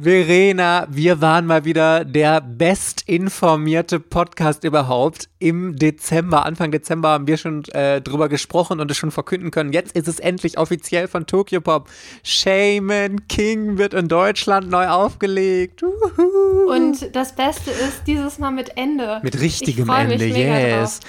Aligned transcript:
Verena, 0.00 0.86
wir 0.88 1.20
waren 1.20 1.44
mal 1.44 1.64
wieder 1.64 2.04
der 2.04 2.40
bestinformierte 2.40 3.98
Podcast 3.98 4.62
überhaupt. 4.62 5.28
Im 5.40 5.74
Dezember, 5.74 6.46
Anfang 6.46 6.70
Dezember 6.70 7.08
haben 7.08 7.26
wir 7.26 7.36
schon 7.36 7.64
äh, 7.72 8.00
drüber 8.00 8.28
gesprochen 8.28 8.78
und 8.78 8.88
es 8.92 8.96
schon 8.96 9.10
verkünden 9.10 9.50
können. 9.50 9.72
Jetzt 9.72 9.96
ist 9.96 10.06
es 10.06 10.20
endlich 10.20 10.56
offiziell 10.56 11.08
von 11.08 11.26
Tokyo 11.26 11.60
Pop. 11.60 11.88
Shaman 12.22 13.26
King 13.26 13.76
wird 13.78 13.92
in 13.92 14.06
Deutschland 14.06 14.70
neu 14.70 14.86
aufgelegt. 14.86 15.82
Uhuhu. 15.82 16.72
Und 16.72 17.16
das 17.16 17.34
Beste 17.34 17.72
ist 17.72 18.02
dieses 18.06 18.38
Mal 18.38 18.52
mit 18.52 18.76
Ende. 18.76 19.18
Mit 19.24 19.40
richtigem 19.40 19.88
Ende, 19.88 20.26
yes. 20.26 21.00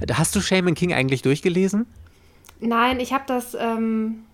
Drauf. 0.00 0.18
Hast 0.18 0.34
du 0.34 0.40
Shaman 0.40 0.74
King 0.74 0.94
eigentlich 0.94 1.20
durchgelesen? 1.20 1.84
Nein, 2.60 2.98
ich 2.98 3.12
habe 3.12 3.24
das. 3.26 3.54
Ähm 3.60 4.24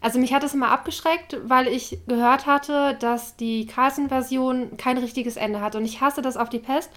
also 0.00 0.18
mich 0.18 0.32
hat 0.32 0.42
es 0.44 0.54
immer 0.54 0.70
abgeschreckt, 0.70 1.36
weil 1.44 1.68
ich 1.68 1.98
gehört 2.06 2.46
hatte, 2.46 2.96
dass 3.00 3.36
die 3.36 3.66
Carlsen-Version 3.66 4.76
kein 4.78 4.96
richtiges 4.96 5.36
Ende 5.36 5.60
hat. 5.60 5.76
Und 5.76 5.84
ich 5.84 6.00
hasse 6.00 6.22
das 6.22 6.38
auf 6.38 6.48
die 6.48 6.58
Pest, 6.58 6.90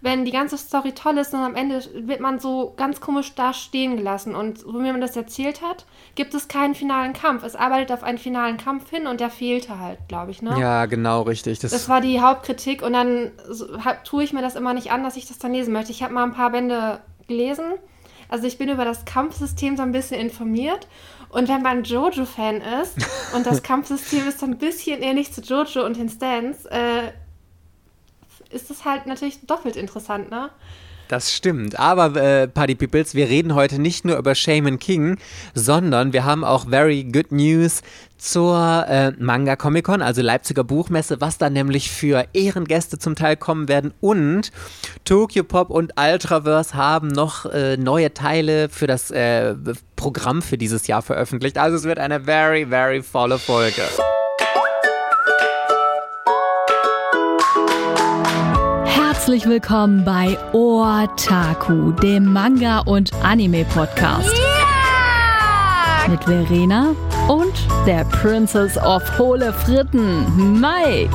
wenn 0.00 0.24
die 0.24 0.32
ganze 0.32 0.58
Story 0.58 0.92
toll 0.92 1.18
ist 1.18 1.34
und 1.34 1.40
am 1.40 1.54
Ende 1.54 1.82
wird 2.06 2.20
man 2.20 2.38
so 2.38 2.74
ganz 2.76 3.00
komisch 3.00 3.34
da 3.34 3.52
stehen 3.52 3.96
gelassen. 3.96 4.34
Und 4.34 4.58
so 4.58 4.74
wie 4.74 4.90
man 4.90 5.00
das 5.00 5.16
erzählt 5.16 5.62
hat, 5.62 5.86
gibt 6.16 6.34
es 6.34 6.48
keinen 6.48 6.74
finalen 6.74 7.12
Kampf. 7.12 7.44
Es 7.44 7.54
arbeitet 7.54 7.92
auf 7.92 8.02
einen 8.02 8.18
finalen 8.18 8.56
Kampf 8.56 8.90
hin 8.90 9.06
und 9.06 9.20
der 9.20 9.30
fehlte 9.30 9.78
halt, 9.78 9.98
glaube 10.08 10.32
ich. 10.32 10.42
Ne? 10.42 10.58
Ja, 10.58 10.86
genau, 10.86 11.22
richtig. 11.22 11.60
Das, 11.60 11.70
das 11.70 11.88
war 11.88 12.00
die 12.00 12.20
Hauptkritik 12.20 12.82
und 12.82 12.92
dann 12.92 13.30
so, 13.48 13.84
hab, 13.84 14.04
tue 14.04 14.24
ich 14.24 14.32
mir 14.32 14.42
das 14.42 14.56
immer 14.56 14.74
nicht 14.74 14.90
an, 14.90 15.04
dass 15.04 15.16
ich 15.16 15.26
das 15.26 15.38
dann 15.38 15.52
lesen 15.52 15.72
möchte. 15.72 15.92
Ich 15.92 16.02
habe 16.02 16.12
mal 16.12 16.24
ein 16.24 16.34
paar 16.34 16.50
Bände 16.50 17.00
gelesen. 17.28 17.64
Also 18.28 18.46
ich 18.46 18.58
bin 18.58 18.68
über 18.68 18.84
das 18.84 19.04
Kampfsystem 19.04 19.76
so 19.76 19.82
ein 19.82 19.92
bisschen 19.92 20.20
informiert 20.20 20.86
und 21.30 21.48
wenn 21.48 21.62
man 21.62 21.84
Jojo-Fan 21.84 22.60
ist 22.82 22.96
und 23.34 23.46
das 23.46 23.62
Kampfsystem 23.62 24.26
ist 24.28 24.40
so 24.40 24.46
ein 24.46 24.58
bisschen 24.58 25.02
ähnlich 25.02 25.32
zu 25.32 25.40
Jojo 25.40 25.84
und 25.84 25.96
den 25.96 26.08
Stands, 26.08 26.64
äh, 26.66 27.12
ist 28.50 28.70
das 28.70 28.84
halt 28.84 29.06
natürlich 29.06 29.46
doppelt 29.46 29.76
interessant, 29.76 30.30
ne? 30.30 30.50
Das 31.08 31.34
stimmt. 31.34 31.78
Aber 31.78 32.14
äh, 32.16 32.48
Party 32.48 32.74
Peoples, 32.74 33.14
wir 33.14 33.28
reden 33.28 33.54
heute 33.54 33.80
nicht 33.80 34.04
nur 34.04 34.18
über 34.18 34.34
Shaman 34.34 34.78
King, 34.78 35.16
sondern 35.54 36.12
wir 36.12 36.24
haben 36.24 36.44
auch 36.44 36.68
very 36.68 37.02
good 37.02 37.32
news 37.32 37.82
zur 38.18 38.84
äh, 38.88 39.12
Manga 39.18 39.56
Comic 39.56 39.86
Con, 39.86 40.02
also 40.02 40.20
Leipziger 40.20 40.64
Buchmesse, 40.64 41.20
was 41.20 41.38
da 41.38 41.48
nämlich 41.48 41.90
für 41.90 42.26
Ehrengäste 42.34 42.98
zum 42.98 43.14
Teil 43.14 43.36
kommen 43.36 43.68
werden. 43.68 43.94
Und 44.00 44.52
Tokyo 45.04 45.44
Pop 45.44 45.70
und 45.70 45.94
Ultraverse 45.98 46.74
haben 46.74 47.08
noch 47.08 47.46
äh, 47.46 47.78
neue 47.78 48.12
Teile 48.12 48.68
für 48.68 48.86
das 48.86 49.10
äh, 49.10 49.54
Programm 49.96 50.42
für 50.42 50.58
dieses 50.58 50.86
Jahr 50.88 51.00
veröffentlicht. 51.00 51.56
Also 51.56 51.76
es 51.78 51.84
wird 51.84 51.98
eine 51.98 52.20
very, 52.20 52.66
very 52.66 53.02
volle 53.02 53.38
Folge. 53.38 53.82
Herzlich 59.28 59.46
willkommen 59.46 60.06
bei 60.06 60.38
Otaku, 60.54 61.92
dem 61.92 62.32
Manga- 62.32 62.78
und 62.78 63.12
Anime-Podcast. 63.22 64.32
Yeah! 64.32 66.08
Mit 66.08 66.24
Verena 66.24 66.94
und 67.28 67.52
der 67.86 68.06
Princess 68.06 68.78
of 68.78 69.02
Hohle 69.18 69.52
Fritten, 69.52 70.58
Mike. 70.58 71.14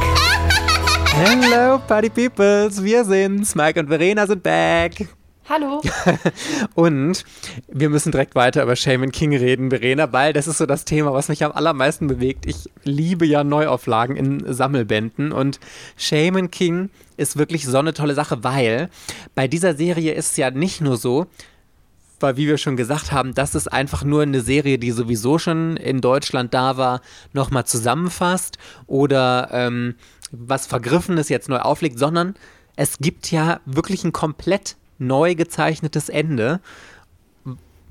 Hello, 1.16 1.80
Party 1.88 2.12
Peoples, 2.12 2.84
wir 2.84 3.04
sind's. 3.04 3.56
Mike 3.56 3.80
und 3.80 3.88
Verena 3.88 4.28
sind 4.28 4.44
back. 4.44 5.08
Hallo. 5.50 5.82
und 6.74 7.26
wir 7.68 7.90
müssen 7.90 8.14
direkt 8.14 8.34
weiter 8.34 8.64
über 8.64 8.78
Shaman 8.78 9.12
King 9.12 9.36
reden, 9.36 9.72
Verena, 9.72 10.14
weil 10.14 10.32
das 10.32 10.48
ist 10.48 10.58
so 10.58 10.66
das 10.66 10.86
Thema, 10.86 11.14
was 11.14 11.28
mich 11.28 11.44
am 11.44 11.52
allermeisten 11.52 12.08
bewegt. 12.08 12.46
Ich 12.46 12.70
liebe 12.86 13.26
ja 13.26 13.44
Neuauflagen 13.44 14.16
in 14.16 14.54
Sammelbänden 14.54 15.34
und 15.34 15.60
Shaman 15.98 16.50
King 16.50 16.90
ist 17.18 17.38
wirklich 17.38 17.66
so 17.66 17.78
eine 17.78 17.94
tolle 17.94 18.16
Sache, 18.16 18.44
weil 18.46 18.90
bei 19.36 19.50
dieser 19.50 19.76
Serie 19.76 20.14
ist 20.14 20.32
es 20.32 20.38
ja 20.38 20.50
nicht 20.50 20.80
nur 20.80 20.96
so, 20.96 21.28
weil 22.22 22.38
wie 22.38 22.48
wir 22.48 22.58
schon 22.58 22.78
gesagt 22.78 23.12
haben, 23.12 23.34
das 23.34 23.54
ist 23.54 23.68
einfach 23.68 24.06
nur 24.06 24.22
eine 24.22 24.40
Serie, 24.40 24.80
die 24.80 24.92
sowieso 24.92 25.40
schon 25.40 25.76
in 25.76 26.00
Deutschland 26.00 26.54
da 26.54 26.78
war, 26.78 27.02
nochmal 27.34 27.66
zusammenfasst 27.66 28.58
oder 28.88 29.50
ähm, 29.52 29.96
was 30.32 30.68
Vergriffenes 30.68 31.28
jetzt 31.28 31.50
neu 31.50 31.60
auflegt, 31.60 32.00
sondern 32.00 32.36
es 32.78 33.00
gibt 33.00 33.30
ja 33.30 33.60
wirklich 33.66 34.06
ein 34.06 34.14
komplett 34.14 34.78
neu 35.08 35.36
gezeichnetes 35.36 36.10
Ende. 36.10 36.60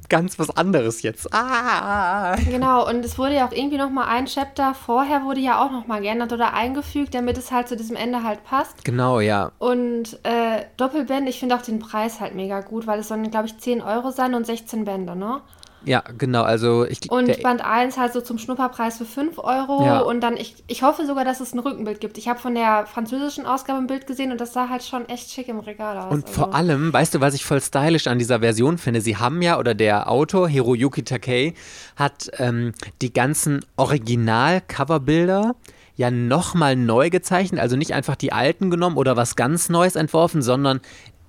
Ganz 0.08 0.38
was 0.38 0.54
anderes 0.54 1.02
jetzt. 1.02 1.32
Ah. 1.32 2.36
Genau, 2.36 2.86
und 2.86 3.02
es 3.02 3.18
wurde 3.18 3.36
ja 3.36 3.46
auch 3.46 3.52
irgendwie 3.52 3.78
noch 3.78 3.88
mal 3.88 4.06
ein 4.06 4.26
Chapter 4.26 4.74
vorher 4.74 5.24
wurde 5.24 5.40
ja 5.40 5.64
auch 5.64 5.70
noch 5.70 5.86
mal 5.86 6.02
geändert 6.02 6.32
oder 6.34 6.52
eingefügt, 6.52 7.14
damit 7.14 7.38
es 7.38 7.50
halt 7.50 7.68
zu 7.68 7.76
diesem 7.76 7.96
Ende 7.96 8.22
halt 8.22 8.44
passt. 8.44 8.84
Genau, 8.84 9.20
ja. 9.20 9.52
Und 9.58 10.18
äh, 10.24 10.64
Doppelband, 10.76 11.28
ich 11.28 11.40
finde 11.40 11.54
auch 11.54 11.62
den 11.62 11.78
Preis 11.78 12.20
halt 12.20 12.34
mega 12.34 12.60
gut, 12.60 12.86
weil 12.86 13.00
es 13.00 13.08
sollen, 13.08 13.30
glaube 13.30 13.46
ich, 13.46 13.56
10 13.56 13.80
Euro 13.80 14.10
sein 14.10 14.34
und 14.34 14.44
16 14.44 14.84
Bände, 14.84 15.16
ne? 15.16 15.40
Ja, 15.84 16.02
genau, 16.16 16.42
also 16.42 16.84
ich 16.84 17.10
Und 17.10 17.42
Band 17.42 17.64
1 17.64 17.98
halt 17.98 18.12
so 18.12 18.20
zum 18.20 18.38
Schnupperpreis 18.38 18.98
für 18.98 19.04
5 19.04 19.38
Euro 19.38 19.84
ja. 19.84 20.00
und 20.00 20.20
dann, 20.20 20.36
ich, 20.36 20.62
ich 20.66 20.82
hoffe 20.82 21.06
sogar, 21.06 21.24
dass 21.24 21.40
es 21.40 21.54
ein 21.54 21.58
Rückenbild 21.58 22.00
gibt. 22.00 22.18
Ich 22.18 22.28
habe 22.28 22.38
von 22.38 22.54
der 22.54 22.86
französischen 22.86 23.46
Ausgabe 23.46 23.78
ein 23.78 23.86
Bild 23.86 24.06
gesehen 24.06 24.32
und 24.32 24.40
das 24.40 24.52
sah 24.52 24.68
halt 24.68 24.84
schon 24.84 25.08
echt 25.08 25.30
schick 25.30 25.48
im 25.48 25.58
Regal 25.58 25.98
aus. 25.98 26.12
Und 26.12 26.26
also. 26.26 26.40
vor 26.40 26.54
allem, 26.54 26.92
weißt 26.92 27.14
du, 27.14 27.20
was 27.20 27.34
ich 27.34 27.44
voll 27.44 27.60
stylisch 27.60 28.06
an 28.06 28.18
dieser 28.18 28.40
Version 28.40 28.78
finde? 28.78 29.00
Sie 29.00 29.16
haben 29.16 29.42
ja, 29.42 29.58
oder 29.58 29.74
der 29.74 30.10
Autor, 30.10 30.48
Hiroyuki 30.48 31.02
Takei, 31.02 31.54
hat 31.96 32.30
ähm, 32.38 32.72
die 33.00 33.12
ganzen 33.12 33.64
Original-Coverbilder 33.76 35.56
ja 35.94 36.10
nochmal 36.10 36.74
neu 36.74 37.10
gezeichnet, 37.10 37.60
also 37.60 37.76
nicht 37.76 37.92
einfach 37.92 38.16
die 38.16 38.32
alten 38.32 38.70
genommen 38.70 38.96
oder 38.96 39.16
was 39.16 39.36
ganz 39.36 39.68
Neues 39.68 39.94
entworfen, 39.94 40.40
sondern 40.40 40.80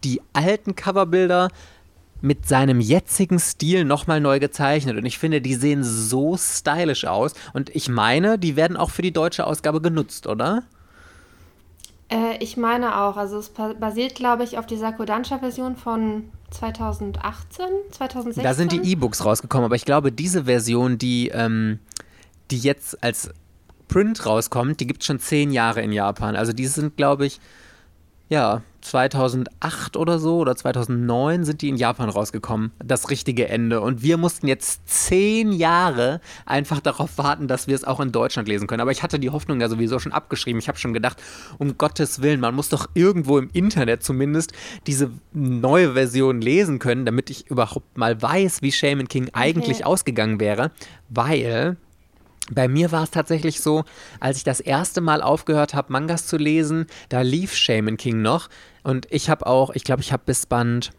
die 0.03 0.22
alten 0.34 0.75
Coverbilder 0.75 1.50
mit 2.23 2.47
seinem 2.47 2.79
jetzigen 2.79 3.38
Stil 3.38 3.84
nochmal 3.84 4.22
neu 4.22 4.39
gezeichnet. 4.39 4.95
Und 4.95 5.06
ich 5.06 5.19
finde, 5.19 5.41
die 5.41 5.56
sehen 5.56 5.84
so 5.84 6.38
stylisch 6.38 7.03
aus. 7.03 7.34
Und 7.51 7.69
ich 7.75 7.89
meine, 7.89 8.39
die 8.39 8.56
werden 8.56 8.78
auch 8.78 8.91
für 8.91 9.01
die 9.01 9.11
deutsche 9.11 9.45
Ausgabe 9.45 9.81
genutzt, 9.81 10.25
oder? 10.25 10.63
Äh, 12.07 12.38
ich 12.39 12.56
meine 12.56 13.01
auch. 13.01 13.17
Also 13.17 13.38
es 13.39 13.50
basiert, 13.50 14.16
glaube 14.16 14.45
ich, 14.45 14.57
auf 14.57 14.66
dieser 14.66 14.94
Kodansha-Version 14.94 15.75
von 15.75 16.29
2018, 16.51 17.66
2016. 17.91 18.41
Da 18.41 18.53
sind 18.53 18.72
die 18.72 18.89
E-Books 18.91 19.25
rausgekommen, 19.25 19.66
aber 19.66 19.75
ich 19.75 19.83
glaube, 19.83 20.13
diese 20.13 20.45
Version, 20.45 20.97
die, 20.97 21.28
ähm, 21.28 21.79
die 22.51 22.57
jetzt 22.57 23.03
als 23.03 23.31
Print 23.89 24.25
rauskommt, 24.25 24.79
die 24.79 24.88
gibt 24.88 25.01
es 25.01 25.07
schon 25.07 25.19
zehn 25.19 25.51
Jahre 25.51 25.81
in 25.81 25.91
Japan. 25.91 26.38
Also 26.38 26.53
die 26.53 26.67
sind, 26.67 26.95
glaube 26.95 27.25
ich, 27.25 27.41
ja, 28.29 28.61
2008 28.81 29.95
oder 29.95 30.19
so 30.19 30.38
oder 30.38 30.56
2009 30.56 31.45
sind 31.45 31.61
die 31.61 31.69
in 31.69 31.78
Japan 31.78 32.09
rausgekommen, 32.09 32.72
das 32.84 33.09
richtige 33.09 33.47
Ende. 33.47 33.81
Und 33.81 34.01
wir 34.01 34.17
mussten 34.17 34.47
jetzt 34.47 34.88
zehn 34.88 35.51
Jahre 35.51 36.19
einfach 36.45 36.79
darauf 36.79 37.17
warten, 37.17 37.47
dass 37.47 37.67
wir 37.67 37.75
es 37.75 37.83
auch 37.83 38.00
in 38.00 38.12
Deutschland 38.12 38.47
lesen 38.47 38.67
können. 38.67 38.81
Aber 38.81 38.91
ich 38.91 39.03
hatte 39.03 39.19
die 39.19 39.29
Hoffnung 39.29 39.62
ja 39.62 39.69
sowieso 39.69 40.00
schon 40.00 40.12
abgeschrieben. 40.12 40.59
Ich 40.59 40.67
habe 40.67 40.78
schon 40.78 40.94
gedacht, 40.94 41.22
um 41.57 41.78
Gottes 41.78 42.22
Willen, 42.22 42.39
man 42.39 42.56
muss 42.56 42.69
doch 42.69 42.89
irgendwo 42.94 43.38
im 43.38 43.50
Internet 43.53 44.03
zumindest 44.03 44.51
diese 44.88 45.12
neue 45.31 45.94
Version 45.94 46.41
lesen 46.41 46.79
können, 46.79 47.06
damit 47.06 47.29
ich 47.29 47.50
überhaupt 47.50 47.97
mal 47.97 48.22
weiß, 48.22 48.62
wie 48.62 48.72
Shaman 48.72 49.07
King 49.07 49.29
eigentlich 49.33 49.78
okay. 49.78 49.85
ausgegangen 49.85 50.39
wäre. 50.39 50.72
Weil 51.09 51.78
bei 52.52 52.68
mir 52.68 52.92
war 52.92 53.04
es 53.04 53.12
tatsächlich 53.12 53.62
so, 53.62 53.86
als 54.20 54.38
ich 54.38 54.44
das 54.44 54.59
erste 54.59 55.02
Mal 55.02 55.22
aufgehört 55.22 55.74
habe, 55.74 55.94
Mangas 55.94 56.28
zu 56.28 56.38
lesen, 56.38 56.88
da 57.09 57.22
lief 57.22 57.56
Shaman 57.56 57.98
King 57.98 58.22
noch. 58.22 58.50
Und 58.84 59.08
ich 59.12 59.30
habe 59.30 59.46
auch, 59.48 59.72
ich 59.74 59.84
glaube, 59.84 60.02
ich 60.02 60.12
habe 60.12 60.24
bis 60.26 60.46
Band 60.46 60.92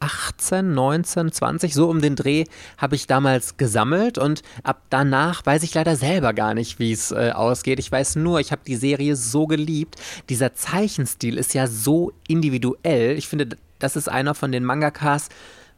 18, 0.00 0.74
19, 0.74 1.32
20, 1.32 1.74
so 1.74 1.88
um 1.88 2.00
den 2.00 2.14
Dreh 2.14 2.44
habe 2.76 2.94
ich 2.94 3.06
damals 3.06 3.56
gesammelt 3.56 4.16
und 4.18 4.42
ab 4.62 4.82
danach 4.90 5.44
weiß 5.44 5.62
ich 5.64 5.74
leider 5.74 5.96
selber 5.96 6.34
gar 6.34 6.54
nicht, 6.54 6.78
wie 6.78 6.92
es 6.92 7.10
äh, 7.10 7.32
ausgeht. 7.34 7.78
Ich 7.78 7.90
weiß 7.90 8.16
nur, 8.16 8.38
ich 8.38 8.52
habe 8.52 8.62
die 8.66 8.76
Serie 8.76 9.16
so 9.16 9.46
geliebt. 9.46 9.96
Dieser 10.28 10.54
Zeichenstil 10.54 11.36
ist 11.36 11.54
ja 11.54 11.66
so 11.66 12.12
individuell. 12.28 13.16
Ich 13.18 13.26
finde, 13.26 13.56
das 13.78 13.96
ist 13.96 14.08
einer 14.08 14.34
von 14.34 14.52
den 14.52 14.64
Mangakas, 14.64 15.30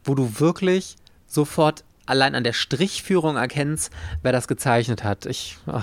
wo 0.03 0.15
du 0.15 0.39
wirklich 0.39 0.97
sofort 1.25 1.83
allein 2.05 2.35
an 2.35 2.43
der 2.43 2.53
Strichführung 2.53 3.37
erkennst, 3.37 3.91
wer 4.21 4.31
das 4.31 4.47
gezeichnet 4.47 5.03
hat. 5.03 5.25
Ich. 5.25 5.57
Oh. 5.67 5.81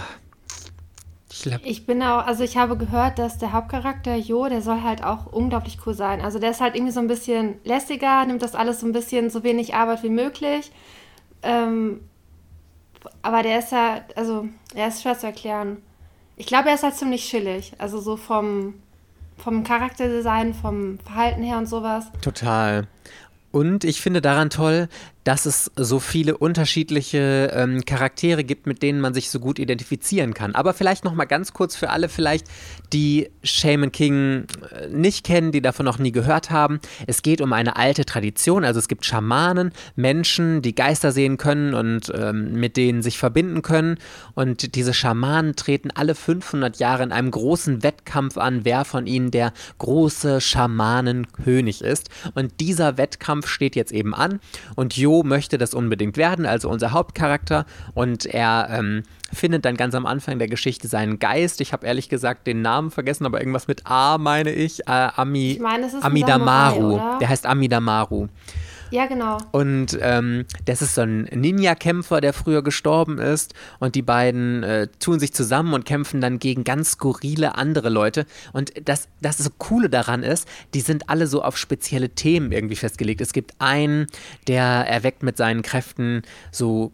Ich, 1.31 1.47
ich, 1.65 1.87
bin 1.87 2.03
auch, 2.03 2.27
also 2.27 2.43
ich 2.43 2.57
habe 2.57 2.77
gehört, 2.77 3.19
dass 3.19 3.39
der 3.39 3.53
Hauptcharakter 3.53 4.17
Jo, 4.17 4.49
der 4.49 4.63
soll 4.63 4.83
halt 4.83 5.05
auch 5.05 5.27
unglaublich 5.27 5.79
cool 5.87 5.95
sein. 5.95 6.21
Also 6.21 6.39
der 6.39 6.51
ist 6.51 6.61
halt 6.61 6.75
irgendwie 6.75 6.93
so 6.93 7.01
ein 7.01 7.07
bisschen 7.07 7.57
lässiger, 7.65 8.25
nimmt 8.25 8.43
das 8.43 8.55
alles 8.55 8.81
so 8.81 8.87
ein 8.87 8.93
bisschen 8.93 9.31
so 9.31 9.45
wenig 9.45 9.75
Arbeit 9.75 10.03
wie 10.03 10.09
möglich. 10.09 10.73
Ähm, 11.43 12.01
aber 13.23 13.43
der 13.43 13.59
ist 13.59 13.73
ja, 13.73 14.01
also 14.17 14.49
er 14.75 14.89
ist 14.89 15.03
schwer 15.03 15.19
zu 15.19 15.27
erklären. 15.27 15.77
Ich 16.37 16.47
glaube, 16.47 16.69
er 16.69 16.75
ist 16.75 16.83
halt 16.83 16.95
ziemlich 16.95 17.29
chillig. 17.29 17.73
Also 17.79 18.01
so 18.01 18.17
vom, 18.17 18.75
vom 19.37 19.65
Charakterdesign, 19.65 20.55
vom 20.55 20.99
Verhalten 21.01 21.43
her 21.43 21.59
und 21.59 21.67
sowas. 21.67 22.07
Total. 22.23 22.89
Und 23.51 23.85
ich 23.85 24.01
finde 24.01 24.21
daran 24.21 24.51
toll, 24.51 24.89
dass 25.29 25.45
es 25.45 25.71
so 25.77 26.01
viele 26.01 26.39
unterschiedliche 26.39 27.53
ähm, 27.53 27.85
Charaktere 27.85 28.45
gibt, 28.45 28.67
mit 28.67 28.83
denen 28.83 28.99
man 28.99 29.13
sich 29.13 29.29
so 29.29 29.41
gut 29.41 29.59
identifizieren 29.59 30.33
kann. 30.33 30.55
Aber 30.55 30.73
vielleicht 30.73 31.05
noch 31.05 31.13
mal 31.13 31.27
ganz 31.27 31.53
kurz 31.53 31.77
für 31.77 31.91
alle 31.91 32.09
vielleicht, 32.09 32.47
die 32.95 33.29
Shaman 33.43 33.93
King 33.93 34.47
äh, 34.73 34.89
nicht 34.89 35.27
kennen, 35.27 35.53
die 35.53 35.61
davon 35.61 35.85
noch 35.85 35.99
nie 35.99 36.13
gehört 36.13 36.51
haben. 36.51 36.81
Es 37.07 37.21
geht 37.21 37.43
um 37.43 37.53
eine 37.53 37.77
alte 37.77 38.07
Tradition, 38.07 38.65
also 38.65 38.79
es 38.79 38.89
gibt 38.89 39.05
Schamanen, 39.05 39.73
Menschen, 39.97 40.63
die 40.63 40.75
Geister 40.75 41.13
sehen 41.13 41.37
können 41.37 41.75
und 41.75 42.11
ähm, 42.15 42.55
mit 42.55 42.79
denen 42.79 43.03
sich 43.03 43.19
verbinden 43.19 43.61
können. 43.61 43.99
Und 44.35 44.77
diese 44.77 44.95
Schamanen 44.95 45.57
treten 45.57 45.91
alle 45.91 46.15
500 46.15 46.79
Jahre 46.79 47.03
in 47.03 47.13
einem 47.13 47.33
großen 47.33 47.83
Wettkampf 47.83 48.39
an, 48.39 48.65
wer 48.65 48.87
von 48.87 49.07
ihnen 49.07 49.31
der 49.31 49.53
große 49.77 50.41
Schamanenkönig 50.41 51.83
ist. 51.83 52.09
Und 52.35 52.61
dieser 52.61 52.97
Wettkampf 52.97 53.47
steht 53.47 53.77
jetzt 53.77 53.93
eben 53.93 54.15
an 54.15 54.41
und 54.75 54.97
Jo 54.97 55.18
möchte 55.23 55.59
das 55.59 55.75
unbedingt 55.75 56.17
werden, 56.17 56.47
also 56.47 56.69
unser 56.69 56.93
Hauptcharakter. 56.93 57.67
Und 57.95 58.27
er 58.27 58.69
ähm, 58.71 59.03
findet 59.33 59.65
dann 59.65 59.77
ganz 59.77 59.95
am 59.95 60.07
Anfang 60.07 60.39
der 60.39 60.49
Geschichte 60.49 60.89
seinen 60.89 61.19
Geist. 61.19 61.61
Ich 61.61 61.73
habe 61.73 61.87
ehrlich 61.87 62.09
gesagt 62.09 62.47
den 62.47 62.63
Namen 62.63 62.91
vergessen, 62.91 63.27
aber 63.27 63.41
irgendwas 63.41 63.69
mit 63.69 63.83
A 63.85 64.19
meine 64.19 64.53
ich. 64.53 64.81
Äh, 64.87 65.09
Ami, 65.17 65.53
Ich 65.53 65.61
meine, 65.61 65.87
es 65.87 65.95
ist 65.95 66.05
Amidamaru. 66.05 66.75
Samurai, 66.75 67.09
oder? 67.11 67.19
der 67.21 67.29
heißt 67.29 67.47
Amidamaru. 67.47 68.29
Ja, 68.91 69.07
genau. 69.07 69.39
Und 69.53 69.99
ähm, 70.01 70.47
das 70.65 70.83
ist 70.83 70.95
so 70.95 71.03
ein 71.03 71.25
Ninja-Kämpfer, 71.25 72.21
der 72.21 72.33
früher 72.33 72.63
gestorben 72.63 73.19
ist. 73.19 73.55
Und 73.79 73.95
die 73.95 74.03
beiden 74.03 74.63
äh, 74.63 74.89
tun 74.99 75.21
sich 75.21 75.33
zusammen 75.33 75.75
und 75.75 75.85
kämpfen 75.85 76.21
dann 76.21 76.39
gegen 76.39 76.65
ganz 76.65 76.93
skurrile 76.93 77.57
andere 77.57 77.89
Leute. 77.89 78.27
Und 78.53 78.73
das, 78.85 79.09
das 79.21 79.39
so 79.39 79.51
Coole 79.59 79.91
daran 79.91 80.23
ist, 80.23 80.49
die 80.75 80.81
sind 80.81 81.09
alle 81.11 81.27
so 81.27 81.43
auf 81.43 81.57
spezielle 81.57 82.11
Themen 82.11 82.53
irgendwie 82.53 82.77
festgelegt. 82.77 83.21
Es 83.21 83.33
gibt 83.33 83.55
einen, 83.59 84.07
der 84.47 84.65
erweckt 84.65 85.23
mit 85.23 85.37
seinen 85.37 85.63
Kräften 85.63 86.23
so 86.51 86.93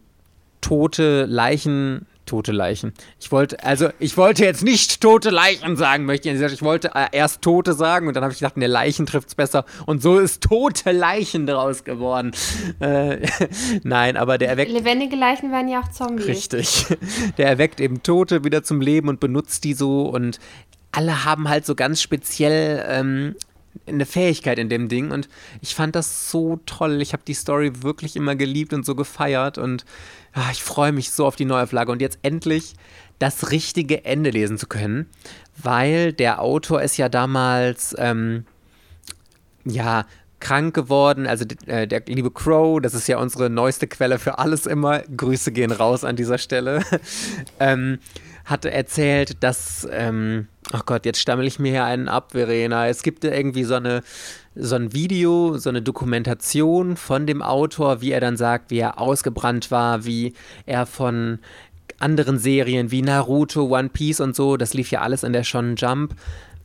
tote 0.61 1.25
Leichen. 1.25 2.07
Tote 2.25 2.51
Leichen. 2.51 2.93
Ich 3.19 3.31
wollte, 3.31 3.63
also 3.63 3.89
ich 3.99 4.17
wollte 4.17 4.43
jetzt 4.43 4.63
nicht 4.63 5.01
tote 5.01 5.29
Leichen 5.29 5.75
sagen, 5.75 6.05
möchte 6.05 6.29
ich. 6.29 6.41
Ich 6.41 6.61
wollte 6.61 6.91
äh, 6.95 7.07
erst 7.11 7.41
Tote 7.41 7.73
sagen 7.73 8.07
und 8.07 8.15
dann 8.15 8.23
habe 8.23 8.33
ich 8.33 8.39
gedacht, 8.39 8.57
ne, 8.57 8.67
Leichen 8.67 9.05
trifft 9.05 9.29
es 9.29 9.35
besser. 9.35 9.65
Und 9.85 10.01
so 10.01 10.19
ist 10.19 10.43
tote 10.43 10.91
Leichen 10.91 11.45
draus 11.47 11.83
geworden. 11.83 12.31
Äh, 12.79 13.27
nein, 13.83 14.17
aber 14.17 14.37
der 14.37 14.49
erweckt. 14.49 14.71
Lebendige 14.71 15.15
Leichen 15.15 15.51
werden 15.51 15.67
ja 15.67 15.81
auch 15.81 15.91
Zombies. 15.91 16.27
Richtig. 16.27 16.85
Der 17.37 17.47
erweckt 17.47 17.79
eben 17.79 18.03
Tote 18.03 18.43
wieder 18.43 18.63
zum 18.63 18.81
Leben 18.81 19.09
und 19.09 19.19
benutzt 19.19 19.63
die 19.63 19.73
so 19.73 20.03
und 20.03 20.39
alle 20.91 21.25
haben 21.25 21.49
halt 21.49 21.65
so 21.65 21.75
ganz 21.75 22.01
speziell 22.01 22.85
ähm, 22.87 23.35
eine 23.87 24.05
Fähigkeit 24.05 24.59
in 24.59 24.69
dem 24.69 24.87
Ding 24.89 25.11
und 25.11 25.29
ich 25.61 25.75
fand 25.75 25.95
das 25.95 26.31
so 26.31 26.59
toll. 26.65 27.01
Ich 27.01 27.13
habe 27.13 27.23
die 27.27 27.33
Story 27.33 27.71
wirklich 27.81 28.15
immer 28.15 28.35
geliebt 28.35 28.73
und 28.73 28.85
so 28.85 28.95
gefeiert 28.95 29.57
und 29.57 29.85
ah, 30.33 30.49
ich 30.51 30.63
freue 30.63 30.91
mich 30.91 31.11
so 31.11 31.25
auf 31.25 31.35
die 31.35 31.45
Neuauflage 31.45 31.91
und 31.91 32.01
jetzt 32.01 32.19
endlich 32.21 32.75
das 33.19 33.51
richtige 33.51 34.05
Ende 34.05 34.29
lesen 34.29 34.57
zu 34.57 34.67
können, 34.67 35.07
weil 35.61 36.13
der 36.13 36.41
Autor 36.41 36.81
ist 36.81 36.97
ja 36.97 37.09
damals 37.09 37.95
ähm, 37.97 38.45
ja 39.63 40.05
krank 40.39 40.73
geworden. 40.75 41.27
Also 41.27 41.45
äh, 41.65 41.87
der 41.87 42.03
liebe 42.07 42.31
Crow, 42.31 42.81
das 42.81 42.93
ist 42.93 43.07
ja 43.07 43.17
unsere 43.17 43.49
neueste 43.49 43.87
Quelle 43.87 44.19
für 44.19 44.37
alles 44.37 44.65
immer. 44.65 44.99
Grüße 44.99 45.51
gehen 45.51 45.71
raus 45.71 46.03
an 46.03 46.15
dieser 46.15 46.37
Stelle. 46.37 46.83
ähm, 47.59 47.99
hatte 48.45 48.71
erzählt, 48.71 49.43
dass, 49.43 49.87
ähm, 49.91 50.47
ach 50.71 50.85
Gott, 50.85 51.05
jetzt 51.05 51.19
stammel 51.19 51.47
ich 51.47 51.59
mir 51.59 51.71
hier 51.71 51.85
einen 51.85 52.07
ab, 52.07 52.31
Verena. 52.31 52.87
Es 52.87 53.03
gibt 53.03 53.23
irgendwie 53.23 53.63
so 53.63 53.75
eine 53.75 54.03
so 54.55 54.75
ein 54.75 54.93
Video, 54.93 55.57
so 55.57 55.69
eine 55.69 55.81
Dokumentation 55.81 56.95
von 56.95 57.27
dem 57.27 57.41
Autor, 57.41 58.01
wie 58.01 58.11
er 58.11 58.21
dann 58.21 58.37
sagt, 58.37 58.71
wie 58.71 58.79
er 58.79 59.01
ausgebrannt 59.01 59.69
war, 59.69 60.05
wie 60.05 60.33
er 60.65 60.85
von 60.85 61.39
anderen 61.99 62.39
Serien 62.39 62.91
wie 62.91 63.01
Naruto, 63.01 63.65
One 63.65 63.89
Piece 63.89 64.19
und 64.19 64.35
so, 64.35 64.57
das 64.57 64.73
lief 64.73 64.91
ja 64.91 65.01
alles 65.01 65.23
in 65.23 65.33
der 65.33 65.43
Shonen 65.43 65.75
Jump, 65.75 66.15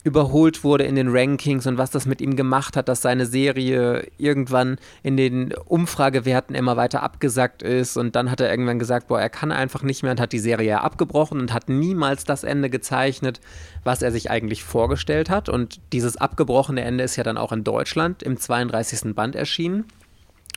überholt 0.02 0.64
wurde 0.64 0.84
in 0.84 0.94
den 0.94 1.08
Rankings 1.10 1.66
und 1.66 1.76
was 1.76 1.90
das 1.90 2.06
mit 2.06 2.20
ihm 2.20 2.34
gemacht 2.34 2.76
hat, 2.76 2.88
dass 2.88 3.02
seine 3.02 3.26
Serie 3.26 4.06
irgendwann 4.16 4.78
in 5.02 5.16
den 5.16 5.52
Umfragewerten 5.52 6.56
immer 6.56 6.76
weiter 6.76 7.02
abgesackt 7.02 7.62
ist 7.62 7.96
und 7.98 8.16
dann 8.16 8.30
hat 8.30 8.40
er 8.40 8.50
irgendwann 8.50 8.78
gesagt, 8.78 9.08
boah, 9.08 9.20
er 9.20 9.28
kann 9.28 9.52
einfach 9.52 9.82
nicht 9.82 10.02
mehr 10.02 10.12
und 10.12 10.20
hat 10.20 10.32
die 10.32 10.38
Serie 10.38 10.80
abgebrochen 10.80 11.38
und 11.38 11.52
hat 11.52 11.68
niemals 11.68 12.24
das 12.24 12.44
Ende 12.44 12.70
gezeichnet, 12.70 13.40
was 13.84 14.00
er 14.00 14.10
sich 14.10 14.30
eigentlich 14.30 14.64
vorgestellt 14.64 15.28
hat 15.28 15.50
und 15.50 15.80
dieses 15.92 16.16
abgebrochene 16.16 16.80
Ende 16.80 17.04
ist 17.04 17.16
ja 17.16 17.24
dann 17.24 17.36
auch 17.36 17.52
in 17.52 17.64
Deutschland 17.64 18.22
im 18.22 18.38
32. 18.38 19.14
Band 19.14 19.36
erschienen 19.36 19.84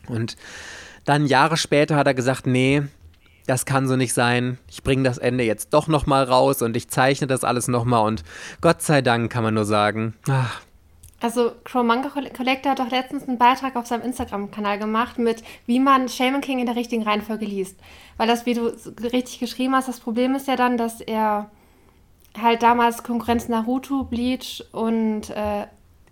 und 0.08 0.38
dann 1.04 1.26
Jahre 1.26 1.58
später 1.58 1.98
hat 1.98 2.08
er 2.08 2.14
gesagt, 2.14 2.48
nee, 2.48 2.84
das 3.46 3.66
kann 3.66 3.88
so 3.88 3.96
nicht 3.96 4.14
sein. 4.14 4.58
Ich 4.70 4.84
bringe 4.84 5.04
das 5.04 5.18
Ende 5.18 5.44
jetzt 5.44 5.74
doch 5.74 5.88
noch 5.88 6.06
mal 6.06 6.24
raus 6.24 6.62
und 6.62 6.76
ich 6.78 6.90
zeichne 6.90 7.28
das 7.28 7.44
alles 7.44 7.68
noch 7.68 7.86
mal 7.86 8.00
und 8.02 8.24
Gott 8.62 8.82
sei 8.82 9.02
Dank 9.02 9.32
kann 9.32 9.44
man 9.44 9.54
nur 9.54 9.66
sagen. 9.66 10.14
Ach, 10.30 10.62
Also 11.20 11.54
Crow 11.64 11.84
Manga 11.84 12.10
Collector 12.10 12.72
hat 12.72 12.80
doch 12.80 12.92
letztens 12.92 13.28
einen 13.28 13.38
Beitrag 13.38 13.76
auf 13.76 13.88
seinem 13.88 14.04
Instagram-Kanal 14.04 14.78
gemacht 14.78 15.18
mit, 15.20 15.44
wie 15.66 15.80
man 15.80 16.10
Shaman 16.10 16.42
King 16.42 16.60
in 16.60 16.66
der 16.66 16.76
richtigen 16.76 17.04
Reihenfolge 17.04 17.46
liest. 17.46 17.80
Weil 18.18 18.28
das, 18.28 18.46
wie 18.46 18.54
du 18.54 18.74
richtig 19.02 19.40
geschrieben 19.40 19.74
hast, 19.76 19.88
das 19.88 20.00
Problem 20.00 20.36
ist 20.36 20.48
ja 20.48 20.56
dann, 20.56 20.78
dass 20.78 21.00
er 21.02 21.50
halt 22.40 22.64
damals 22.64 23.04
Konkurrenz 23.04 23.48
Naruto, 23.48 24.04
Bleach 24.04 24.64
und 24.72 25.30
äh, 25.30 25.68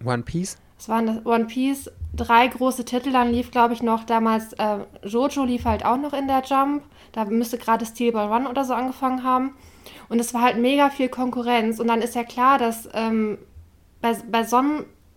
One 0.06 0.24
Piece? 0.24 0.58
Was 0.82 0.90
waren 0.90 1.06
das? 1.06 1.26
One 1.26 1.46
Piece, 1.46 1.92
drei 2.16 2.48
große 2.48 2.86
Titel. 2.86 3.12
Dann 3.12 3.32
lief, 3.32 3.52
glaube 3.52 3.76
ich, 3.76 3.84
noch 3.84 4.04
damals 4.04 4.54
äh, 4.54 4.80
Jojo 5.04 5.44
lief 5.44 5.66
halt 5.66 5.86
auch 5.86 5.98
noch 5.98 6.14
in 6.14 6.28
der 6.28 6.42
Jump. 6.44 6.84
Da 7.12 7.26
müsste 7.26 7.60
gerade 7.60 7.86
Steel 7.86 8.12
Ball 8.12 8.34
Run 8.34 8.48
oder 8.48 8.66
so 8.66 8.74
angefangen 8.74 9.24
haben. 9.24 9.54
Und 10.10 10.20
es 10.20 10.34
war 10.34 10.42
halt 10.42 10.58
mega 10.58 10.90
viel 10.90 11.08
Konkurrenz. 11.08 11.80
Und 11.80 11.88
dann 11.88 12.02
ist 12.02 12.16
ja 12.16 12.24
klar, 12.24 12.58
dass 12.58 12.90
ähm, 12.94 13.38
bei, 14.02 14.16
bei, 14.32 14.44
so 14.44 14.60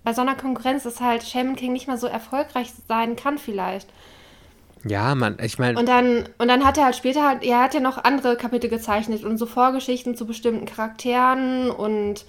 bei 0.02 0.12
so 0.12 0.20
einer 0.20 0.34
Konkurrenz 0.34 0.84
ist 0.84 1.00
halt 1.00 1.22
Shaman 1.22 1.56
King 1.56 1.72
nicht 1.72 1.86
mehr 1.86 1.96
so 1.96 2.08
erfolgreich 2.08 2.70
sein 2.86 3.16
kann 3.16 3.38
vielleicht. 3.38 3.88
Ja, 4.86 5.14
man, 5.14 5.38
ich 5.42 5.58
meine, 5.58 5.78
Und 5.78 5.88
dann, 5.88 6.28
und 6.36 6.48
dann 6.48 6.62
hat 6.62 6.76
er 6.76 6.84
halt 6.84 6.96
später 6.96 7.26
halt, 7.26 7.42
er 7.42 7.62
hat 7.62 7.72
ja 7.72 7.80
noch 7.80 8.04
andere 8.04 8.36
Kapitel 8.36 8.68
gezeichnet 8.68 9.24
und 9.24 9.38
so 9.38 9.46
Vorgeschichten 9.46 10.14
zu 10.14 10.26
bestimmten 10.26 10.66
Charakteren 10.66 11.70
und 11.70 12.26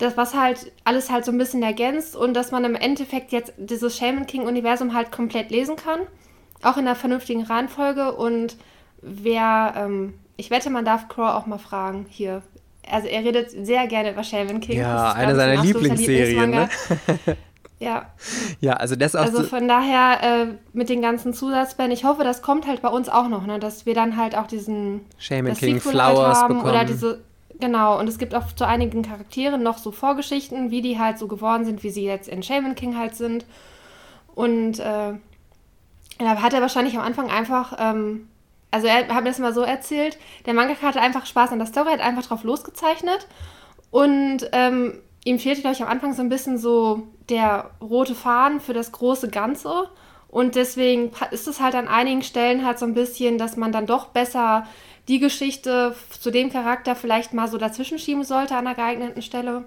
das, 0.00 0.16
was 0.16 0.34
halt 0.34 0.72
alles 0.84 1.10
halt 1.10 1.24
so 1.24 1.30
ein 1.30 1.38
bisschen 1.38 1.62
ergänzt 1.62 2.16
und 2.16 2.34
dass 2.34 2.50
man 2.50 2.64
im 2.64 2.74
Endeffekt 2.74 3.32
jetzt 3.32 3.52
dieses 3.58 3.96
Shaman 3.96 4.26
King-Universum 4.26 4.94
halt 4.94 5.12
komplett 5.12 5.50
lesen 5.50 5.76
kann. 5.76 6.00
Auch 6.62 6.76
in 6.76 6.86
einer 6.86 6.96
vernünftigen 6.96 7.42
Reihenfolge. 7.42 8.12
Und 8.12 8.56
wer, 9.02 9.74
ähm, 9.76 10.14
ich 10.36 10.50
wette, 10.50 10.70
man 10.70 10.84
darf 10.84 11.08
Crow 11.08 11.34
auch 11.34 11.46
mal 11.46 11.58
fragen 11.58 12.06
hier. 12.08 12.42
Also 12.90 13.08
er 13.08 13.22
redet 13.22 13.50
sehr 13.50 13.86
gerne 13.86 14.12
über 14.12 14.24
Shaman 14.24 14.60
King. 14.60 14.78
ja, 14.78 15.12
eine 15.12 15.36
seiner 15.36 15.62
Lieblingsserien, 15.62 16.50
ne? 16.50 16.68
Ja, 17.78 18.06
Ja, 18.60 18.74
also 18.74 18.96
das 18.96 19.14
auch 19.14 19.24
also 19.24 19.38
so, 19.38 19.44
von 19.44 19.68
daher 19.68 20.22
äh, 20.22 20.46
mit 20.72 20.88
den 20.88 21.02
ganzen 21.02 21.34
Zusatzbänden, 21.34 21.92
ich 21.92 22.04
hoffe, 22.04 22.24
das 22.24 22.42
kommt 22.42 22.66
halt 22.66 22.82
bei 22.82 22.88
uns 22.88 23.08
auch 23.08 23.28
noch, 23.28 23.46
ne? 23.46 23.58
dass 23.58 23.86
wir 23.86 23.94
dann 23.94 24.16
halt 24.16 24.36
auch 24.36 24.46
diesen 24.46 25.02
Shaman 25.18 25.54
King 25.54 25.78
Sequel 25.78 26.02
halt 26.02 26.12
Flowers 26.14 26.38
haben 26.38 26.54
bekommen. 26.56 26.70
oder 26.70 26.84
diese 26.84 27.20
genau 27.60 27.98
und 27.98 28.08
es 28.08 28.18
gibt 28.18 28.34
auch 28.34 28.52
zu 28.52 28.66
einigen 28.66 29.02
Charakteren 29.02 29.62
noch 29.62 29.78
so 29.78 29.92
Vorgeschichten, 29.92 30.70
wie 30.70 30.82
die 30.82 30.98
halt 30.98 31.18
so 31.18 31.28
geworden 31.28 31.64
sind, 31.64 31.82
wie 31.82 31.90
sie 31.90 32.04
jetzt 32.04 32.28
in 32.28 32.42
Shaman 32.42 32.74
King 32.74 32.96
halt 32.96 33.14
sind 33.14 33.44
und 34.34 34.78
äh, 34.78 35.14
da 36.18 36.42
hat 36.42 36.52
er 36.52 36.60
wahrscheinlich 36.60 36.96
am 36.96 37.04
Anfang 37.04 37.30
einfach 37.30 37.74
ähm, 37.78 38.28
also 38.70 38.86
er 38.86 39.08
hat 39.08 39.24
mir 39.24 39.30
das 39.30 39.38
mal 39.38 39.54
so 39.54 39.62
erzählt, 39.62 40.18
der 40.46 40.54
Mangaka 40.54 40.86
hatte 40.86 41.00
einfach 41.00 41.26
Spaß 41.26 41.52
an 41.52 41.58
der 41.58 41.66
Story, 41.66 41.90
hat 41.90 42.00
einfach 42.00 42.26
drauf 42.26 42.44
losgezeichnet 42.44 43.26
und 43.90 44.48
ähm, 44.52 45.00
ihm 45.24 45.38
fehlte, 45.38 45.60
glaube 45.60 45.76
ich, 45.76 45.82
am 45.82 45.88
Anfang 45.88 46.14
so 46.14 46.22
ein 46.22 46.28
bisschen 46.28 46.58
so 46.58 47.08
der 47.28 47.70
rote 47.80 48.14
Faden 48.14 48.60
für 48.60 48.72
das 48.72 48.92
große 48.92 49.28
Ganze. 49.28 49.88
Und 50.28 50.54
deswegen 50.54 51.10
ist 51.32 51.48
es 51.48 51.60
halt 51.60 51.74
an 51.74 51.88
einigen 51.88 52.22
Stellen 52.22 52.64
halt 52.64 52.78
so 52.78 52.86
ein 52.86 52.94
bisschen, 52.94 53.36
dass 53.36 53.56
man 53.56 53.72
dann 53.72 53.86
doch 53.86 54.06
besser 54.06 54.66
die 55.10 55.18
Geschichte 55.18 55.96
zu 56.20 56.30
dem 56.30 56.52
Charakter 56.52 56.94
vielleicht 56.94 57.34
mal 57.34 57.48
so 57.48 57.58
dazwischen 57.58 57.98
schieben 57.98 58.22
sollte 58.22 58.56
an 58.56 58.64
der 58.64 58.76
geeigneten 58.76 59.22
Stelle. 59.22 59.64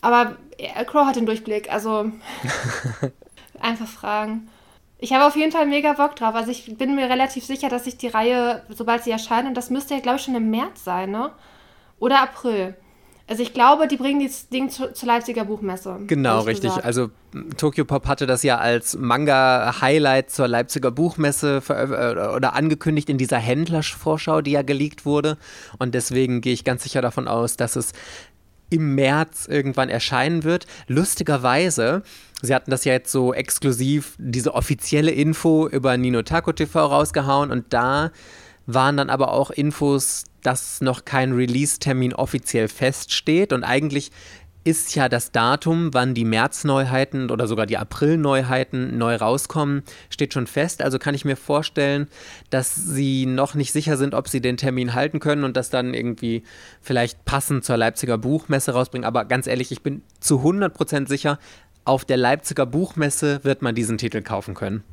Aber 0.00 0.38
äh, 0.56 0.84
Crow 0.86 1.06
hat 1.06 1.16
den 1.16 1.26
Durchblick, 1.26 1.70
also 1.70 2.10
einfach 3.60 3.86
fragen. 3.86 4.48
Ich 4.98 5.12
habe 5.12 5.26
auf 5.26 5.36
jeden 5.36 5.52
Fall 5.52 5.66
mega 5.66 5.92
Bock 5.92 6.16
drauf. 6.16 6.34
Also 6.34 6.50
ich 6.50 6.78
bin 6.78 6.94
mir 6.94 7.10
relativ 7.10 7.44
sicher, 7.44 7.68
dass 7.68 7.86
ich 7.86 7.98
die 7.98 8.08
Reihe, 8.08 8.62
sobald 8.70 9.04
sie 9.04 9.10
erscheint, 9.10 9.46
und 9.46 9.54
das 9.54 9.68
müsste 9.68 9.94
ja, 9.94 10.00
glaube 10.00 10.16
ich, 10.16 10.24
schon 10.24 10.34
im 10.34 10.50
März 10.50 10.82
sein, 10.82 11.10
ne? 11.10 11.32
Oder 11.98 12.22
April. 12.22 12.76
Also 13.30 13.44
ich 13.44 13.54
glaube, 13.54 13.86
die 13.86 13.96
bringen 13.96 14.26
das 14.26 14.48
Ding 14.48 14.70
zu, 14.70 14.92
zur 14.92 15.06
Leipziger 15.06 15.44
Buchmesse. 15.44 16.00
Genau, 16.08 16.40
richtig. 16.40 16.70
gesagt. 16.70 16.84
Also 16.84 17.10
Tokyo 17.56 17.84
Pop 17.84 18.08
hatte 18.08 18.26
das 18.26 18.42
ja 18.42 18.58
als 18.58 18.98
Manga-Highlight 18.98 20.30
zur 20.32 20.48
Leipziger 20.48 20.90
Buchmesse 20.90 21.62
äh, 21.68 22.34
oder 22.34 22.54
angekündigt 22.54 23.08
in 23.08 23.18
dieser 23.18 23.38
Händlervorschau, 23.38 24.40
die 24.40 24.50
ja 24.50 24.62
geleakt 24.62 25.06
wurde. 25.06 25.38
Und 25.78 25.94
deswegen 25.94 26.40
gehe 26.40 26.52
ich 26.52 26.64
ganz 26.64 26.82
sicher 26.82 27.02
davon 27.02 27.28
aus, 27.28 27.56
dass 27.56 27.76
es 27.76 27.92
im 28.68 28.96
März 28.96 29.46
irgendwann 29.46 29.90
erscheinen 29.90 30.42
wird. 30.42 30.66
Lustigerweise, 30.88 32.02
sie 32.42 32.52
hatten 32.52 32.72
das 32.72 32.84
ja 32.84 32.94
jetzt 32.94 33.12
so 33.12 33.32
exklusiv, 33.32 34.16
diese 34.18 34.54
offizielle 34.54 35.12
Info 35.12 35.68
über 35.68 35.96
Nino 35.96 36.22
Taco 36.22 36.52
TV 36.52 36.84
rausgehauen 36.84 37.52
und 37.52 37.66
da 37.72 38.10
waren 38.66 38.96
dann 38.96 39.08
aber 39.10 39.32
auch 39.32 39.50
Infos, 39.50 40.24
dass 40.42 40.80
noch 40.80 41.04
kein 41.04 41.32
Release-Termin 41.32 42.14
offiziell 42.14 42.68
feststeht 42.68 43.52
und 43.52 43.64
eigentlich 43.64 44.10
ist 44.62 44.94
ja 44.94 45.08
das 45.08 45.32
Datum, 45.32 45.94
wann 45.94 46.14
die 46.14 46.24
März-Neuheiten 46.24 47.30
oder 47.30 47.46
sogar 47.46 47.64
die 47.64 47.78
April-Neuheiten 47.78 48.98
neu 48.98 49.16
rauskommen, 49.16 49.82
steht 50.10 50.34
schon 50.34 50.46
fest. 50.46 50.82
Also 50.82 50.98
kann 50.98 51.14
ich 51.14 51.24
mir 51.24 51.36
vorstellen, 51.36 52.08
dass 52.50 52.74
sie 52.74 53.24
noch 53.24 53.54
nicht 53.54 53.72
sicher 53.72 53.96
sind, 53.96 54.14
ob 54.14 54.28
sie 54.28 54.42
den 54.42 54.58
Termin 54.58 54.94
halten 54.94 55.18
können 55.18 55.44
und 55.44 55.56
das 55.56 55.70
dann 55.70 55.94
irgendwie 55.94 56.42
vielleicht 56.82 57.24
passend 57.24 57.64
zur 57.64 57.78
Leipziger 57.78 58.18
Buchmesse 58.18 58.72
rausbringen. 58.72 59.06
Aber 59.06 59.24
ganz 59.24 59.46
ehrlich, 59.46 59.72
ich 59.72 59.82
bin 59.82 60.02
zu 60.20 60.40
100% 60.40 61.08
sicher, 61.08 61.38
auf 61.86 62.04
der 62.04 62.18
Leipziger 62.18 62.66
Buchmesse 62.66 63.42
wird 63.42 63.62
man 63.62 63.74
diesen 63.74 63.96
Titel 63.96 64.20
kaufen 64.20 64.54
können. 64.54 64.84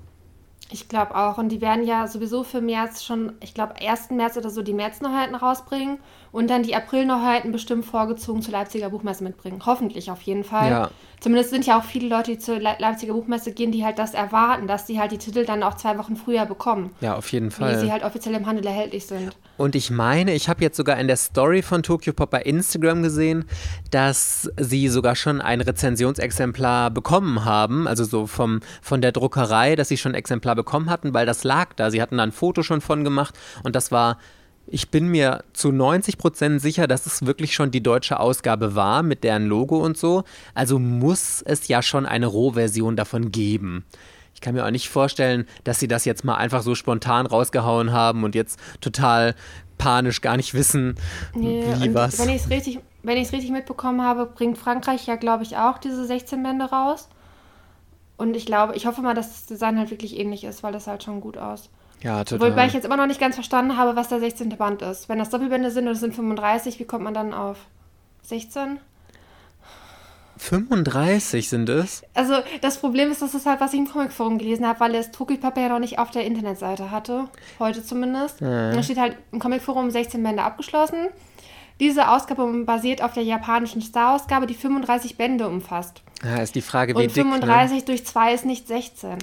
Ich 0.69 0.89
glaube 0.89 1.15
auch. 1.15 1.37
Und 1.37 1.49
die 1.49 1.61
werden 1.61 1.85
ja 1.85 2.07
sowieso 2.07 2.43
für 2.43 2.61
März 2.61 3.03
schon, 3.03 3.33
ich 3.39 3.53
glaube, 3.53 3.75
1. 3.81 4.11
März 4.11 4.37
oder 4.37 4.49
so 4.49 4.61
die 4.61 4.73
März-Neuheiten 4.73 5.35
rausbringen 5.35 5.99
und 6.31 6.49
dann 6.49 6.63
die 6.63 6.75
April-Neuheiten 6.75 7.51
bestimmt 7.51 7.85
vorgezogen 7.85 8.41
zur 8.41 8.51
Leipziger 8.51 8.89
Buchmesse 8.89 9.23
mitbringen. 9.23 9.61
Hoffentlich 9.65 10.11
auf 10.11 10.21
jeden 10.23 10.43
Fall. 10.43 10.69
Ja. 10.69 10.89
Zumindest 11.19 11.49
sind 11.49 11.65
ja 11.65 11.79
auch 11.79 11.83
viele 11.83 12.07
Leute, 12.07 12.31
die 12.31 12.37
zur 12.37 12.59
Leipziger 12.59 13.13
Buchmesse 13.13 13.51
gehen, 13.51 13.71
die 13.71 13.83
halt 13.83 13.97
das 13.97 14.13
erwarten, 14.13 14.67
dass 14.67 14.85
die 14.85 14.99
halt 14.99 15.11
die 15.11 15.17
Titel 15.17 15.45
dann 15.45 15.63
auch 15.63 15.75
zwei 15.75 15.97
Wochen 15.97 16.15
früher 16.15 16.45
bekommen. 16.45 16.91
Ja, 17.01 17.15
auf 17.15 17.31
jeden 17.31 17.49
Fall. 17.49 17.75
Wie 17.75 17.85
sie 17.85 17.91
halt 17.91 18.03
offiziell 18.03 18.35
im 18.35 18.45
Handel 18.45 18.65
erhältlich 18.65 19.07
sind. 19.07 19.35
Und 19.57 19.75
ich 19.75 19.89
meine, 19.89 20.33
ich 20.33 20.47
habe 20.47 20.63
jetzt 20.63 20.77
sogar 20.77 20.99
in 20.99 21.07
der 21.07 21.17
Story 21.17 21.63
von 21.63 21.81
Tokyo 21.81 22.13
Pop 22.13 22.29
bei 22.29 22.41
Instagram 22.43 23.01
gesehen, 23.01 23.45
dass 23.89 24.49
sie 24.59 24.87
sogar 24.89 25.15
schon 25.15 25.41
ein 25.41 25.61
Rezensionsexemplar 25.61 26.91
bekommen 26.91 27.43
haben, 27.45 27.87
also 27.87 28.03
so 28.03 28.27
vom, 28.27 28.59
von 28.83 29.01
der 29.01 29.11
Druckerei, 29.11 29.75
dass 29.75 29.87
sie 29.87 29.97
schon 29.97 30.11
ein 30.11 30.15
Exemplar 30.15 30.55
bekommen 30.55 30.89
hatten, 30.91 31.15
weil 31.15 31.25
das 31.25 31.43
lag 31.43 31.73
da. 31.75 31.89
Sie 31.89 32.01
hatten 32.01 32.17
da 32.17 32.23
ein 32.23 32.31
Foto 32.31 32.61
schon 32.61 32.81
von 32.81 33.03
gemacht 33.03 33.33
und 33.63 33.75
das 33.75 33.91
war 33.91 34.19
ich 34.67 34.89
bin 34.89 35.07
mir 35.07 35.43
zu 35.53 35.71
90 35.71 36.17
Prozent 36.17 36.61
sicher, 36.61 36.87
dass 36.87 37.05
es 37.05 37.25
wirklich 37.25 37.53
schon 37.53 37.71
die 37.71 37.81
deutsche 37.81 38.19
Ausgabe 38.19 38.75
war 38.75 39.01
mit 39.03 39.23
deren 39.23 39.47
Logo 39.47 39.77
und 39.77 39.97
so. 39.97 40.23
Also 40.53 40.77
muss 40.79 41.41
es 41.41 41.67
ja 41.67 41.81
schon 41.81 42.05
eine 42.05 42.27
Rohversion 42.27 42.95
davon 42.95 43.31
geben. 43.31 43.85
Ich 44.33 44.41
kann 44.41 44.53
mir 44.53 44.65
auch 44.65 44.71
nicht 44.71 44.89
vorstellen, 44.89 45.47
dass 45.63 45.79
sie 45.79 45.87
das 45.87 46.05
jetzt 46.05 46.23
mal 46.23 46.35
einfach 46.35 46.61
so 46.61 46.75
spontan 46.75 47.25
rausgehauen 47.25 47.91
haben 47.91 48.23
und 48.23 48.35
jetzt 48.35 48.59
total 48.81 49.33
panisch 49.77 50.21
gar 50.21 50.37
nicht 50.37 50.53
wissen, 50.53 50.95
nee, 51.33 51.63
wie 51.79 51.93
was. 51.93 52.19
Wenn 52.19 52.29
ich 52.29 52.43
es 52.43 52.49
richtig, 52.49 52.79
richtig 53.05 53.51
mitbekommen 53.51 54.01
habe, 54.01 54.25
bringt 54.25 54.57
Frankreich 54.57 55.07
ja, 55.07 55.15
glaube 55.15 55.43
ich, 55.43 55.57
auch 55.57 55.77
diese 55.77 56.05
16 56.05 56.43
Bände 56.43 56.65
raus. 56.65 57.09
Und 58.17 58.35
ich 58.35 58.45
glaube, 58.45 58.75
ich 58.75 58.85
hoffe 58.85 59.01
mal, 59.01 59.13
dass 59.13 59.29
das 59.29 59.45
Design 59.45 59.77
halt 59.77 59.91
wirklich 59.91 60.17
ähnlich 60.19 60.43
ist, 60.43 60.63
weil 60.63 60.73
das 60.73 60.87
halt 60.87 61.03
schon 61.03 61.21
gut 61.21 61.37
aus. 61.37 61.69
Ja, 62.01 62.23
total. 62.23 62.51
Wobei 62.51 62.67
ich 62.67 62.73
jetzt 62.73 62.85
immer 62.85 62.97
noch 62.97 63.07
nicht 63.07 63.19
ganz 63.19 63.35
verstanden 63.35 63.77
habe, 63.77 63.95
was 63.95 64.09
der 64.09 64.19
16. 64.19 64.49
Band 64.49 64.81
ist. 64.81 65.09
Wenn 65.09 65.19
das 65.19 65.29
Doppelbände 65.29 65.71
sind 65.71 65.87
und 65.87 65.93
es 65.93 65.99
sind 65.99 66.13
35, 66.13 66.79
wie 66.79 66.85
kommt 66.85 67.03
man 67.03 67.13
dann 67.13 67.33
auf 67.33 67.57
16? 68.23 68.79
35 70.37 71.49
sind 71.49 71.67
es? 71.69 72.03
Also 72.13 72.35
das 72.61 72.77
Problem 72.77 73.11
ist, 73.11 73.21
das 73.21 73.33
ist 73.33 73.45
halt, 73.45 73.59
was 73.59 73.73
ich 73.73 73.79
im 73.79 73.87
Comicforum 73.87 74.37
gelesen 74.37 74.67
habe, 74.67 74.79
weil 74.79 74.95
es 74.95 75.11
Toki-Papa 75.11 75.59
ja 75.59 75.69
noch 75.69 75.79
nicht 75.79 75.99
auf 75.99 76.11
der 76.11 76.25
Internetseite 76.25 76.91
hatte. 76.91 77.25
Heute 77.59 77.83
zumindest. 77.83 78.41
Ja. 78.41 78.71
Da 78.71 78.83
steht 78.83 78.99
halt 78.99 79.17
im 79.31 79.39
Comicforum 79.39 79.89
16 79.89 80.21
Bände 80.21 80.43
abgeschlossen. 80.43 81.07
Diese 81.79 82.09
Ausgabe 82.09 82.45
basiert 82.65 83.03
auf 83.03 83.13
der 83.13 83.23
japanischen 83.23 83.81
Star-Ausgabe, 83.81 84.47
die 84.47 84.55
35 84.55 85.17
Bände 85.17 85.47
umfasst. 85.47 86.01
Ja, 86.23 86.37
ist 86.37 86.55
die 86.55 86.61
Frage, 86.61 86.95
wie 86.95 87.03
Und 87.03 87.11
35 87.11 87.77
dick, 87.77 87.87
ne? 87.87 87.95
durch 87.95 88.05
2 88.05 88.33
ist 88.33 88.45
nicht 88.45 88.67
16. 88.67 89.17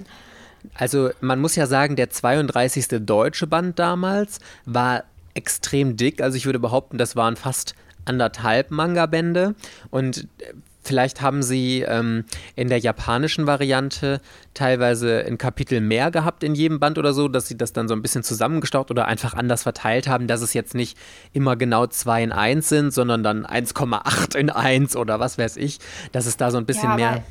Also 0.75 1.11
man 1.21 1.41
muss 1.41 1.57
ja 1.57 1.67
sagen, 1.67 1.97
der 1.97 2.11
32. 2.11 3.05
deutsche 3.05 3.47
Band 3.47 3.79
damals 3.79 4.39
war 4.65 5.05
extrem 5.35 5.97
dick. 5.97 6.23
Also 6.23 6.37
ich 6.37 6.47
würde 6.47 6.59
behaupten, 6.59 6.99
das 6.99 7.17
waren 7.17 7.37
fast 7.37 7.75
anderthalb 8.05 8.71
Manga-Bände. 8.71 9.55
Und 9.91 10.29
äh, 10.39 10.55
Vielleicht 10.85 11.23
haben 11.23 11.43
sie 11.43 11.81
ähm, 11.81 12.25
in 12.57 12.69
der 12.69 12.79
japanischen 12.79 13.47
Variante 13.47 14.21
teilweise 14.53 15.25
ein 15.27 15.39
Kapitel 15.39 15.81
mehr 15.81 16.11
gehabt 16.11 16.45
in 16.45 16.55
jedem 16.55 16.79
Band 16.79 16.99
oder 16.99 17.15
so, 17.15 17.27
dass 17.27 17.49
sie 17.49 17.57
das 17.57 17.73
dann 17.73 17.89
so 17.89 17.95
ein 17.95 18.03
bisschen 18.03 18.23
zusammengestaucht 18.23 18.91
oder 18.91 19.07
einfach 19.07 19.33
anders 19.33 19.63
verteilt 19.63 20.09
haben, 20.09 20.27
dass 20.27 20.43
es 20.43 20.53
jetzt 20.53 20.75
nicht 20.75 20.99
immer 21.33 21.57
genau 21.57 21.87
2 21.87 22.25
in 22.25 22.33
1 22.33 22.69
sind, 22.69 22.91
sondern 22.93 23.23
dann 23.23 23.47
1,8 23.47 24.37
in 24.37 24.51
1 24.51 24.95
oder 24.97 25.19
was 25.21 25.39
weiß 25.39 25.57
ich, 25.57 25.79
dass 26.13 26.27
es 26.27 26.37
da 26.37 26.51
so 26.51 26.59
ein 26.59 26.67
bisschen 26.67 26.91
ja, 26.91 26.97
mehr 26.97 27.25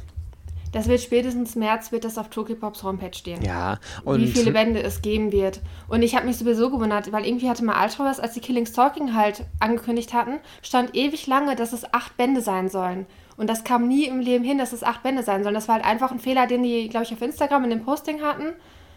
das 0.73 0.87
wird 0.87 0.99
spätestens 1.01 1.55
März 1.55 1.91
wird 1.91 2.03
das 2.03 2.17
auf 2.17 2.29
Tokypops 2.29 2.83
Homepage 2.83 3.13
stehen. 3.13 3.41
Ja. 3.43 3.79
Und 4.03 4.21
wie 4.21 4.27
viele 4.27 4.51
Bände 4.51 4.81
es 4.81 5.01
geben 5.01 5.31
wird. 5.31 5.61
Und 5.87 6.01
ich 6.01 6.15
habe 6.15 6.25
mich 6.25 6.37
sowieso 6.37 6.69
gewundert, 6.69 7.11
weil 7.11 7.25
irgendwie 7.25 7.49
hatte 7.49 7.63
mal 7.63 7.81
Ultraverse, 7.81 8.21
als 8.21 8.33
die 8.33 8.41
Killing 8.41 8.65
Stalking 8.65 9.13
halt 9.13 9.45
angekündigt 9.59 10.13
hatten, 10.13 10.39
stand 10.61 10.95
ewig 10.95 11.27
lange, 11.27 11.55
dass 11.55 11.73
es 11.73 11.93
acht 11.93 12.17
Bände 12.17 12.41
sein 12.41 12.69
sollen. 12.69 13.05
Und 13.37 13.49
das 13.49 13.63
kam 13.63 13.87
nie 13.87 14.05
im 14.05 14.19
Leben 14.19 14.43
hin, 14.43 14.57
dass 14.57 14.73
es 14.73 14.83
acht 14.83 15.03
Bände 15.03 15.23
sein 15.23 15.43
sollen. 15.43 15.55
Das 15.55 15.67
war 15.67 15.75
halt 15.75 15.85
einfach 15.85 16.11
ein 16.11 16.19
Fehler, 16.19 16.47
den 16.47 16.63
die, 16.63 16.89
glaube 16.89 17.05
ich, 17.05 17.13
auf 17.13 17.21
Instagram 17.21 17.63
in 17.65 17.69
dem 17.69 17.85
Posting 17.85 18.21
hatten. 18.21 18.53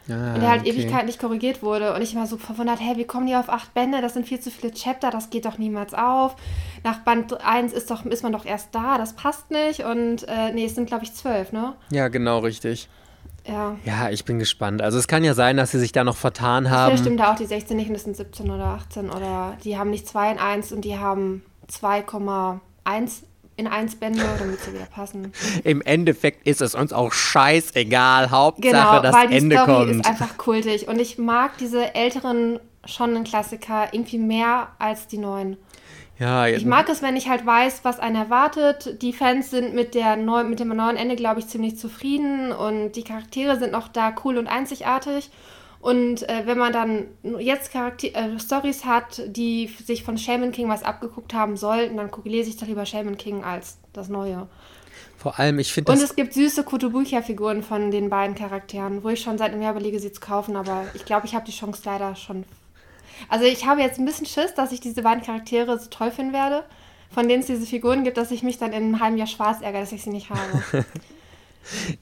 Ah, 0.09 0.35
und 0.35 0.41
der 0.41 0.51
halt 0.51 0.61
okay. 0.63 0.71
Ewigkeit 0.71 1.07
nicht 1.07 1.19
korrigiert 1.19 1.63
wurde. 1.63 1.95
Und 1.95 2.03
ich 2.03 2.15
war 2.15 2.27
so 2.27 2.37
verwundert, 2.37 2.81
hä, 2.81 2.93
wie 2.97 3.05
kommen 3.05 3.27
die 3.27 3.35
auf 3.35 3.49
acht 3.49 3.75
Bände? 3.75 4.01
Das 4.01 4.15
sind 4.15 4.27
viel 4.27 4.41
zu 4.41 4.51
viele 4.51 4.73
Chapter, 4.73 5.11
das 5.11 5.31
geht 5.31 5.47
doch 5.47 5.59
niemals 5.59 5.95
auf. 5.95 6.37
Nach 6.85 7.01
Band 7.01 7.41
1 7.45 7.73
ist, 7.73 7.91
doch, 7.91 8.05
ist 8.05 8.23
man 8.23 8.33
doch 8.33 8.45
erst 8.45 8.75
da, 8.75 8.99
das 8.99 9.15
passt 9.15 9.51
nicht. 9.51 9.81
Und 9.81 10.29
äh, 10.29 10.53
nee, 10.53 10.65
es 10.65 10.75
sind, 10.75 10.87
glaube 10.87 11.05
ich, 11.05 11.15
zwölf, 11.15 11.53
ne? 11.53 11.75
Ja, 11.91 12.09
genau, 12.09 12.39
richtig. 12.39 12.89
Ja. 13.47 13.77
Ja, 13.85 14.11
ich 14.11 14.25
bin 14.25 14.39
gespannt. 14.39 14.83
Also 14.83 14.99
es 14.99 15.07
kann 15.07 15.23
ja 15.23 15.35
sein, 15.35 15.57
dass 15.57 15.71
sie 15.71 15.79
sich 15.79 15.93
da 15.93 16.05
noch 16.05 16.17
vertan 16.17 16.71
haben. 16.71 16.91
Vielleicht 16.91 17.05
stimmt 17.05 17.21
da 17.21 17.33
auch 17.33 17.37
die 17.37 17.47
16 17.47 17.77
nicht 17.77 17.89
und 17.89 17.95
es 17.95 18.05
sind 18.05 18.17
17 18.17 18.51
oder 18.51 18.65
18 18.65 19.11
oder 19.11 19.57
die 19.65 19.79
haben 19.79 19.91
nicht 19.91 20.09
2 20.09 20.33
in 20.33 20.39
1 20.39 20.73
und 20.73 20.85
die 20.85 20.99
haben 20.99 21.43
2,1 21.71 23.23
in 23.57 23.67
eins 23.67 23.97
Bände, 23.97 24.23
damit 24.39 24.61
sie 24.61 24.75
wieder 24.75 24.87
passen. 24.87 25.33
Im 25.65 25.81
Endeffekt 25.83 26.47
ist 26.47 26.61
es 26.61 26.75
uns 26.75 26.93
auch 26.93 27.13
scheißegal. 27.13 28.31
Hauptsache 28.31 28.73
genau, 28.73 29.01
das 29.01 29.15
weil 29.15 29.29
die 29.29 29.37
Ende 29.37 29.57
Story 29.57 29.87
kommt. 29.87 29.91
ist 30.01 30.07
einfach 30.07 30.37
kultig. 30.37 30.89
Und 30.89 31.01
ich 31.01 31.19
mag 31.19 31.57
diese 31.59 31.95
älteren 31.95 32.61
schon 32.85 33.25
Klassiker 33.25 33.89
irgendwie 33.93 34.19
mehr 34.19 34.69
als 34.79 35.07
die 35.07 35.19
neuen. 35.19 35.57
Ja, 36.19 36.47
ich 36.47 36.65
mag 36.65 36.89
es, 36.89 37.03
wenn 37.03 37.15
ich 37.15 37.29
halt 37.29 37.45
weiß, 37.45 37.81
was 37.83 38.01
einen 38.01 38.17
erwartet. 38.17 39.03
Die 39.03 39.13
Fans 39.13 39.51
sind 39.51 39.75
mit, 39.75 39.95
der 39.95 40.17
neu, 40.17 40.45
mit 40.45 40.61
dem 40.61 40.69
neuen 40.69 40.97
Ende, 40.97 41.15
glaube 41.15 41.41
ich, 41.41 41.49
ziemlich 41.49 41.77
zufrieden 41.77 42.53
und 42.53 42.93
die 42.93 43.05
Charaktere 43.05 43.59
sind 43.59 43.73
noch 43.73 43.89
da 43.89 44.15
cool 44.25 44.39
und 44.39 44.47
einzigartig. 44.47 45.31
Und 45.81 46.29
äh, 46.29 46.43
wenn 46.47 46.59
man 46.59 46.73
dann 46.73 47.07
jetzt 47.39 47.73
Charakter 47.73 48.09
äh, 48.15 48.41
Stories 48.41 48.85
hat, 48.85 49.23
die 49.27 49.71
sich 49.85 50.03
von 50.03 50.19
Shaman 50.19 50.53
King 50.53 50.69
was 50.69 50.83
abgeguckt 50.83 51.35
haben 51.35 51.57
sollten, 51.57 51.97
dann 51.97 52.11
lese 52.25 52.51
ich 52.51 52.57
doch 52.57 52.67
lieber 52.67 52.87
Shaman 52.87 53.17
King 53.17 53.45
als 53.45 53.79
das 53.93 54.09
Neue. 54.09 54.49
Vor 55.17 55.39
allem, 55.39 55.59
ich 55.59 55.73
finde 55.73 55.93
Und 55.93 56.03
es 56.03 56.15
gibt 56.15 56.35
süße 56.35 56.63
Kotobucha-Figuren 56.65 57.63
von 57.63 57.91
den 57.91 58.11
beiden 58.11 58.35
Charakteren, 58.37 59.03
wo 59.03 59.09
ich 59.09 59.21
schon 59.21 59.39
seit 59.39 59.53
einem 59.53 59.63
Jahr 59.63 59.73
überlege, 59.73 59.99
sie 59.99 60.13
zu 60.13 60.21
kaufen, 60.21 60.57
aber 60.57 60.85
ich 60.95 61.05
glaube, 61.05 61.27
ich 61.27 61.35
habe 61.35 61.45
die 61.45 61.53
Chance 61.53 61.83
leider 61.85 62.15
schon. 62.17 62.45
Also 63.29 63.45
ich 63.45 63.67
habe 63.67 63.81
jetzt 63.81 63.99
ein 63.99 64.05
bisschen 64.05 64.27
Schiss, 64.27 64.55
dass 64.55 64.73
ich 64.73 64.81
diese 64.81 65.03
beiden 65.03 65.23
Charaktere 65.23 65.79
so 65.79 65.89
toll 65.89 66.11
finden 66.11 66.33
werde, 66.33 66.65
von 67.11 67.29
denen 67.29 67.41
es 67.41 67.47
diese 67.47 67.67
Figuren 67.67 68.05
gibt, 68.05 68.19
dass 68.19 68.31
ich 68.31 68.43
mich 68.43 68.59
dann 68.59 68.73
in 68.73 68.83
einem 68.83 69.01
halben 69.01 69.17
Jahr 69.17 69.27
schwarz 69.27 69.63
ärgere, 69.63 69.81
dass 69.81 69.93
ich 69.93 70.03
sie 70.03 70.11
nicht 70.11 70.31
habe. 70.31 70.85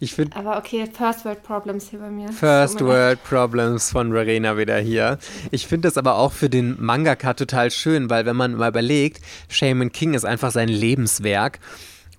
Ich 0.01 0.15
find, 0.15 0.37
Aber 0.37 0.57
okay, 0.59 0.87
First 0.93 1.25
World 1.25 1.43
Problems 1.43 1.91
hier 1.91 1.99
bei 1.99 2.11
mir. 2.11 2.29
First 2.33 2.81
World 2.81 3.23
Problems 3.25 3.91
von 3.91 4.13
Verena 4.13 4.57
wieder 4.57 4.79
hier. 4.79 5.19
Ich 5.51 5.67
finde 5.67 5.89
das 5.89 5.97
aber 5.97 6.17
auch 6.17 6.33
für 6.33 6.51
den 6.51 6.77
Mangaka 6.81 7.35
total 7.35 7.71
schön, 7.71 8.11
weil 8.11 8.27
wenn 8.27 8.37
man 8.37 8.55
mal 8.55 8.69
überlegt, 8.69 9.23
Shaman 9.49 9.93
King 9.93 10.15
ist 10.15 10.25
einfach 10.25 10.51
sein 10.51 10.69
Lebenswerk. 10.69 11.61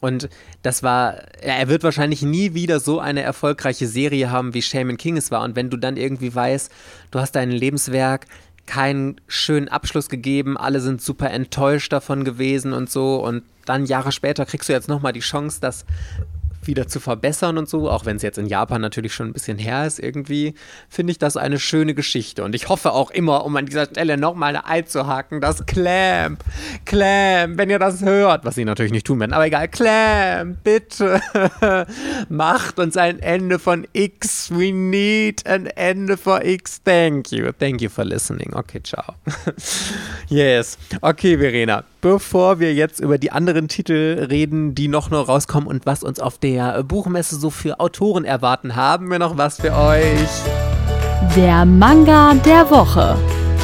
Und 0.01 0.29
das 0.61 0.83
war, 0.83 1.15
er 1.41 1.67
wird 1.67 1.83
wahrscheinlich 1.83 2.21
nie 2.21 2.53
wieder 2.53 2.79
so 2.79 2.99
eine 2.99 3.21
erfolgreiche 3.21 3.87
Serie 3.87 4.29
haben, 4.29 4.53
wie 4.53 4.61
Shaman 4.61 4.97
King 4.97 5.17
es 5.17 5.31
war. 5.31 5.43
Und 5.43 5.55
wenn 5.55 5.69
du 5.69 5.77
dann 5.77 5.97
irgendwie 5.97 6.33
weißt, 6.33 6.71
du 7.11 7.19
hast 7.19 7.31
dein 7.35 7.49
Lebenswerk 7.49 8.27
keinen 8.65 9.21
schönen 9.27 9.67
Abschluss 9.67 10.09
gegeben, 10.09 10.57
alle 10.57 10.79
sind 10.79 11.01
super 11.01 11.29
enttäuscht 11.31 11.93
davon 11.93 12.23
gewesen 12.23 12.73
und 12.73 12.89
so. 12.89 13.23
Und 13.23 13.43
dann 13.65 13.85
Jahre 13.85 14.11
später 14.11 14.45
kriegst 14.45 14.69
du 14.69 14.73
jetzt 14.73 14.89
nochmal 14.89 15.13
die 15.13 15.19
Chance, 15.21 15.59
das 15.61 15.85
wieder 16.67 16.87
zu 16.87 16.99
verbessern 16.99 17.57
und 17.57 17.69
so, 17.69 17.89
auch 17.89 18.05
wenn 18.05 18.17
es 18.17 18.21
jetzt 18.21 18.37
in 18.37 18.47
Japan 18.47 18.81
natürlich 18.81 19.13
schon 19.13 19.27
ein 19.27 19.33
bisschen 19.33 19.57
her 19.57 19.85
ist 19.85 19.99
irgendwie, 19.99 20.55
finde 20.89 21.11
ich 21.11 21.19
das 21.19 21.37
eine 21.37 21.59
schöne 21.59 21.93
Geschichte. 21.93 22.43
Und 22.43 22.55
ich 22.55 22.69
hoffe 22.69 22.91
auch 22.91 23.11
immer, 23.11 23.45
um 23.45 23.55
an 23.55 23.65
dieser 23.65 23.85
Stelle 23.85 24.17
nochmal 24.17 24.55
eine 24.55 24.67
Ei 24.67 24.81
zu 24.83 25.07
haken, 25.07 25.41
dass 25.41 25.65
Clamp, 25.65 26.43
Clamp, 26.85 27.57
wenn 27.57 27.69
ihr 27.69 27.79
das 27.79 28.01
hört, 28.01 28.45
was 28.45 28.55
sie 28.55 28.65
natürlich 28.65 28.91
nicht 28.91 29.07
tun 29.07 29.19
werden, 29.19 29.33
aber 29.33 29.45
egal, 29.45 29.67
Clamp, 29.67 30.63
bitte, 30.63 31.21
macht 32.29 32.79
uns 32.79 32.97
ein 32.97 33.19
Ende 33.19 33.59
von 33.59 33.87
X. 33.93 34.51
We 34.51 34.71
need 34.71 35.45
an 35.47 35.67
Ende 35.67 36.17
for 36.17 36.43
X. 36.43 36.81
Thank 36.83 37.31
you. 37.31 37.51
Thank 37.51 37.81
you 37.81 37.89
for 37.89 38.05
listening. 38.05 38.53
Okay, 38.53 38.81
ciao. 38.83 39.15
yes. 40.29 40.77
Okay, 41.01 41.37
Verena 41.37 41.83
bevor 42.05 42.59
wir 42.59 42.71
jetzt 42.71 42.99
über 42.99 43.17
die 43.17 43.31
anderen 43.31 43.67
Titel 43.67 44.27
reden, 44.29 44.75
die 44.75 44.87
noch 44.87 45.09
nur 45.09 45.25
rauskommen 45.25 45.67
und 45.67 45.87
was 45.87 46.03
uns 46.03 46.19
auf 46.19 46.37
der 46.37 46.83
Buchmesse 46.83 47.35
so 47.35 47.49
für 47.49 47.79
Autoren 47.79 48.25
erwarten, 48.25 48.75
haben 48.75 49.09
wir 49.09 49.17
noch 49.17 49.39
was 49.39 49.59
für 49.59 49.73
euch. 49.73 50.29
Der 51.35 51.65
Manga 51.65 52.35
der 52.45 52.69
Woche. 52.69 53.17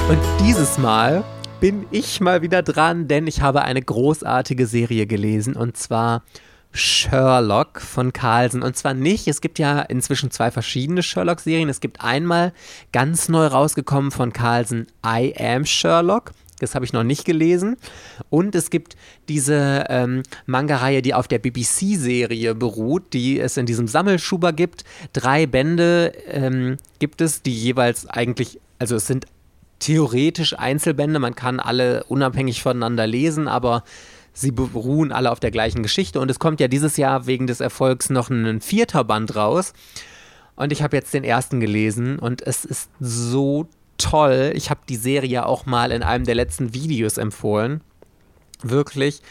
Und 0.09 0.17
dieses 0.43 0.79
Mal 0.79 1.23
bin 1.59 1.85
ich 1.91 2.19
mal 2.19 2.41
wieder 2.41 2.63
dran, 2.63 3.07
denn 3.07 3.27
ich 3.27 3.41
habe 3.41 3.61
eine 3.61 3.83
großartige 3.83 4.65
Serie 4.65 5.05
gelesen 5.05 5.55
und 5.55 5.77
zwar 5.77 6.23
Sherlock 6.71 7.79
von 7.79 8.11
Carlsen. 8.11 8.63
Und 8.63 8.75
zwar 8.75 8.95
nicht, 8.95 9.27
es 9.27 9.41
gibt 9.41 9.59
ja 9.59 9.81
inzwischen 9.81 10.31
zwei 10.31 10.49
verschiedene 10.49 11.03
Sherlock-Serien. 11.03 11.69
Es 11.69 11.79
gibt 11.79 12.01
einmal 12.01 12.53
ganz 12.91 13.29
neu 13.29 13.45
rausgekommen 13.45 14.09
von 14.09 14.33
Carlsen 14.33 14.87
I 15.05 15.31
Am 15.37 15.63
Sherlock. 15.63 16.31
Das 16.61 16.75
habe 16.75 16.85
ich 16.85 16.93
noch 16.93 17.03
nicht 17.03 17.25
gelesen. 17.25 17.77
Und 18.29 18.55
es 18.55 18.69
gibt 18.69 18.95
diese 19.27 19.85
ähm, 19.89 20.23
Manga-Reihe, 20.45 21.01
die 21.01 21.13
auf 21.13 21.27
der 21.27 21.39
BBC-Serie 21.39 22.55
beruht, 22.55 23.13
die 23.13 23.39
es 23.39 23.57
in 23.57 23.65
diesem 23.65 23.87
Sammelschuber 23.87 24.53
gibt. 24.53 24.83
Drei 25.13 25.47
Bände 25.47 26.13
ähm, 26.27 26.77
gibt 26.99 27.21
es, 27.21 27.41
die 27.41 27.53
jeweils 27.53 28.07
eigentlich, 28.07 28.59
also 28.79 28.95
es 28.95 29.07
sind 29.07 29.25
theoretisch 29.79 30.57
Einzelbände, 30.57 31.19
man 31.19 31.35
kann 31.35 31.59
alle 31.59 32.03
unabhängig 32.03 32.61
voneinander 32.61 33.07
lesen, 33.07 33.47
aber 33.47 33.83
sie 34.33 34.51
beruhen 34.51 35.11
alle 35.11 35.31
auf 35.31 35.39
der 35.39 35.51
gleichen 35.51 35.81
Geschichte. 35.81 36.19
Und 36.19 36.29
es 36.29 36.39
kommt 36.39 36.59
ja 36.59 36.67
dieses 36.67 36.97
Jahr 36.97 37.25
wegen 37.25 37.47
des 37.47 37.59
Erfolgs 37.59 38.09
noch 38.09 38.29
ein 38.29 38.61
vierter 38.61 39.03
Band 39.03 39.35
raus. 39.35 39.73
Und 40.55 40.71
ich 40.71 40.83
habe 40.83 40.95
jetzt 40.95 41.13
den 41.13 41.23
ersten 41.23 41.59
gelesen 41.59 42.19
und 42.19 42.41
es 42.41 42.65
ist 42.65 42.89
so 42.99 43.67
toll. 44.01 44.51
Ich 44.55 44.69
habe 44.69 44.81
die 44.87 44.95
Serie 44.95 45.45
auch 45.45 45.65
mal 45.65 45.91
in 45.91 46.03
einem 46.03 46.25
der 46.25 46.35
letzten 46.35 46.73
Videos 46.73 47.17
empfohlen. 47.17 47.81
Wirklich, 48.63 49.21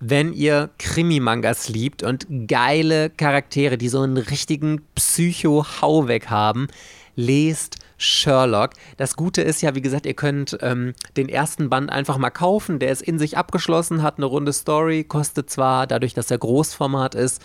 wenn 0.00 0.32
ihr 0.32 0.70
Krimi-Mangas 0.78 1.68
liebt 1.68 2.02
und 2.02 2.26
geile 2.46 3.10
Charaktere, 3.10 3.78
die 3.78 3.88
so 3.88 4.00
einen 4.00 4.18
richtigen 4.18 4.82
Psycho-Hauweg 4.94 6.28
haben, 6.28 6.68
lest 7.16 7.78
Sherlock. 7.98 8.72
Das 8.98 9.16
Gute 9.16 9.40
ist 9.40 9.62
ja, 9.62 9.74
wie 9.74 9.80
gesagt, 9.80 10.04
ihr 10.04 10.14
könnt 10.14 10.58
ähm, 10.60 10.92
den 11.16 11.30
ersten 11.30 11.70
Band 11.70 11.90
einfach 11.90 12.18
mal 12.18 12.30
kaufen. 12.30 12.78
Der 12.78 12.90
ist 12.90 13.00
in 13.02 13.18
sich 13.18 13.38
abgeschlossen, 13.38 14.02
hat 14.02 14.18
eine 14.18 14.26
runde 14.26 14.52
Story, 14.52 15.02
kostet 15.02 15.48
zwar, 15.48 15.86
dadurch, 15.86 16.12
dass 16.12 16.30
er 16.30 16.38
Großformat 16.38 17.14
ist, 17.14 17.42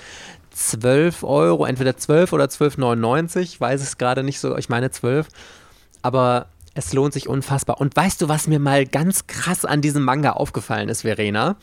12 0.52 1.24
Euro, 1.24 1.66
entweder 1.66 1.96
12 1.96 2.34
oder 2.34 2.46
12,99, 2.46 3.40
ich 3.40 3.62
weiß 3.62 3.82
es 3.82 3.98
gerade 3.98 4.24
nicht 4.24 4.40
so, 4.40 4.58
ich 4.58 4.68
meine 4.68 4.92
12. 4.92 5.30
Aber 6.02 6.48
es 6.74 6.94
lohnt 6.94 7.14
sich 7.14 7.28
unfassbar. 7.28 7.80
Und 7.82 7.96
weißt 7.96 8.22
du, 8.22 8.30
was 8.30 8.48
mir 8.48 8.60
mal 8.60 8.86
ganz 8.86 9.28
krass 9.28 9.66
an 9.66 9.82
diesem 9.82 10.04
Manga 10.04 10.32
aufgefallen 10.32 10.90
ist, 10.90 11.02
Verena? 11.02 11.58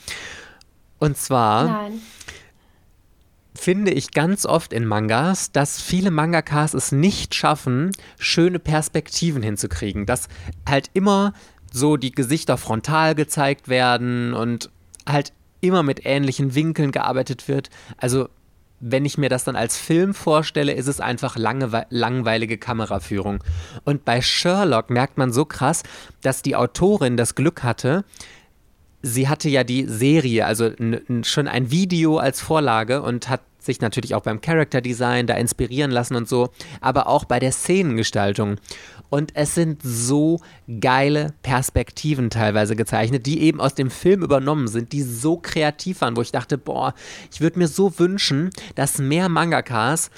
Und 0.99 1.17
zwar. 1.17 1.65
Nein 1.65 2.01
finde 3.59 3.91
ich 3.91 4.13
ganz 4.13 4.47
oft 4.47 4.73
in 4.73 4.87
Mangas, 4.87 5.51
dass 5.51 5.81
viele 5.83 6.11
Mangakas 6.11 6.75
es 6.75 6.93
nicht 6.93 7.35
schaffen, 7.35 7.91
schöne 8.19 8.59
Perspektiven 8.59 9.43
hinzukriegen. 9.43 10.07
Dass 10.07 10.29
halt 10.67 10.91
immer 10.95 11.33
so 11.73 11.97
die 11.97 12.13
Gesichter 12.13 12.57
frontal 12.57 13.15
gezeigt 13.15 13.69
werden 13.69 14.33
und 14.33 14.71
halt 15.07 15.33
immer 15.61 15.83
mit 15.83 16.07
ähnlichen 16.07 16.55
Winkeln 16.55 16.93
gearbeitet 16.93 17.49
wird. 17.49 17.69
Also 17.97 18.29
wenn 18.81 19.05
ich 19.05 19.19
mir 19.19 19.29
das 19.29 19.45
dann 19.45 19.57
als 19.57 19.77
Film 19.77 20.15
vorstelle, 20.15 20.73
ist 20.73 20.87
es 20.87 21.01
einfach 21.01 21.37
lange, 21.37 21.87
langweilige 21.91 22.59
Kameraführung. 22.59 23.43
Und 23.85 24.05
bei 24.05 24.21
Sherlock 24.21 24.91
merkt 24.91 25.19
man 25.19 25.33
so 25.33 25.45
krass, 25.45 25.83
dass 26.23 26.43
die 26.43 26.57
Autorin 26.57 27.17
das 27.17 27.35
Glück 27.35 27.63
hatte, 27.63 28.05
sie 29.03 29.29
hatte 29.29 29.49
ja 29.49 29.65
die 29.65 29.85
Serie, 29.85 30.47
also 30.47 30.71
schon 31.23 31.49
ein 31.49 31.71
Video 31.71 32.19
als 32.19 32.41
Vorlage 32.41 33.03
und 33.03 33.29
hat 33.29 33.41
sich 33.59 33.81
natürlich 33.81 34.15
auch 34.15 34.23
beim 34.23 34.41
Character 34.41 34.81
Design 34.81 35.27
da 35.27 35.35
inspirieren 35.35 35.91
lassen 35.91 36.17
und 36.17 36.29
so, 36.29 36.51
aber 36.81 37.07
auch 37.07 37.25
bei 37.25 37.39
der 37.39 37.53
Szenengestaltung. 37.53 38.57
Und 39.11 39.35
es 39.35 39.55
sind 39.55 39.81
so 39.83 40.41
geile 40.81 41.33
Perspektiven 41.43 42.31
teilweise 42.31 42.77
gezeichnet, 42.77 43.27
die 43.27 43.41
eben 43.41 43.61
aus 43.61 43.75
dem 43.75 43.91
Film 43.91 44.23
übernommen 44.23 44.69
sind, 44.69 44.93
die 44.93 45.03
so 45.03 45.39
kreativ 45.39 46.01
waren, 46.03 46.17
wo 46.17 46.23
ich 46.23 46.33
dachte, 46.33 46.59
boah, 46.59 46.95
ich 47.33 47.41
würde 47.41 47.59
mir 47.59 47.69
so 47.69 47.99
wünschen, 47.99 48.51
dass 48.75 48.99
mehr 48.99 49.29
Mangakas 49.29 50.11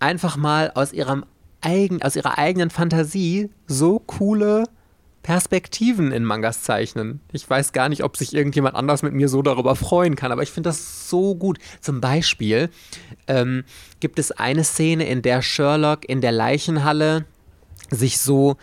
einfach 0.00 0.36
mal 0.36 0.72
aus 0.74 0.92
ihrem 0.92 1.24
eigen, 1.60 2.02
aus 2.02 2.16
ihrer 2.16 2.38
eigenen 2.38 2.70
Fantasie 2.70 3.50
so 3.66 3.98
coole 3.98 4.64
Perspektiven 5.26 6.12
in 6.12 6.24
Mangas 6.24 6.62
zeichnen. 6.62 7.18
Ich 7.32 7.50
weiß 7.50 7.72
gar 7.72 7.88
nicht, 7.88 8.04
ob 8.04 8.16
sich 8.16 8.32
irgendjemand 8.32 8.76
anders 8.76 9.02
mit 9.02 9.12
mir 9.12 9.28
so 9.28 9.42
darüber 9.42 9.74
freuen 9.74 10.14
kann, 10.14 10.30
aber 10.30 10.44
ich 10.44 10.52
finde 10.52 10.68
das 10.68 11.10
so 11.10 11.34
gut. 11.34 11.58
Zum 11.80 12.00
Beispiel 12.00 12.70
ähm, 13.26 13.64
gibt 13.98 14.20
es 14.20 14.30
eine 14.30 14.62
Szene, 14.62 15.04
in 15.08 15.22
der 15.22 15.42
Sherlock 15.42 16.08
in 16.08 16.20
der 16.20 16.30
Leichenhalle 16.30 17.24
sich 17.90 18.18
so 18.18 18.56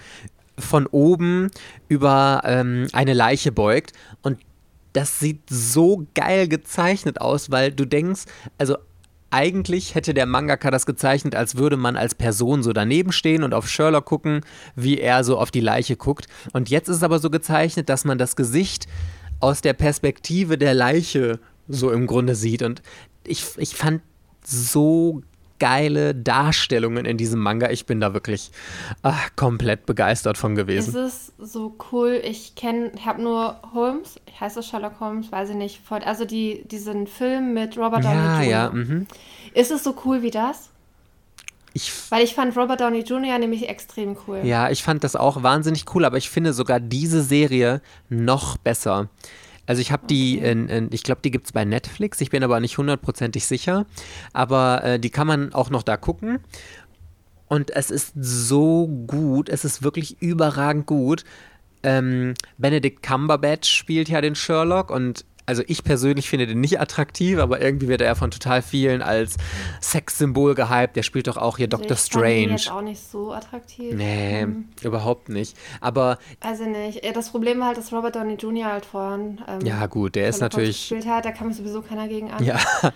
von 0.58 0.86
oben 0.88 1.50
über 1.88 2.42
ähm, 2.46 2.88
eine 2.94 3.14
Leiche 3.14 3.52
beugt 3.52 3.94
und 4.22 4.38
das 4.94 5.20
sieht 5.20 5.42
so 5.50 6.06
geil 6.14 6.48
gezeichnet 6.48 7.20
aus, 7.20 7.50
weil 7.50 7.72
du 7.72 7.86
denkst, 7.86 8.24
also 8.60 8.78
eigentlich 9.32 9.96
hätte 9.96 10.14
der 10.14 10.28
Mangaka 10.28 10.70
das 10.70 10.86
gezeichnet, 10.86 11.34
als 11.34 11.56
würde 11.56 11.76
man 11.76 11.98
als 11.98 12.14
Person 12.14 12.62
so 12.62 12.72
daneben 12.72 13.12
stehen 13.12 13.42
und 13.42 13.56
auf 13.56 13.68
Sherlock 13.68 14.06
gucken, 14.06 14.42
wie 14.76 15.00
er 15.00 15.24
so 15.24 15.40
auf 15.40 15.50
die 15.50 15.60
Leiche 15.60 15.96
guckt. 15.96 16.28
Und 16.54 16.70
jetzt 16.70 16.88
ist 16.88 16.98
es 16.98 17.04
aber 17.04 17.18
so 17.18 17.32
gezeichnet, 17.32 17.90
dass 17.90 18.06
man 18.06 18.20
das 18.20 18.36
Gesicht 18.36 18.88
aus 19.40 19.62
der 19.62 19.74
Perspektive 19.74 20.60
der 20.60 20.76
Leiche 20.76 21.40
so 21.68 21.92
im 21.92 22.06
Grunde 22.06 22.36
sieht. 22.36 22.62
Und 22.62 22.84
ich, 23.26 23.44
ich 23.58 23.76
fand 23.76 24.04
so 24.46 25.24
geile 25.64 26.14
Darstellungen 26.14 27.06
in 27.06 27.16
diesem 27.16 27.40
Manga. 27.40 27.70
Ich 27.70 27.86
bin 27.86 28.02
da 28.02 28.14
wirklich 28.14 28.52
ach, 29.02 29.30
komplett 29.38 29.86
begeistert 29.86 30.38
von 30.38 30.56
gewesen. 30.56 30.94
Es 30.94 31.30
ist 31.30 31.34
so 31.38 31.78
cool. 31.90 32.22
Ich 32.22 32.56
kenne, 32.56 32.92
ich 32.98 33.06
habe 33.06 33.22
nur 33.22 33.62
Holmes, 33.74 34.20
heißt 34.38 34.58
das 34.58 34.68
Sherlock 34.68 35.00
Holmes, 35.00 35.32
weiß 35.32 35.52
ich 35.52 35.56
nicht. 35.56 35.80
Also 35.90 36.26
die, 36.26 36.66
diesen 36.68 37.08
Film 37.08 37.54
mit 37.54 37.78
Robert 37.78 38.04
Downey 38.04 38.16
ja, 38.18 38.42
Jr. 38.42 38.50
Ja, 38.52 38.70
mhm. 38.72 39.08
Ist 39.54 39.72
es 39.72 39.86
so 39.86 39.96
cool 40.04 40.22
wie 40.22 40.32
das? 40.32 40.70
Ich 41.74 41.94
Weil 42.10 42.26
ich 42.26 42.36
fand 42.36 42.58
Robert 42.58 42.82
Downey 42.82 43.00
Jr. 43.00 43.40
nämlich 43.40 43.70
extrem 43.70 44.18
cool. 44.28 44.42
Ja, 44.44 44.70
ich 44.70 44.84
fand 44.84 45.06
das 45.06 45.16
auch 45.16 45.44
wahnsinnig 45.44 45.86
cool, 45.96 46.04
aber 46.04 46.18
ich 46.18 46.30
finde 46.30 46.52
sogar 46.52 46.82
diese 46.82 47.24
Serie 47.24 47.82
noch 48.10 48.58
besser. 48.58 49.08
Also 49.66 49.82
ich 49.82 49.92
habe 49.92 50.08
die, 50.08 50.38
in, 50.40 50.68
in, 50.68 50.90
ich 50.92 51.04
glaube, 51.04 51.22
die 51.24 51.32
gibt 51.32 51.46
es 51.46 51.52
bei 51.52 51.64
Netflix, 51.66 52.20
ich 52.22 52.30
bin 52.30 52.44
aber 52.44 52.60
nicht 52.60 52.78
hundertprozentig 52.78 53.46
sicher, 53.46 53.86
aber 54.34 54.84
äh, 54.84 55.00
die 55.00 55.10
kann 55.10 55.28
man 55.28 55.54
auch 55.54 55.70
noch 55.70 55.84
da 55.84 55.98
gucken. 55.98 56.40
Und 57.48 57.70
es 57.72 57.92
ist 57.92 58.14
so 58.16 58.88
gut, 58.88 59.48
es 59.48 59.64
ist 59.64 59.84
wirklich 59.84 60.22
überragend 60.22 60.86
gut. 60.86 61.24
Ähm, 61.84 62.34
Benedict 62.58 63.04
Cumberbatch 63.04 63.70
spielt 63.70 64.10
ja 64.10 64.22
den 64.22 64.36
Sherlock 64.36 64.90
und 64.90 65.26
also 65.46 65.64
ich 65.68 65.84
persönlich 65.84 66.30
finde 66.30 66.48
den 66.48 66.62
nicht 66.62 66.80
attraktiv, 66.80 67.40
aber 67.40 67.62
irgendwie 67.62 67.88
wird 67.88 68.02
er 68.02 68.16
von 68.16 68.32
total 68.32 68.62
vielen 68.62 69.02
als 69.02 69.36
Sexsymbol 69.82 70.56
gehypt. 70.56 70.96
Der 70.96 71.04
spielt 71.04 71.28
doch 71.28 71.38
auch 71.38 71.58
hier 71.58 71.68
Doctor 71.68 71.92
ich 71.92 72.00
Strange. 72.00 72.24
Fand 72.24 72.44
ihn 72.44 72.52
jetzt 72.52 72.72
auch 72.72 72.82
nicht 72.82 73.02
so 73.02 73.34
attraktiv. 73.34 73.94
Nee, 73.94 74.46
mhm. 74.46 74.70
überhaupt 74.82 75.30
nicht. 75.30 75.58
Aber. 75.82 76.18
Also 76.40 76.66
nicht. 76.66 77.04
Das 77.16 77.30
Problem 77.30 77.60
war 77.60 77.68
halt, 77.68 77.78
dass 77.78 77.92
Robert 77.92 78.16
Downey 78.16 78.36
Jr. 78.36 78.72
halt 78.72 78.86
vorhin. 78.86 79.42
Ähm, 79.48 79.66
ja, 79.66 79.86
gut, 79.88 80.16
der 80.16 80.30
ist 80.30 80.40
natürlich. 80.40 80.90
Gespielt 80.90 81.08
hat, 81.08 81.26
da 81.26 81.32
kam 81.32 81.52
sowieso 81.52 81.82
keiner 81.82 82.08
gegen 82.08 82.32
an. 82.32 82.44
Ja. 82.44 82.60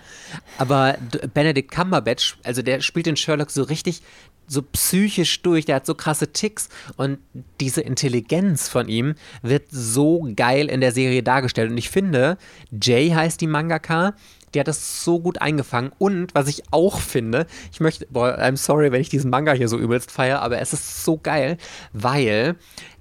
Aber 0.58 0.96
Benedict 1.34 1.72
Cumberbatch, 1.72 2.38
also 2.44 2.62
der 2.62 2.82
spielt 2.82 3.06
den 3.06 3.18
Sherlock 3.18 3.52
so 3.52 3.64
richtig 3.64 4.02
so 4.48 4.62
psychisch 4.62 5.42
durch, 5.42 5.66
der 5.66 5.76
hat 5.78 5.86
so 5.86 5.94
krasse 5.94 6.32
Ticks 6.32 6.70
und 6.96 7.20
diese 7.60 7.82
Intelligenz 7.82 8.70
von 8.70 8.88
ihm 8.88 9.16
wird 9.42 9.66
so 9.70 10.28
geil 10.36 10.70
in 10.70 10.82
der 10.82 10.92
Serie 10.92 11.22
dargestellt. 11.22 11.72
Und 11.72 11.78
ich 11.78 11.90
finde, 11.90 12.38
Jay 12.72 13.10
heißt 13.10 13.42
die 13.42 13.48
Mangaka, 13.48 14.14
die 14.54 14.60
hat 14.60 14.68
das 14.68 15.04
so 15.04 15.20
gut 15.20 15.42
eingefangen. 15.42 15.92
Und 15.98 16.34
was 16.34 16.48
ich 16.48 16.64
auch 16.72 17.00
finde, 17.00 17.46
ich 17.72 17.80
möchte, 17.80 18.08
boah, 18.10 18.38
I'm 18.40 18.58
sorry, 18.58 18.92
wenn 18.92 19.02
ich 19.02 19.10
diesen 19.10 19.30
Manga 19.30 19.52
hier 19.52 19.68
so 19.68 19.78
übelst 19.78 20.12
feiere, 20.12 20.42
aber 20.42 20.60
es 20.60 20.74
ist 20.74 21.04
so 21.04 21.18
geil, 21.18 21.58
weil 21.94 22.56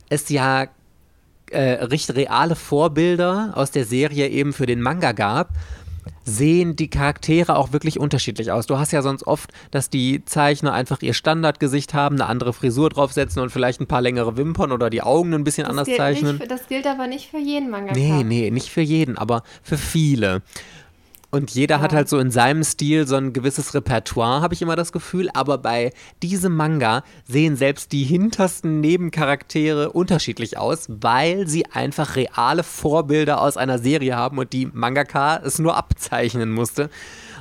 es 0.08 0.28
ja 0.28 0.66
äh, 1.50 1.84
richtig 1.84 2.16
reale 2.16 2.56
Vorbilder 2.56 3.52
aus 3.54 3.70
der 3.70 3.84
Serie 3.84 4.28
eben 4.28 4.52
für 4.52 4.66
den 4.66 4.80
Manga 4.82 5.12
gab 5.12 5.50
sehen 6.26 6.76
die 6.76 6.90
Charaktere 6.90 7.56
auch 7.56 7.72
wirklich 7.72 7.98
unterschiedlich 7.98 8.50
aus. 8.50 8.66
Du 8.66 8.78
hast 8.78 8.92
ja 8.92 9.00
sonst 9.00 9.26
oft, 9.26 9.52
dass 9.70 9.88
die 9.88 10.24
Zeichner 10.24 10.72
einfach 10.72 11.00
ihr 11.00 11.14
Standardgesicht 11.14 11.94
haben, 11.94 12.16
eine 12.16 12.26
andere 12.26 12.52
Frisur 12.52 12.90
draufsetzen 12.90 13.40
und 13.40 13.50
vielleicht 13.50 13.80
ein 13.80 13.86
paar 13.86 14.02
längere 14.02 14.36
Wimpern 14.36 14.72
oder 14.72 14.90
die 14.90 15.02
Augen 15.02 15.32
ein 15.32 15.44
bisschen 15.44 15.64
das 15.64 15.70
anders 15.70 15.88
zeichnen. 15.96 16.38
Für, 16.38 16.48
das 16.48 16.66
gilt 16.66 16.86
aber 16.86 17.06
nicht 17.06 17.30
für 17.30 17.38
jeden 17.38 17.70
Manga. 17.70 17.92
Nee, 17.92 18.24
nee, 18.24 18.50
nicht 18.50 18.68
für 18.68 18.80
jeden, 18.80 19.16
aber 19.16 19.44
für 19.62 19.78
viele. 19.78 20.42
Und 21.36 21.50
jeder 21.50 21.76
ja. 21.76 21.80
hat 21.82 21.92
halt 21.92 22.08
so 22.08 22.18
in 22.18 22.30
seinem 22.30 22.64
Stil 22.64 23.06
so 23.06 23.14
ein 23.16 23.34
gewisses 23.34 23.74
Repertoire, 23.74 24.40
habe 24.40 24.54
ich 24.54 24.62
immer 24.62 24.74
das 24.74 24.90
Gefühl. 24.90 25.28
Aber 25.34 25.58
bei 25.58 25.92
diesem 26.22 26.56
Manga 26.56 27.04
sehen 27.28 27.56
selbst 27.56 27.92
die 27.92 28.04
hintersten 28.04 28.80
Nebencharaktere 28.80 29.92
unterschiedlich 29.92 30.56
aus, 30.56 30.86
weil 30.88 31.46
sie 31.46 31.66
einfach 31.66 32.16
reale 32.16 32.62
Vorbilder 32.62 33.42
aus 33.42 33.58
einer 33.58 33.78
Serie 33.78 34.16
haben 34.16 34.38
und 34.38 34.54
die 34.54 34.64
Mangaka 34.64 35.36
es 35.44 35.58
nur 35.58 35.76
abzeichnen 35.76 36.52
musste. 36.52 36.88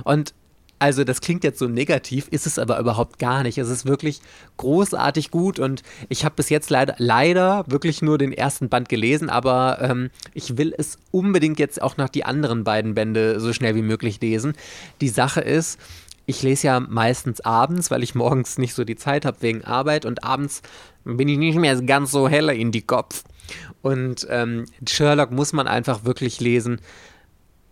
Und 0.04 0.34
also 0.80 1.04
das 1.04 1.22
klingt 1.22 1.44
jetzt 1.44 1.60
so 1.60 1.68
negativ, 1.68 2.28
ist 2.30 2.46
es 2.46 2.60
aber 2.60 2.80
überhaupt 2.80 3.18
gar 3.20 3.44
nicht. 3.44 3.58
Es 3.58 3.70
ist 3.70 3.86
wirklich 3.86 4.22
großartig 4.58 5.32
gut 5.32 5.58
und 5.60 5.84
ich 6.10 6.26
habe 6.26 6.36
bis 6.36 6.50
jetzt 6.50 6.70
leider, 6.70 6.96
leider 6.98 7.64
wirklich 7.68 8.02
nur 8.02 8.18
den 8.18 8.34
ersten 8.34 8.70
Band 8.70 8.90
gelesen, 8.90 9.30
aber 9.30 9.80
ähm, 9.82 10.10
ich 10.34 10.58
will 10.58 10.74
es 10.78 10.98
unbedingt 11.12 11.60
jetzt 11.60 11.82
auch 11.82 11.98
noch 11.98 12.10
die 12.10 12.26
anderen 12.26 12.64
beiden 12.64 12.94
Bände 12.94 13.40
so 13.40 13.54
schnell 13.54 13.76
wie 13.76 13.82
möglich 13.82 14.20
lesen. 14.22 14.54
Die 15.02 15.10
Sache 15.10 15.42
ist, 15.42 15.80
ich 16.26 16.42
lese 16.44 16.68
ja 16.68 16.80
meistens 16.80 17.42
abends, 17.42 17.92
weil 17.92 18.04
ich 18.04 18.16
morgens 18.16 18.58
nicht 18.58 18.74
so 18.74 18.84
die 18.84 18.96
Zeit 18.96 19.26
habe 19.26 19.42
wegen 19.42 19.64
Arbeit 19.64 20.06
und 20.06 20.24
abends 20.24 20.62
bin 21.04 21.30
ich 21.30 21.38
nicht 21.38 21.58
mehr 21.58 21.80
ganz 21.84 22.12
so 22.12 22.28
heller 22.28 22.54
in 22.54 22.72
die 22.72 22.82
Kopf. 22.82 23.24
Und 23.82 24.26
ähm, 24.30 24.66
Sherlock 24.88 25.32
muss 25.32 25.54
man 25.54 25.68
einfach 25.68 26.04
wirklich 26.04 26.40
lesen 26.40 26.82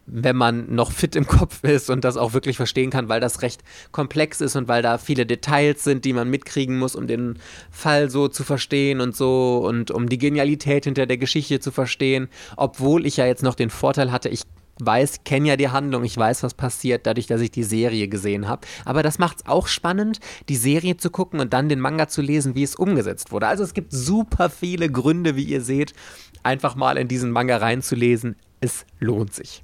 wenn 0.05 0.35
man 0.35 0.73
noch 0.73 0.91
fit 0.91 1.15
im 1.15 1.27
Kopf 1.27 1.63
ist 1.63 1.89
und 1.89 2.03
das 2.03 2.17
auch 2.17 2.33
wirklich 2.33 2.57
verstehen 2.57 2.89
kann, 2.89 3.09
weil 3.09 3.21
das 3.21 3.41
recht 3.41 3.63
komplex 3.91 4.41
ist 4.41 4.55
und 4.55 4.67
weil 4.67 4.81
da 4.81 4.97
viele 4.97 5.25
Details 5.25 5.83
sind, 5.83 6.05
die 6.05 6.13
man 6.13 6.29
mitkriegen 6.29 6.77
muss, 6.77 6.95
um 6.95 7.07
den 7.07 7.39
Fall 7.71 8.09
so 8.09 8.27
zu 8.27 8.43
verstehen 8.43 9.01
und 9.01 9.15
so 9.15 9.63
und 9.65 9.91
um 9.91 10.09
die 10.09 10.17
Genialität 10.17 10.85
hinter 10.85 11.05
der 11.05 11.17
Geschichte 11.17 11.59
zu 11.59 11.71
verstehen. 11.71 12.27
Obwohl 12.57 13.05
ich 13.05 13.17
ja 13.17 13.25
jetzt 13.25 13.43
noch 13.43 13.55
den 13.55 13.69
Vorteil 13.69 14.11
hatte, 14.11 14.29
ich 14.29 14.43
weiß, 14.79 15.23
kenne 15.23 15.49
ja 15.49 15.55
die 15.55 15.69
Handlung, 15.69 16.03
ich 16.03 16.17
weiß, 16.17 16.43
was 16.43 16.53
passiert, 16.53 17.05
dadurch, 17.05 17.27
dass 17.27 17.41
ich 17.41 17.51
die 17.51 17.63
Serie 17.63 18.07
gesehen 18.07 18.47
habe. 18.47 18.67
Aber 18.85 19.03
das 19.03 19.19
macht 19.19 19.37
es 19.37 19.45
auch 19.45 19.67
spannend, 19.67 20.19
die 20.49 20.55
Serie 20.55 20.97
zu 20.97 21.11
gucken 21.11 21.39
und 21.39 21.53
dann 21.53 21.69
den 21.69 21.79
Manga 21.79 22.07
zu 22.07 22.21
lesen, 22.21 22.55
wie 22.55 22.63
es 22.63 22.75
umgesetzt 22.75 23.31
wurde. 23.31 23.47
Also 23.47 23.63
es 23.63 23.73
gibt 23.73 23.91
super 23.91 24.49
viele 24.49 24.89
Gründe, 24.89 25.35
wie 25.35 25.43
ihr 25.43 25.61
seht, 25.61 25.93
einfach 26.41 26.75
mal 26.75 26.97
in 26.97 27.07
diesen 27.07 27.31
Manga 27.31 27.57
reinzulesen. 27.57 28.35
Es 28.61 28.85
lohnt 28.99 29.33
sich. 29.33 29.63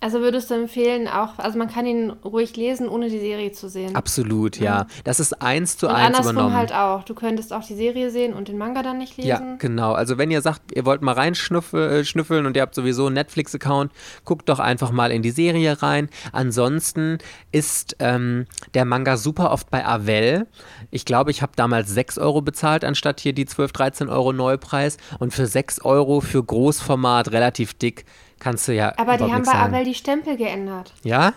Also 0.00 0.20
würdest 0.20 0.48
du 0.50 0.54
empfehlen, 0.54 1.08
auch, 1.08 1.38
also 1.38 1.58
man 1.58 1.68
kann 1.68 1.84
ihn 1.84 2.10
ruhig 2.24 2.56
lesen, 2.56 2.88
ohne 2.88 3.10
die 3.10 3.18
Serie 3.18 3.50
zu 3.50 3.68
sehen. 3.68 3.96
Absolut, 3.96 4.56
ja. 4.60 4.86
Das 5.02 5.18
ist 5.18 5.42
eins 5.42 5.76
zu 5.76 5.88
und 5.88 5.94
eins 5.94 6.16
andersrum 6.16 6.32
übernommen. 6.34 6.54
halt 6.54 6.72
auch. 6.72 7.02
Du 7.02 7.14
könntest 7.14 7.52
auch 7.52 7.64
die 7.64 7.74
Serie 7.74 8.12
sehen 8.12 8.32
und 8.32 8.46
den 8.46 8.58
Manga 8.58 8.84
dann 8.84 8.98
nicht 8.98 9.16
lesen. 9.16 9.28
Ja, 9.28 9.56
genau. 9.58 9.94
Also 9.94 10.16
wenn 10.16 10.30
ihr 10.30 10.40
sagt, 10.40 10.70
ihr 10.72 10.84
wollt 10.84 11.02
mal 11.02 11.14
reinschnüffeln 11.14 12.44
äh, 12.44 12.46
und 12.46 12.56
ihr 12.56 12.62
habt 12.62 12.76
sowieso 12.76 13.06
einen 13.06 13.14
Netflix-Account, 13.14 13.90
guckt 14.24 14.48
doch 14.48 14.60
einfach 14.60 14.92
mal 14.92 15.10
in 15.10 15.22
die 15.22 15.32
Serie 15.32 15.82
rein. 15.82 16.08
Ansonsten 16.30 17.18
ist 17.50 17.96
ähm, 17.98 18.46
der 18.74 18.84
Manga 18.84 19.16
super 19.16 19.50
oft 19.50 19.68
bei 19.68 19.84
Avell. 19.84 20.46
Ich 20.92 21.06
glaube, 21.06 21.32
ich 21.32 21.42
habe 21.42 21.52
damals 21.56 21.90
6 21.90 22.18
Euro 22.18 22.40
bezahlt, 22.40 22.84
anstatt 22.84 23.18
hier 23.18 23.32
die 23.32 23.46
12, 23.46 23.72
13 23.72 24.08
Euro 24.08 24.32
Neupreis. 24.32 24.96
Und 25.18 25.34
für 25.34 25.48
6 25.48 25.80
Euro 25.80 26.20
für 26.20 26.44
Großformat 26.44 27.32
relativ 27.32 27.74
dick 27.74 28.04
kannst 28.38 28.68
du 28.68 28.74
ja. 28.74 28.92
Aber 28.96 29.16
die 29.16 29.32
haben 29.32 29.44
bei 29.44 29.54
Avel 29.54 29.84
die 29.84 29.94
Stempel 29.94 30.36
geändert. 30.36 30.92
Ja? 31.02 31.32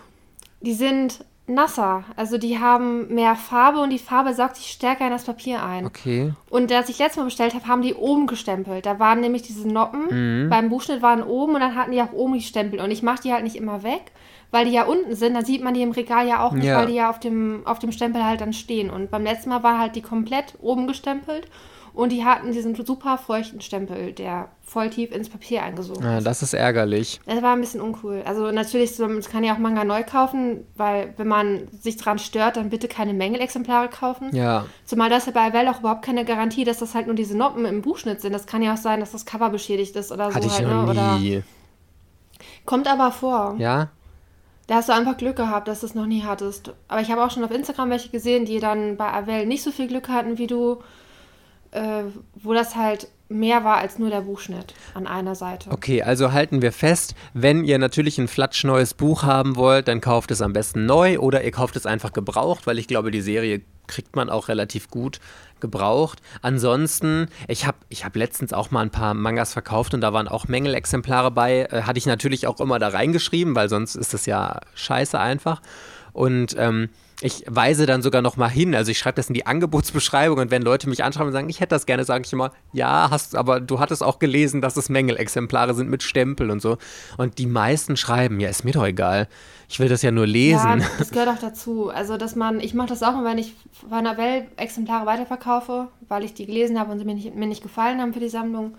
Die 0.60 0.74
sind 0.74 1.24
nasser. 1.46 2.04
Also 2.16 2.38
die 2.38 2.58
haben 2.58 3.12
mehr 3.12 3.34
Farbe 3.36 3.80
und 3.80 3.90
die 3.90 3.98
Farbe 3.98 4.34
saugt 4.34 4.56
sich 4.56 4.66
stärker 4.66 5.06
in 5.06 5.10
das 5.10 5.24
Papier 5.24 5.62
ein. 5.64 5.86
Okay. 5.86 6.32
Und 6.50 6.70
als 6.72 6.88
ich 6.88 6.98
letztes 6.98 7.18
Mal 7.18 7.24
bestellt 7.24 7.54
habe, 7.54 7.66
haben 7.66 7.82
die 7.82 7.94
oben 7.94 8.26
gestempelt. 8.26 8.86
Da 8.86 8.98
waren 8.98 9.20
nämlich 9.20 9.42
diese 9.42 9.68
Noppen. 9.68 10.44
Mhm. 10.44 10.50
Beim 10.50 10.68
Buchschnitt 10.68 11.02
waren 11.02 11.22
oben 11.22 11.54
und 11.54 11.60
dann 11.60 11.74
hatten 11.74 11.92
die 11.92 12.00
auch 12.00 12.12
oben 12.12 12.34
die 12.34 12.42
Stempel. 12.42 12.80
Und 12.80 12.90
ich 12.90 13.02
mache 13.02 13.22
die 13.22 13.32
halt 13.32 13.44
nicht 13.44 13.56
immer 13.56 13.82
weg, 13.82 14.12
weil 14.50 14.66
die 14.66 14.72
ja 14.72 14.84
unten 14.84 15.14
sind. 15.14 15.34
Dann 15.34 15.44
sieht 15.44 15.62
man 15.62 15.74
die 15.74 15.82
im 15.82 15.92
Regal 15.92 16.26
ja 16.26 16.44
auch 16.44 16.52
nicht, 16.52 16.66
ja. 16.66 16.78
weil 16.78 16.86
die 16.86 16.94
ja 16.94 17.10
auf 17.10 17.20
dem, 17.20 17.62
auf 17.64 17.78
dem 17.78 17.92
Stempel 17.92 18.24
halt 18.24 18.40
dann 18.40 18.52
stehen. 18.52 18.90
Und 18.90 19.10
beim 19.10 19.24
letzten 19.24 19.50
Mal 19.50 19.62
war 19.62 19.78
halt 19.78 19.96
die 19.96 20.02
komplett 20.02 20.54
oben 20.60 20.86
gestempelt. 20.86 21.48
Und 21.94 22.10
die 22.10 22.24
hatten 22.24 22.52
diesen 22.52 22.74
super 22.74 23.18
feuchten 23.18 23.60
Stempel, 23.60 24.12
der 24.12 24.48
voll 24.62 24.88
tief 24.88 25.14
ins 25.14 25.28
Papier 25.28 25.62
eingesogen 25.62 26.02
ja, 26.02 26.20
Das 26.20 26.42
ist 26.42 26.54
ärgerlich. 26.54 27.20
Das 27.26 27.42
war 27.42 27.54
ein 27.54 27.60
bisschen 27.60 27.82
uncool. 27.82 28.22
Also 28.24 28.50
natürlich, 28.50 28.98
man 28.98 29.20
kann 29.20 29.44
ja 29.44 29.52
auch 29.54 29.58
Manga 29.58 29.84
neu 29.84 30.02
kaufen, 30.02 30.66
weil 30.74 31.12
wenn 31.18 31.28
man 31.28 31.68
sich 31.70 31.98
dran 31.98 32.18
stört, 32.18 32.56
dann 32.56 32.70
bitte 32.70 32.88
keine 32.88 33.12
Mängelexemplare 33.12 33.88
kaufen. 33.88 34.34
Ja. 34.34 34.64
Zumal 34.86 35.10
das 35.10 35.26
ja 35.26 35.32
bei 35.32 35.52
Well 35.52 35.68
auch 35.68 35.80
überhaupt 35.80 36.02
keine 36.02 36.24
Garantie, 36.24 36.64
dass 36.64 36.78
das 36.78 36.94
halt 36.94 37.06
nur 37.06 37.16
diese 37.16 37.36
Noppen 37.36 37.66
im 37.66 37.82
Buchschnitt 37.82 38.22
sind. 38.22 38.32
Das 38.32 38.46
kann 38.46 38.62
ja 38.62 38.72
auch 38.72 38.78
sein, 38.78 39.00
dass 39.00 39.12
das 39.12 39.26
Cover 39.26 39.50
beschädigt 39.50 39.94
ist 39.96 40.10
oder 40.10 40.26
Hatte 40.26 40.42
so. 40.42 40.48
Ich 40.48 40.54
halt, 40.54 40.68
noch 40.68 40.94
ne? 40.94 41.18
nie. 41.18 41.36
Oder 41.36 41.44
Kommt 42.64 42.88
aber 42.88 43.12
vor. 43.12 43.56
Ja. 43.58 43.90
Da 44.66 44.76
hast 44.76 44.88
du 44.88 44.94
einfach 44.94 45.16
Glück 45.16 45.36
gehabt, 45.36 45.68
dass 45.68 45.80
du 45.80 45.86
es 45.86 45.94
noch 45.94 46.06
nie 46.06 46.22
hattest. 46.22 46.72
Aber 46.88 47.00
ich 47.00 47.10
habe 47.10 47.22
auch 47.22 47.30
schon 47.30 47.44
auf 47.44 47.50
Instagram 47.50 47.90
welche 47.90 48.08
gesehen, 48.08 48.44
die 48.44 48.60
dann 48.60 48.96
bei 48.96 49.12
Avell 49.12 49.44
nicht 49.44 49.62
so 49.62 49.70
viel 49.70 49.88
Glück 49.88 50.08
hatten 50.08 50.38
wie 50.38 50.46
du 50.46 50.78
äh, 51.72 52.04
wo 52.34 52.52
das 52.54 52.76
halt 52.76 53.08
mehr 53.28 53.64
war 53.64 53.78
als 53.78 53.98
nur 53.98 54.10
der 54.10 54.20
Buchschnitt 54.20 54.74
an 54.94 55.06
einer 55.06 55.34
Seite. 55.34 55.70
Okay, 55.70 56.02
also 56.02 56.32
halten 56.32 56.62
wir 56.62 56.70
fest, 56.70 57.14
wenn 57.32 57.64
ihr 57.64 57.78
natürlich 57.78 58.18
ein 58.18 58.28
flatschneues 58.28 58.94
Buch 58.94 59.22
haben 59.22 59.56
wollt, 59.56 59.88
dann 59.88 60.00
kauft 60.00 60.30
es 60.30 60.42
am 60.42 60.52
besten 60.52 60.86
neu 60.86 61.18
oder 61.18 61.42
ihr 61.42 61.50
kauft 61.50 61.76
es 61.76 61.86
einfach 61.86 62.12
gebraucht, 62.12 62.66
weil 62.66 62.78
ich 62.78 62.88
glaube, 62.88 63.10
die 63.10 63.22
Serie 63.22 63.62
kriegt 63.86 64.16
man 64.16 64.30
auch 64.30 64.48
relativ 64.48 64.88
gut 64.88 65.18
gebraucht. 65.60 66.20
Ansonsten, 66.42 67.28
ich 67.48 67.66
habe 67.66 67.78
ich 67.88 68.04
hab 68.04 68.16
letztens 68.16 68.52
auch 68.52 68.70
mal 68.70 68.82
ein 68.82 68.90
paar 68.90 69.14
Mangas 69.14 69.52
verkauft 69.52 69.94
und 69.94 70.02
da 70.02 70.12
waren 70.12 70.28
auch 70.28 70.48
Mängelexemplare 70.48 71.30
bei. 71.30 71.68
Äh, 71.70 71.82
hatte 71.82 71.98
ich 71.98 72.06
natürlich 72.06 72.46
auch 72.46 72.60
immer 72.60 72.78
da 72.78 72.88
reingeschrieben, 72.88 73.54
weil 73.54 73.68
sonst 73.68 73.94
ist 73.94 74.12
es 74.12 74.26
ja 74.26 74.60
scheiße 74.74 75.18
einfach. 75.18 75.62
Und 76.12 76.54
ähm, 76.58 76.90
ich 77.22 77.44
weise 77.48 77.86
dann 77.86 78.02
sogar 78.02 78.20
noch 78.20 78.36
mal 78.36 78.48
hin. 78.48 78.74
Also 78.74 78.90
ich 78.90 78.98
schreibe 78.98 79.16
das 79.16 79.28
in 79.28 79.34
die 79.34 79.46
Angebotsbeschreibung 79.46 80.38
und 80.38 80.50
wenn 80.50 80.62
Leute 80.62 80.88
mich 80.88 81.04
anschreiben 81.04 81.28
und 81.28 81.32
sagen, 81.32 81.48
ich 81.48 81.60
hätte 81.60 81.70
das 81.70 81.86
gerne, 81.86 82.04
sage 82.04 82.24
ich 82.26 82.32
immer, 82.32 82.50
ja, 82.72 83.08
hast, 83.10 83.36
aber 83.36 83.60
du 83.60 83.78
hattest 83.78 84.02
auch 84.02 84.18
gelesen, 84.18 84.60
dass 84.60 84.76
es 84.76 84.88
Mängelexemplare 84.88 85.74
sind 85.74 85.88
mit 85.88 86.02
Stempel 86.02 86.50
und 86.50 86.60
so. 86.60 86.78
Und 87.18 87.38
die 87.38 87.46
meisten 87.46 87.96
schreiben, 87.96 88.40
ja, 88.40 88.48
ist 88.48 88.64
mir 88.64 88.72
doch 88.72 88.84
egal. 88.84 89.28
Ich 89.68 89.78
will 89.78 89.88
das 89.88 90.02
ja 90.02 90.10
nur 90.10 90.26
lesen. 90.26 90.80
Ja, 90.80 90.86
das 90.98 91.10
gehört 91.10 91.28
auch 91.28 91.40
dazu. 91.40 91.90
Also, 91.90 92.16
dass 92.16 92.34
man, 92.34 92.60
ich 92.60 92.74
mache 92.74 92.88
das 92.88 93.02
auch 93.02 93.22
wenn 93.24 93.38
ich 93.38 93.54
von 93.88 94.04
der 94.04 94.18
Welt 94.18 94.46
Exemplare 94.56 95.06
weiterverkaufe, 95.06 95.88
weil 96.08 96.24
ich 96.24 96.34
die 96.34 96.46
gelesen 96.46 96.78
habe 96.78 96.90
und 96.90 96.98
sie 96.98 97.04
mir 97.04 97.14
nicht, 97.14 97.34
mir 97.34 97.46
nicht 97.46 97.62
gefallen 97.62 98.00
haben 98.00 98.12
für 98.12 98.20
die 98.20 98.28
Sammlung. 98.28 98.74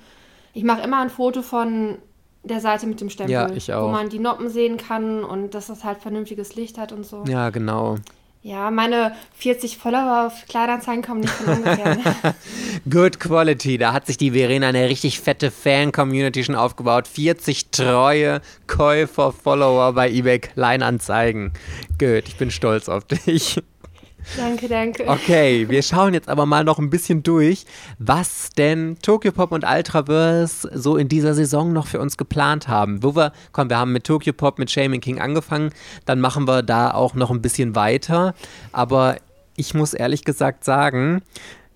Ich 0.53 0.63
mache 0.63 0.81
immer 0.81 0.99
ein 1.01 1.09
Foto 1.09 1.41
von 1.41 1.97
der 2.43 2.59
Seite 2.59 2.87
mit 2.87 2.99
dem 2.99 3.09
Stempel, 3.09 3.57
ja, 3.57 3.83
wo 3.83 3.87
man 3.87 4.09
die 4.09 4.19
Noppen 4.19 4.49
sehen 4.49 4.75
kann 4.75 5.23
und 5.23 5.55
dass 5.55 5.67
das 5.67 5.83
halt 5.85 5.99
vernünftiges 5.99 6.55
Licht 6.55 6.77
hat 6.77 6.91
und 6.91 7.05
so. 7.05 7.23
Ja, 7.25 7.49
genau. 7.49 7.97
Ja, 8.45 8.71
meine 8.71 9.15
40 9.37 9.77
Follower 9.77 10.27
auf 10.27 10.45
Kleinanzeigen 10.49 11.01
kommen 11.01 11.21
nicht 11.21 11.31
von 11.31 11.53
ungefähr. 11.59 11.97
Good 12.89 13.21
Quality. 13.21 13.77
Da 13.77 13.93
hat 13.93 14.05
sich 14.05 14.17
die 14.17 14.31
Verena 14.31 14.67
eine 14.67 14.89
richtig 14.89 15.21
fette 15.21 15.49
Fan-Community 15.49 16.43
schon 16.43 16.55
aufgebaut. 16.55 17.07
40 17.07 17.71
treue 17.71 18.41
Käufer, 18.67 19.31
Follower 19.31 19.93
bei 19.93 20.11
eBay 20.11 20.39
Kleinanzeigen. 20.39 21.53
Good, 21.97 22.27
ich 22.27 22.35
bin 22.35 22.51
stolz 22.51 22.89
auf 22.89 23.05
dich. 23.05 23.63
Danke, 24.37 24.67
danke. 24.67 25.07
Okay, 25.07 25.67
wir 25.69 25.81
schauen 25.81 26.13
jetzt 26.13 26.29
aber 26.29 26.45
mal 26.45 26.63
noch 26.63 26.79
ein 26.79 26.89
bisschen 26.89 27.23
durch, 27.23 27.65
was 27.99 28.49
denn 28.57 28.97
Tokyo 29.01 29.31
Pop 29.31 29.51
und 29.51 29.65
Ultraverse 29.65 30.69
so 30.73 30.97
in 30.97 31.07
dieser 31.07 31.33
Saison 31.33 31.73
noch 31.73 31.87
für 31.87 31.99
uns 31.99 32.17
geplant 32.17 32.67
haben. 32.67 33.03
Wo 33.03 33.15
wir, 33.15 33.33
komm, 33.51 33.69
wir 33.69 33.77
haben 33.77 33.91
mit 33.91 34.05
Tokyo 34.05 34.33
Pop, 34.33 34.59
mit 34.59 34.71
Shaming 34.71 35.01
King 35.01 35.19
angefangen, 35.19 35.71
dann 36.05 36.19
machen 36.19 36.47
wir 36.47 36.63
da 36.63 36.91
auch 36.91 37.13
noch 37.13 37.31
ein 37.31 37.41
bisschen 37.41 37.75
weiter. 37.75 38.33
Aber 38.71 39.17
ich 39.55 39.73
muss 39.73 39.93
ehrlich 39.93 40.23
gesagt 40.23 40.63
sagen, 40.63 41.21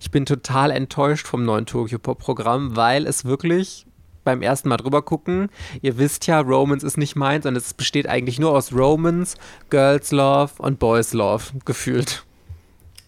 ich 0.00 0.10
bin 0.10 0.26
total 0.26 0.70
enttäuscht 0.70 1.26
vom 1.26 1.44
neuen 1.44 1.66
Tokyo 1.66 1.98
Pop 1.98 2.18
Programm, 2.18 2.76
weil 2.76 3.06
es 3.06 3.24
wirklich 3.24 3.86
beim 4.24 4.42
ersten 4.42 4.68
Mal 4.68 4.76
drüber 4.76 5.02
gucken. 5.02 5.48
Ihr 5.80 5.96
wisst 5.96 6.26
ja, 6.26 6.40
Romance 6.40 6.84
ist 6.84 6.98
nicht 6.98 7.16
meins 7.16 7.46
und 7.46 7.56
es 7.56 7.72
besteht 7.72 8.06
eigentlich 8.06 8.38
nur 8.38 8.52
aus 8.52 8.72
Romance, 8.72 9.36
Girls 9.70 10.10
Love 10.10 10.52
und 10.58 10.78
Boys 10.78 11.14
Love 11.14 11.44
gefühlt. 11.64 12.24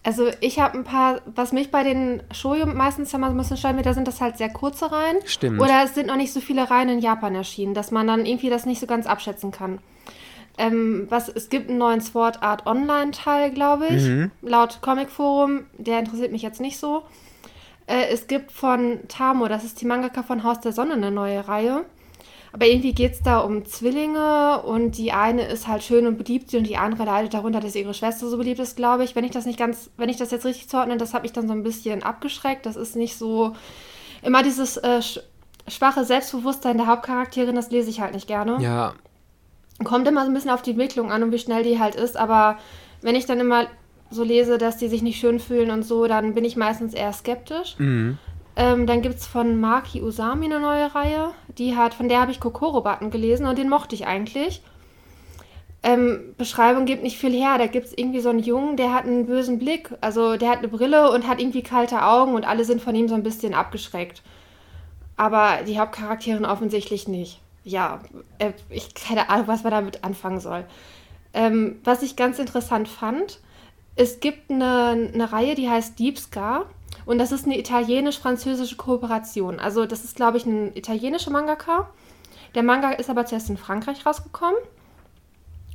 Also 0.02 0.30
ich 0.40 0.58
habe 0.58 0.78
ein 0.78 0.84
paar, 0.84 1.20
was 1.26 1.52
mich 1.52 1.70
bei 1.70 1.82
den 1.82 2.22
Shoujo 2.32 2.64
meistens 2.66 3.12
immer 3.12 3.26
so 3.26 3.34
ein 3.34 3.36
bisschen 3.36 3.58
stört, 3.58 3.84
da 3.84 3.92
sind 3.92 4.08
das 4.08 4.20
halt 4.20 4.38
sehr 4.38 4.48
kurze 4.48 4.90
Reihen. 4.90 5.18
Stimmt. 5.26 5.60
Oder 5.60 5.84
es 5.84 5.94
sind 5.94 6.06
noch 6.06 6.16
nicht 6.16 6.32
so 6.32 6.40
viele 6.40 6.70
Reihen 6.70 6.88
in 6.88 6.98
Japan 7.00 7.34
erschienen, 7.34 7.74
dass 7.74 7.90
man 7.90 8.06
dann 8.06 8.24
irgendwie 8.24 8.48
das 8.48 8.64
nicht 8.64 8.80
so 8.80 8.86
ganz 8.86 9.06
abschätzen 9.06 9.50
kann. 9.50 9.78
Ähm, 10.56 11.06
was, 11.10 11.28
es 11.28 11.48
gibt 11.48 11.68
einen 11.68 11.78
neuen 11.78 12.00
Sword 12.00 12.42
Art 12.42 12.66
Online-Teil, 12.66 13.50
glaube 13.50 13.88
ich, 13.88 14.02
mhm. 14.02 14.30
laut 14.42 14.78
Comic 14.80 15.10
Forum. 15.10 15.64
Der 15.76 15.98
interessiert 15.98 16.32
mich 16.32 16.42
jetzt 16.42 16.60
nicht 16.60 16.78
so. 16.78 17.02
Äh, 17.86 18.08
es 18.10 18.26
gibt 18.26 18.52
von 18.52 19.00
Tamo, 19.08 19.48
das 19.48 19.64
ist 19.64 19.80
die 19.80 19.86
Mangaka 19.86 20.22
von 20.22 20.44
Haus 20.44 20.60
der 20.60 20.72
Sonne, 20.72 20.94
eine 20.94 21.10
neue 21.10 21.46
Reihe. 21.46 21.84
Aber 22.52 22.66
irgendwie 22.66 22.94
geht 22.94 23.12
es 23.12 23.22
da 23.22 23.38
um 23.38 23.64
Zwillinge 23.64 24.62
und 24.62 24.98
die 24.98 25.12
eine 25.12 25.42
ist 25.42 25.68
halt 25.68 25.84
schön 25.84 26.06
und 26.06 26.18
beliebt 26.18 26.52
und 26.54 26.64
die 26.64 26.76
andere 26.76 27.04
leidet 27.04 27.34
darunter, 27.34 27.60
dass 27.60 27.76
ihre 27.76 27.94
Schwester 27.94 28.28
so 28.28 28.36
beliebt 28.36 28.58
ist, 28.58 28.76
glaube 28.76 29.04
ich. 29.04 29.14
Wenn 29.14 29.24
ich 29.24 29.30
das 29.30 29.46
nicht 29.46 29.58
ganz, 29.58 29.90
wenn 29.96 30.08
ich 30.08 30.16
das 30.16 30.32
jetzt 30.32 30.44
richtig 30.44 30.68
zuordne, 30.68 30.96
das 30.96 31.14
hat 31.14 31.22
mich 31.22 31.32
dann 31.32 31.46
so 31.46 31.54
ein 31.54 31.62
bisschen 31.62 32.02
abgeschreckt. 32.02 32.66
Das 32.66 32.76
ist 32.76 32.96
nicht 32.96 33.16
so 33.16 33.54
immer 34.22 34.42
dieses 34.42 34.76
äh, 34.78 35.00
schwache 35.68 36.04
Selbstbewusstsein 36.04 36.76
der 36.76 36.86
Hauptcharakterin, 36.86 37.54
das 37.54 37.70
lese 37.70 37.90
ich 37.90 38.00
halt 38.00 38.14
nicht 38.14 38.26
gerne. 38.26 38.58
Ja. 38.60 38.94
Kommt 39.84 40.06
immer 40.08 40.24
so 40.24 40.30
ein 40.30 40.34
bisschen 40.34 40.50
auf 40.50 40.62
die 40.62 40.72
Entwicklung 40.72 41.10
an 41.10 41.22
und 41.22 41.32
wie 41.32 41.38
schnell 41.38 41.62
die 41.62 41.78
halt 41.78 41.94
ist, 41.94 42.16
aber 42.16 42.58
wenn 43.00 43.14
ich 43.14 43.26
dann 43.26 43.40
immer 43.40 43.66
so 44.10 44.24
lese, 44.24 44.58
dass 44.58 44.76
die 44.76 44.88
sich 44.88 45.02
nicht 45.02 45.20
schön 45.20 45.38
fühlen 45.38 45.70
und 45.70 45.84
so, 45.84 46.06
dann 46.06 46.34
bin 46.34 46.44
ich 46.44 46.56
meistens 46.56 46.94
eher 46.94 47.12
skeptisch. 47.12 47.76
Mhm. 47.78 48.18
Ähm, 48.60 48.86
dann 48.86 49.00
gibt 49.00 49.14
es 49.14 49.26
von 49.26 49.58
Maki 49.58 50.02
Usami 50.02 50.44
eine 50.44 50.60
neue 50.60 50.94
Reihe. 50.94 51.30
Die 51.56 51.76
hat, 51.76 51.94
von 51.94 52.10
der 52.10 52.20
habe 52.20 52.30
ich 52.30 52.40
Kokoro-Button 52.40 53.10
gelesen 53.10 53.46
und 53.46 53.56
den 53.56 53.70
mochte 53.70 53.94
ich 53.94 54.06
eigentlich. 54.06 54.60
Ähm, 55.82 56.34
Beschreibung 56.36 56.84
gibt 56.84 57.02
nicht 57.02 57.16
viel 57.16 57.32
her. 57.32 57.56
Da 57.56 57.68
gibt 57.68 57.86
es 57.86 57.96
irgendwie 57.96 58.20
so 58.20 58.28
einen 58.28 58.40
Jungen, 58.40 58.76
der 58.76 58.92
hat 58.92 59.06
einen 59.06 59.24
bösen 59.24 59.58
Blick. 59.58 59.94
Also 60.02 60.36
der 60.36 60.50
hat 60.50 60.58
eine 60.58 60.68
Brille 60.68 61.10
und 61.10 61.26
hat 61.26 61.40
irgendwie 61.40 61.62
kalte 61.62 62.04
Augen 62.04 62.34
und 62.34 62.46
alle 62.46 62.66
sind 62.66 62.82
von 62.82 62.94
ihm 62.94 63.08
so 63.08 63.14
ein 63.14 63.22
bisschen 63.22 63.54
abgeschreckt. 63.54 64.20
Aber 65.16 65.62
die 65.66 65.78
Hauptcharakterin 65.78 66.44
offensichtlich 66.44 67.08
nicht. 67.08 67.40
Ja, 67.64 68.00
äh, 68.36 68.52
ich 68.68 68.94
keine 68.94 69.30
Ahnung, 69.30 69.48
was 69.48 69.62
man 69.62 69.72
damit 69.72 70.04
anfangen 70.04 70.40
soll. 70.40 70.66
Ähm, 71.32 71.80
was 71.82 72.02
ich 72.02 72.14
ganz 72.14 72.38
interessant 72.38 72.88
fand, 72.88 73.40
es 73.96 74.20
gibt 74.20 74.50
eine, 74.50 75.10
eine 75.12 75.32
Reihe, 75.32 75.54
die 75.54 75.68
heißt 75.68 75.98
Deep 75.98 76.18
Scar. 76.18 76.66
Und 77.06 77.18
das 77.18 77.32
ist 77.32 77.44
eine 77.44 77.58
italienisch-französische 77.58 78.76
Kooperation. 78.76 79.58
Also 79.58 79.86
das 79.86 80.04
ist, 80.04 80.16
glaube 80.16 80.36
ich, 80.36 80.46
ein 80.46 80.76
italienischer 80.76 81.30
Mangaka. 81.30 81.88
Der 82.54 82.62
Manga 82.62 82.92
ist 82.92 83.10
aber 83.10 83.26
zuerst 83.26 83.50
in 83.50 83.56
Frankreich 83.56 84.04
rausgekommen. 84.04 84.58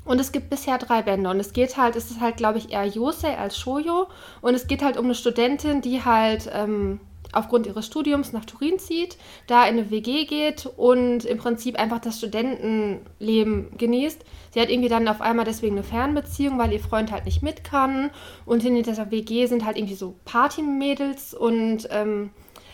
Und 0.06 0.20
es 0.20 0.32
gibt 0.32 0.50
bisher 0.50 0.78
drei 0.78 1.02
Bände. 1.02 1.30
Und 1.30 1.40
es 1.40 1.52
geht 1.52 1.78
halt, 1.78 1.96
es 1.96 2.12
ist 2.12 2.22
halt, 2.22 2.38
glaube 2.38 2.60
ich, 2.60 2.72
eher 2.72 2.86
Yosei 2.86 3.38
als 3.38 3.58
Shoyo. 3.58 4.08
Und 4.42 4.54
es 4.54 4.68
geht 4.68 4.84
halt 4.84 4.98
um 4.98 5.06
eine 5.06 5.16
Studentin, 5.16 5.82
die 5.82 6.04
halt 6.04 6.50
ähm, 6.54 7.00
aufgrund 7.36 7.68
ihres 7.68 7.86
Studiums 7.86 8.34
nach 8.34 8.46
Turin 8.46 8.80
zieht, 8.80 9.18
da 9.48 9.66
in 9.68 9.78
eine 9.78 9.92
WG 9.92 10.26
geht 10.26 10.66
und 10.78 11.26
im 11.26 11.38
Prinzip 11.38 11.78
einfach 11.78 12.00
das 12.00 12.18
Studentenleben 12.18 13.78
genießt. 13.78 14.24
Sie 14.52 14.62
hat 14.62 14.70
irgendwie 14.70 14.90
dann 14.90 15.08
auf 15.08 15.22
einmal 15.22 15.46
deswegen 15.46 15.76
eine 15.76 15.84
Fernbeziehung, 15.84 16.58
weil 16.58 16.72
ihr 16.72 16.80
Freund 16.80 17.12
halt 17.12 17.26
nicht 17.26 17.44
mit 17.44 17.64
kann. 17.64 18.10
Und 18.46 18.64
in 18.64 18.82
dieser 18.82 19.12
WG 19.12 19.46
sind 19.48 19.66
halt 19.66 19.78
irgendwie 19.78 19.96
so 19.96 20.16
Partymädels 20.26 21.34
und 21.34 21.88
ähm, 21.92 22.30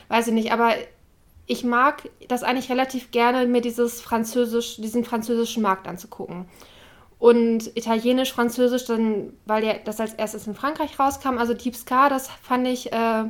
weiß 0.10 0.28
ich 0.28 0.34
nicht, 0.34 0.52
aber 0.52 0.74
ich 1.47 1.63
mag 1.63 2.10
das 2.28 2.43
eigentlich 2.43 2.69
relativ 2.69 3.12
gerne, 3.12 3.45
mir 3.47 3.62
dieses 3.62 4.00
Französisch, 4.00 4.78
diesen 4.78 5.04
französischen 5.04 5.63
Markt 5.63 5.88
anzugucken. 5.88 6.45
Und 7.19 7.76
Italienisch, 7.78 8.34
Französisch, 8.34 8.86
dann, 8.86 9.34
weil 9.45 9.63
ja 9.63 9.74
das 9.84 10.00
als 10.00 10.13
erstes 10.13 10.47
in 10.47 10.56
Frankreich 10.56 10.97
rauskam, 10.97 11.38
also 11.38 11.54
Deep 11.54 11.76
Ska, 11.76 12.10
das 12.10 12.30
fand 12.30 12.67
ich 12.67 12.91
äh, 12.91 13.26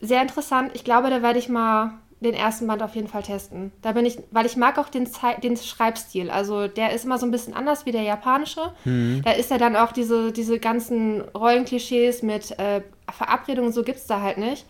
sehr 0.00 0.22
interessant. 0.22 0.72
Ich 0.74 0.84
glaube, 0.84 1.10
da 1.10 1.22
werde 1.22 1.38
ich 1.38 1.48
mal 1.48 1.98
den 2.20 2.34
ersten 2.34 2.66
Band 2.66 2.82
auf 2.82 2.94
jeden 2.94 3.08
Fall 3.08 3.22
testen. 3.22 3.72
Da 3.82 3.92
bin 3.92 4.06
ich, 4.06 4.18
weil 4.30 4.46
ich 4.46 4.56
mag 4.56 4.78
auch 4.78 4.88
den, 4.88 5.06
Ze 5.06 5.36
den 5.42 5.56
Schreibstil. 5.56 6.30
Also 6.30 6.66
der 6.66 6.92
ist 6.92 7.04
immer 7.04 7.18
so 7.18 7.26
ein 7.26 7.30
bisschen 7.30 7.54
anders 7.54 7.84
wie 7.84 7.92
der 7.92 8.02
japanische. 8.02 8.72
Mhm. 8.84 9.22
Da 9.24 9.32
ist 9.32 9.50
ja 9.50 9.58
dann 9.58 9.76
auch 9.76 9.92
diese, 9.92 10.32
diese 10.32 10.58
ganzen 10.58 11.20
Rollenklischees 11.20 12.22
mit 12.22 12.58
äh, 12.58 12.82
Verabredungen, 13.10 13.72
so 13.72 13.82
gibt 13.82 13.98
es 13.98 14.06
da 14.06 14.22
halt 14.22 14.38
nicht. 14.38 14.66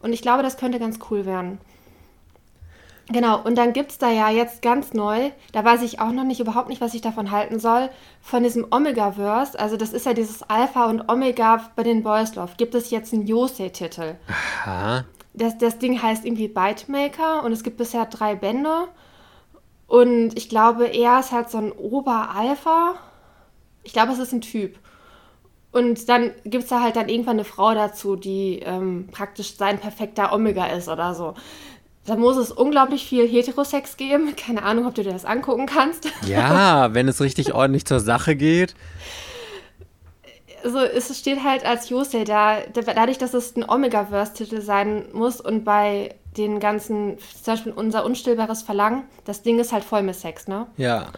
Und 0.00 0.12
ich 0.12 0.20
glaube, 0.20 0.42
das 0.42 0.58
könnte 0.58 0.78
ganz 0.78 0.98
cool 1.10 1.24
werden. 1.24 1.58
Genau, 3.12 3.42
und 3.42 3.56
dann 3.56 3.72
gibt 3.72 3.90
es 3.90 3.98
da 3.98 4.10
ja 4.10 4.30
jetzt 4.30 4.62
ganz 4.62 4.94
neu, 4.94 5.30
da 5.52 5.64
weiß 5.64 5.82
ich 5.82 6.00
auch 6.00 6.12
noch 6.12 6.24
nicht 6.24 6.40
überhaupt 6.40 6.68
nicht, 6.68 6.80
was 6.80 6.94
ich 6.94 7.02
davon 7.02 7.30
halten 7.30 7.58
soll, 7.58 7.90
von 8.20 8.42
diesem 8.42 8.66
Omega-Verse, 8.70 9.58
also 9.58 9.76
das 9.76 9.92
ist 9.92 10.06
ja 10.06 10.14
dieses 10.14 10.42
Alpha 10.44 10.86
und 10.86 11.08
Omega 11.08 11.70
bei 11.76 11.82
den 11.82 12.02
Boys 12.02 12.34
Love, 12.34 12.52
gibt 12.56 12.74
es 12.74 12.90
jetzt 12.90 13.12
einen 13.12 13.26
Yosei-Titel. 13.26 14.16
Aha. 14.64 15.04
Das, 15.34 15.58
das 15.58 15.78
Ding 15.78 16.02
heißt 16.02 16.24
irgendwie 16.24 16.48
Bytemaker 16.48 17.44
und 17.44 17.52
es 17.52 17.62
gibt 17.62 17.78
bisher 17.78 18.06
drei 18.06 18.34
Bände. 18.34 18.88
Und 19.86 20.36
ich 20.36 20.48
glaube, 20.48 20.86
er 20.86 21.20
ist 21.20 21.32
halt 21.32 21.50
so 21.50 21.58
ein 21.58 21.72
Ober-Alpha. 21.72 22.94
Ich 23.82 23.92
glaube, 23.92 24.12
es 24.12 24.18
ist 24.18 24.32
ein 24.32 24.40
Typ. 24.40 24.78
Und 25.70 26.08
dann 26.10 26.32
gibt 26.44 26.64
es 26.64 26.70
da 26.70 26.82
halt 26.82 26.96
dann 26.96 27.08
irgendwann 27.08 27.36
eine 27.36 27.44
Frau 27.44 27.72
dazu, 27.74 28.14
die 28.14 28.58
ähm, 28.58 29.08
praktisch 29.10 29.56
sein 29.56 29.78
perfekter 29.78 30.34
Omega 30.34 30.66
ist 30.66 30.88
oder 30.88 31.14
so. 31.14 31.34
Da 32.04 32.16
muss 32.16 32.36
es 32.36 32.50
unglaublich 32.50 33.06
viel 33.06 33.28
Heterosex 33.28 33.96
geben. 33.96 34.34
Keine 34.34 34.64
Ahnung, 34.64 34.86
ob 34.86 34.94
du 34.94 35.04
dir 35.04 35.12
das 35.12 35.24
angucken 35.24 35.66
kannst. 35.66 36.08
Ja, 36.26 36.92
wenn 36.94 37.06
es 37.08 37.20
richtig 37.20 37.54
ordentlich 37.54 37.84
zur 37.84 38.00
Sache 38.00 38.34
geht. 38.34 38.74
Also 40.64 40.78
es 40.78 41.16
steht 41.18 41.42
halt 41.42 41.64
als 41.64 41.88
Yosei 41.88 42.24
da, 42.24 42.58
dadurch, 42.72 43.18
dass 43.18 43.34
es 43.34 43.56
ein 43.56 43.68
Omega-Verse-Titel 43.68 44.60
sein 44.60 45.06
muss 45.12 45.40
und 45.40 45.64
bei 45.64 46.14
den 46.36 46.60
ganzen, 46.60 47.18
zum 47.18 47.54
Beispiel 47.54 47.72
unser 47.72 48.04
unstillbares 48.04 48.62
Verlangen, 48.62 49.04
das 49.24 49.42
Ding 49.42 49.58
ist 49.58 49.72
halt 49.72 49.84
voll 49.84 50.02
mit 50.02 50.14
Sex, 50.14 50.48
ne? 50.48 50.66
Ja. 50.76 51.08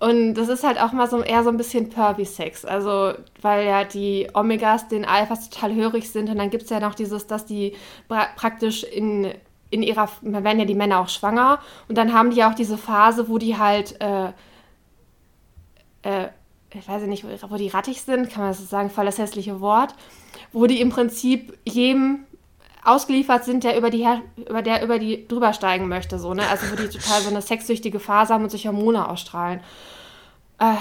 Und 0.00 0.34
das 0.34 0.48
ist 0.48 0.62
halt 0.62 0.80
auch 0.80 0.92
mal 0.92 1.08
so 1.08 1.22
eher 1.22 1.42
so 1.42 1.48
ein 1.48 1.56
bisschen 1.56 1.88
Pervy-Sex. 1.88 2.64
Also, 2.64 3.14
weil 3.40 3.66
ja 3.66 3.84
die 3.84 4.28
Omegas 4.34 4.88
den 4.88 5.04
Alphas 5.04 5.48
total 5.48 5.74
hörig 5.74 6.10
sind 6.10 6.28
und 6.28 6.36
dann 6.36 6.50
gibt 6.50 6.64
es 6.64 6.70
ja 6.70 6.80
noch 6.80 6.94
dieses, 6.94 7.26
dass 7.26 7.46
die 7.46 7.74
pra 8.08 8.26
praktisch 8.36 8.84
in 8.84 9.32
in 9.70 9.82
ihrer, 9.82 10.08
man 10.22 10.44
werden 10.44 10.58
ja 10.58 10.64
die 10.64 10.74
Männer 10.74 11.00
auch 11.00 11.08
schwanger 11.08 11.58
und 11.88 11.96
dann 11.98 12.12
haben 12.12 12.30
die 12.30 12.44
auch 12.44 12.54
diese 12.54 12.78
Phase, 12.78 13.28
wo 13.28 13.38
die 13.38 13.58
halt, 13.58 14.00
äh, 14.00 14.28
äh, 16.02 16.28
ich 16.72 16.88
weiß 16.88 17.02
nicht, 17.02 17.24
wo 17.24 17.56
die 17.56 17.68
rattig 17.68 18.02
sind, 18.02 18.30
kann 18.30 18.42
man 18.42 18.50
das 18.50 18.58
so 18.58 18.64
sagen, 18.64 18.90
voll 18.90 19.06
das 19.06 19.18
hässliche 19.18 19.60
Wort, 19.60 19.94
wo 20.52 20.66
die 20.66 20.80
im 20.80 20.90
Prinzip 20.90 21.56
jedem 21.64 22.26
ausgeliefert 22.84 23.44
sind, 23.44 23.64
der 23.64 23.76
über 23.76 23.90
die, 23.90 24.06
über 24.48 24.62
der 24.62 24.82
über 24.84 24.98
die 24.98 25.26
drüber 25.26 25.52
steigen 25.52 25.88
möchte, 25.88 26.18
so, 26.18 26.34
ne? 26.34 26.46
Also 26.48 26.70
wo 26.70 26.76
die 26.76 26.88
total 26.88 27.20
so 27.20 27.30
eine 27.30 27.42
sexsüchtige 27.42 27.98
Phase 27.98 28.32
haben 28.32 28.44
und 28.44 28.50
sich 28.50 28.66
Hormone 28.66 29.08
ausstrahlen. 29.08 29.60
Äh, 30.58 30.76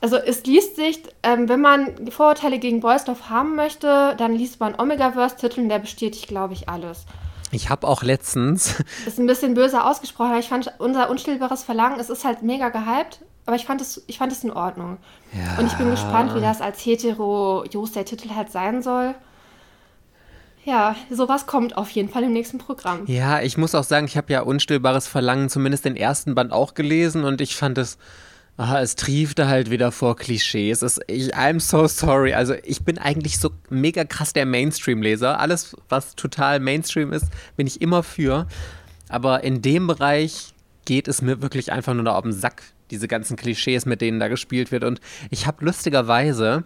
also 0.00 0.16
es 0.16 0.44
liest 0.44 0.76
sich, 0.76 1.02
ähm, 1.22 1.48
wenn 1.48 1.60
man 1.60 2.08
Vorurteile 2.10 2.58
gegen 2.58 2.80
Boysdorf 2.80 3.30
haben 3.30 3.54
möchte, 3.54 4.14
dann 4.18 4.34
liest 4.34 4.60
man 4.60 4.78
Omega-Verse-Titel 4.78 5.60
und 5.60 5.68
der 5.70 5.78
bestätigt, 5.78 6.28
glaube 6.28 6.52
ich, 6.52 6.68
alles. 6.68 7.06
Ich 7.54 7.70
habe 7.70 7.86
auch 7.86 8.02
letztens. 8.02 8.82
Ist 9.06 9.18
ein 9.18 9.26
bisschen 9.26 9.54
böse 9.54 9.84
ausgesprochen, 9.84 10.30
aber 10.30 10.40
ich 10.40 10.48
fand 10.48 10.72
unser 10.78 11.08
unstillbares 11.08 11.62
Verlangen, 11.62 12.00
es 12.00 12.10
ist 12.10 12.24
halt 12.24 12.42
mega 12.42 12.68
gehypt, 12.70 13.20
aber 13.46 13.56
ich 13.56 13.64
fand 13.64 13.80
es, 13.80 14.02
ich 14.06 14.18
fand 14.18 14.32
es 14.32 14.42
in 14.42 14.50
Ordnung. 14.50 14.98
Ja. 15.32 15.58
Und 15.58 15.66
ich 15.66 15.74
bin 15.74 15.90
gespannt, 15.90 16.34
wie 16.34 16.40
das 16.40 16.60
als 16.60 16.84
hetero 16.84 17.64
Just 17.70 17.94
der 17.94 18.04
Titel 18.04 18.34
halt 18.34 18.50
sein 18.50 18.82
soll. 18.82 19.14
Ja, 20.64 20.96
sowas 21.10 21.46
kommt 21.46 21.76
auf 21.76 21.90
jeden 21.90 22.08
Fall 22.08 22.24
im 22.24 22.32
nächsten 22.32 22.58
Programm. 22.58 23.02
Ja, 23.06 23.42
ich 23.42 23.58
muss 23.58 23.74
auch 23.74 23.84
sagen, 23.84 24.06
ich 24.06 24.16
habe 24.16 24.32
ja 24.32 24.40
unstillbares 24.40 25.06
Verlangen 25.06 25.50
zumindest 25.50 25.84
den 25.84 25.94
ersten 25.94 26.34
Band 26.34 26.52
auch 26.52 26.74
gelesen 26.74 27.24
und 27.24 27.40
ich 27.42 27.54
fand 27.54 27.76
es 27.76 27.98
Ah, 28.56 28.80
es 28.80 28.94
triefte 28.94 29.48
halt 29.48 29.70
wieder 29.70 29.90
vor 29.90 30.14
Klischees. 30.14 30.82
Es, 30.82 31.00
ich, 31.08 31.34
I'm 31.34 31.58
so 31.58 31.88
sorry. 31.88 32.34
Also 32.34 32.54
ich 32.62 32.84
bin 32.84 32.98
eigentlich 32.98 33.38
so 33.40 33.50
mega 33.68 34.04
krass 34.04 34.32
der 34.32 34.46
Mainstream-Leser. 34.46 35.40
Alles, 35.40 35.76
was 35.88 36.14
total 36.14 36.60
Mainstream 36.60 37.12
ist, 37.12 37.26
bin 37.56 37.66
ich 37.66 37.80
immer 37.80 38.04
für. 38.04 38.46
Aber 39.08 39.42
in 39.42 39.60
dem 39.60 39.88
Bereich 39.88 40.54
geht 40.84 41.08
es 41.08 41.20
mir 41.20 41.42
wirklich 41.42 41.72
einfach 41.72 41.94
nur 41.94 42.04
da 42.04 42.14
auf 42.14 42.22
den 42.22 42.32
Sack. 42.32 42.62
Diese 42.92 43.08
ganzen 43.08 43.36
Klischees, 43.36 43.86
mit 43.86 44.00
denen 44.00 44.20
da 44.20 44.28
gespielt 44.28 44.70
wird. 44.70 44.84
Und 44.84 45.00
ich 45.30 45.48
habe 45.48 45.64
lustigerweise, 45.64 46.62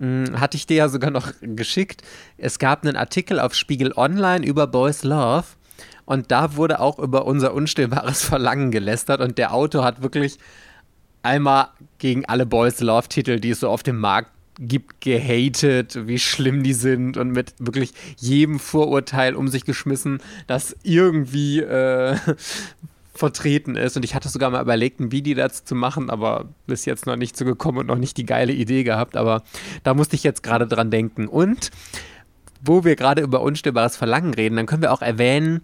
mh, 0.00 0.26
hm, 0.26 0.40
hatte 0.40 0.56
ich 0.56 0.66
dir 0.66 0.78
ja 0.78 0.88
sogar 0.88 1.12
noch 1.12 1.32
geschickt, 1.40 2.02
es 2.36 2.58
gab 2.58 2.84
einen 2.84 2.96
Artikel 2.96 3.38
auf 3.38 3.54
Spiegel 3.54 3.92
Online 3.94 4.44
über 4.44 4.66
Boys 4.66 5.04
Love. 5.04 5.44
Und 6.04 6.32
da 6.32 6.56
wurde 6.56 6.80
auch 6.80 6.98
über 6.98 7.26
unser 7.26 7.54
unstillbares 7.54 8.22
Verlangen 8.24 8.72
gelästert. 8.72 9.20
Und 9.20 9.38
der 9.38 9.54
Autor 9.54 9.84
hat 9.84 10.02
wirklich 10.02 10.38
einmal 11.28 11.68
gegen 11.98 12.24
alle 12.24 12.46
Boys 12.46 12.80
Love 12.80 13.08
Titel, 13.08 13.38
die 13.38 13.50
es 13.50 13.60
so 13.60 13.68
auf 13.68 13.82
dem 13.82 13.98
Markt 13.98 14.30
gibt, 14.58 15.00
gehatet, 15.00 16.06
wie 16.08 16.18
schlimm 16.18 16.62
die 16.62 16.72
sind 16.72 17.16
und 17.16 17.30
mit 17.30 17.54
wirklich 17.58 17.92
jedem 18.16 18.58
Vorurteil 18.58 19.36
um 19.36 19.48
sich 19.48 19.64
geschmissen, 19.64 20.20
das 20.48 20.76
irgendwie 20.82 21.60
äh, 21.60 22.16
vertreten 23.14 23.76
ist. 23.76 23.96
Und 23.96 24.04
ich 24.04 24.14
hatte 24.14 24.28
sogar 24.28 24.50
mal 24.50 24.62
überlegt, 24.62 25.00
ein 25.00 25.12
Video 25.12 25.36
dazu 25.36 25.64
zu 25.64 25.74
machen, 25.74 26.10
aber 26.10 26.46
bis 26.66 26.86
jetzt 26.86 27.06
noch 27.06 27.16
nicht 27.16 27.36
so 27.36 27.44
gekommen 27.44 27.78
und 27.78 27.86
noch 27.86 27.98
nicht 27.98 28.16
die 28.16 28.26
geile 28.26 28.52
Idee 28.52 28.82
gehabt. 28.82 29.16
Aber 29.16 29.42
da 29.84 29.94
musste 29.94 30.16
ich 30.16 30.24
jetzt 30.24 30.42
gerade 30.42 30.66
dran 30.66 30.90
denken. 30.90 31.28
Und 31.28 31.70
wo 32.60 32.84
wir 32.84 32.96
gerade 32.96 33.22
über 33.22 33.42
unstillbares 33.42 33.96
Verlangen 33.96 34.34
reden, 34.34 34.56
dann 34.56 34.66
können 34.66 34.82
wir 34.82 34.92
auch 34.92 35.02
erwähnen, 35.02 35.60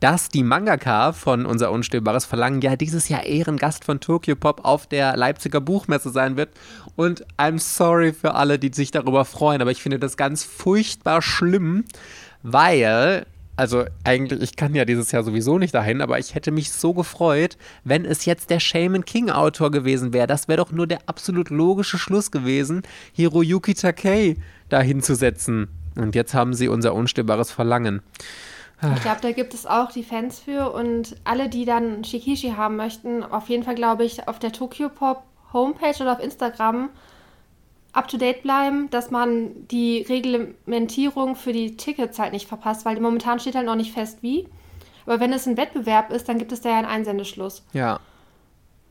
dass 0.00 0.28
die 0.28 0.42
Mangaka 0.42 1.12
von 1.12 1.46
Unser 1.46 1.72
Unstillbares 1.72 2.24
Verlangen 2.24 2.60
ja 2.60 2.76
dieses 2.76 3.08
Jahr 3.08 3.24
Ehrengast 3.24 3.84
von 3.84 4.00
Tokyo 4.00 4.36
Pop 4.36 4.64
auf 4.64 4.86
der 4.86 5.16
Leipziger 5.16 5.60
Buchmesse 5.60 6.10
sein 6.10 6.36
wird. 6.36 6.50
Und 6.96 7.24
I'm 7.38 7.58
sorry 7.58 8.12
für 8.12 8.34
alle, 8.34 8.58
die 8.58 8.72
sich 8.72 8.90
darüber 8.90 9.24
freuen, 9.24 9.62
aber 9.62 9.70
ich 9.70 9.82
finde 9.82 9.98
das 9.98 10.16
ganz 10.16 10.44
furchtbar 10.44 11.22
schlimm, 11.22 11.84
weil 12.42 13.26
also 13.56 13.86
eigentlich, 14.04 14.42
ich 14.42 14.56
kann 14.56 14.74
ja 14.74 14.84
dieses 14.84 15.12
Jahr 15.12 15.24
sowieso 15.24 15.58
nicht 15.58 15.74
dahin, 15.74 16.02
aber 16.02 16.18
ich 16.18 16.34
hätte 16.34 16.50
mich 16.50 16.70
so 16.70 16.92
gefreut, 16.92 17.56
wenn 17.84 18.04
es 18.04 18.26
jetzt 18.26 18.50
der 18.50 18.60
Shaman 18.60 19.06
King 19.06 19.30
Autor 19.30 19.70
gewesen 19.70 20.12
wäre. 20.12 20.26
Das 20.26 20.46
wäre 20.46 20.58
doch 20.58 20.72
nur 20.72 20.86
der 20.86 21.00
absolut 21.06 21.48
logische 21.48 21.96
Schluss 21.96 22.30
gewesen, 22.30 22.82
Hiroyuki 23.14 23.72
Takei 23.72 24.36
dahin 24.68 25.02
zu 25.02 25.14
setzen. 25.14 25.68
Und 25.94 26.14
jetzt 26.14 26.34
haben 26.34 26.52
sie 26.52 26.68
unser 26.68 26.92
unstillbares 26.92 27.50
Verlangen. 27.50 28.02
Ich 28.94 29.02
glaube, 29.02 29.22
da 29.22 29.32
gibt 29.32 29.54
es 29.54 29.64
auch 29.64 29.90
die 29.90 30.02
Fans 30.02 30.38
für 30.38 30.72
und 30.72 31.16
alle, 31.24 31.48
die 31.48 31.64
dann 31.64 32.04
Shikishi 32.04 32.50
haben 32.50 32.76
möchten, 32.76 33.24
auf 33.24 33.48
jeden 33.48 33.62
Fall, 33.62 33.74
glaube 33.74 34.04
ich, 34.04 34.28
auf 34.28 34.38
der 34.38 34.52
Tokyo 34.52 34.90
Pop 34.90 35.22
Homepage 35.52 36.02
oder 36.02 36.12
auf 36.12 36.20
Instagram 36.22 36.90
up 37.94 38.08
to 38.08 38.18
date 38.18 38.42
bleiben, 38.42 38.90
dass 38.90 39.10
man 39.10 39.66
die 39.68 40.02
Reglementierung 40.02 41.34
für 41.34 41.54
die 41.54 41.76
Tickets 41.76 42.18
halt 42.18 42.32
nicht 42.32 42.46
verpasst, 42.46 42.84
weil 42.84 43.00
momentan 43.00 43.40
steht 43.40 43.54
halt 43.54 43.64
noch 43.64 43.74
nicht 43.74 43.92
fest, 43.92 44.18
wie. 44.20 44.46
Aber 45.06 45.20
wenn 45.20 45.32
es 45.32 45.46
ein 45.46 45.56
Wettbewerb 45.56 46.12
ist, 46.12 46.28
dann 46.28 46.38
gibt 46.38 46.52
es 46.52 46.60
da 46.60 46.70
ja 46.70 46.76
einen 46.76 46.86
Einsendeschluss. 46.86 47.64
Ja. 47.72 48.00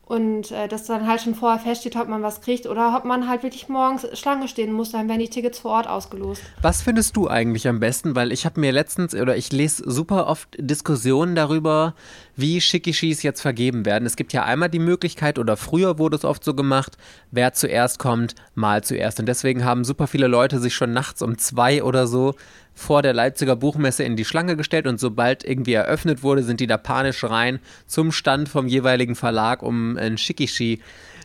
Und 0.08 0.52
äh, 0.52 0.68
dass 0.68 0.84
dann 0.84 1.08
halt 1.08 1.20
schon 1.20 1.34
vorher 1.34 1.58
feststeht, 1.58 1.96
ob 1.96 2.06
man 2.06 2.22
was 2.22 2.40
kriegt 2.40 2.68
oder 2.68 2.96
ob 2.96 3.04
man 3.04 3.28
halt 3.28 3.42
wirklich 3.42 3.68
morgens 3.68 4.06
Schlange 4.16 4.46
stehen 4.46 4.72
muss, 4.72 4.92
dann 4.92 5.08
werden 5.08 5.18
die 5.18 5.28
Tickets 5.28 5.58
vor 5.58 5.72
Ort 5.72 5.88
ausgelost. 5.88 6.40
Was 6.62 6.80
findest 6.80 7.16
du 7.16 7.26
eigentlich 7.26 7.66
am 7.66 7.80
besten? 7.80 8.14
Weil 8.14 8.30
ich 8.30 8.44
habe 8.46 8.60
mir 8.60 8.70
letztens 8.70 9.16
oder 9.16 9.36
ich 9.36 9.50
lese 9.50 9.82
super 9.84 10.28
oft 10.28 10.48
Diskussionen 10.58 11.34
darüber, 11.34 11.96
wie 12.36 12.60
Shikishis 12.60 13.24
jetzt 13.24 13.40
vergeben 13.40 13.84
werden. 13.84 14.06
Es 14.06 14.14
gibt 14.14 14.32
ja 14.32 14.44
einmal 14.44 14.68
die 14.68 14.78
Möglichkeit, 14.78 15.40
oder 15.40 15.56
früher 15.56 15.98
wurde 15.98 16.16
es 16.16 16.24
oft 16.24 16.44
so 16.44 16.54
gemacht, 16.54 16.96
wer 17.32 17.52
zuerst 17.52 17.98
kommt, 17.98 18.36
mal 18.54 18.84
zuerst. 18.84 19.18
Und 19.18 19.26
deswegen 19.26 19.64
haben 19.64 19.82
super 19.82 20.06
viele 20.06 20.28
Leute 20.28 20.60
sich 20.60 20.74
schon 20.76 20.92
nachts 20.92 21.20
um 21.20 21.36
zwei 21.36 21.82
oder 21.82 22.06
so 22.06 22.36
vor 22.76 23.00
der 23.00 23.14
Leipziger 23.14 23.56
Buchmesse 23.56 24.04
in 24.04 24.16
die 24.16 24.26
Schlange 24.26 24.54
gestellt 24.54 24.86
und 24.86 25.00
sobald 25.00 25.44
irgendwie 25.44 25.72
eröffnet 25.72 26.22
wurde, 26.22 26.42
sind 26.42 26.60
die 26.60 26.66
da 26.66 26.76
panisch 26.76 27.24
rein 27.24 27.58
zum 27.86 28.12
Stand 28.12 28.50
vom 28.50 28.68
jeweiligen 28.68 29.16
Verlag, 29.16 29.62
um 29.62 29.96
ein 29.96 30.18
Shikishi 30.18 30.80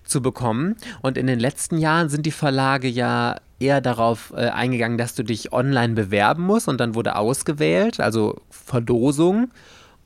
zu 0.05 0.21
bekommen. 0.21 0.77
Und 1.01 1.17
in 1.17 1.27
den 1.27 1.39
letzten 1.39 1.77
Jahren 1.77 2.07
sind 2.07 2.25
die 2.25 2.31
Verlage 2.31 2.87
ja 2.87 3.35
eher 3.59 3.81
darauf 3.81 4.33
äh, 4.35 4.47
eingegangen, 4.47 4.97
dass 4.97 5.13
du 5.13 5.23
dich 5.23 5.51
online 5.51 5.93
bewerben 5.93 6.43
musst 6.43 6.69
und 6.69 6.79
dann 6.79 6.95
wurde 6.95 7.17
ausgewählt, 7.17 7.99
also 7.99 8.41
Verdosung. 8.49 9.51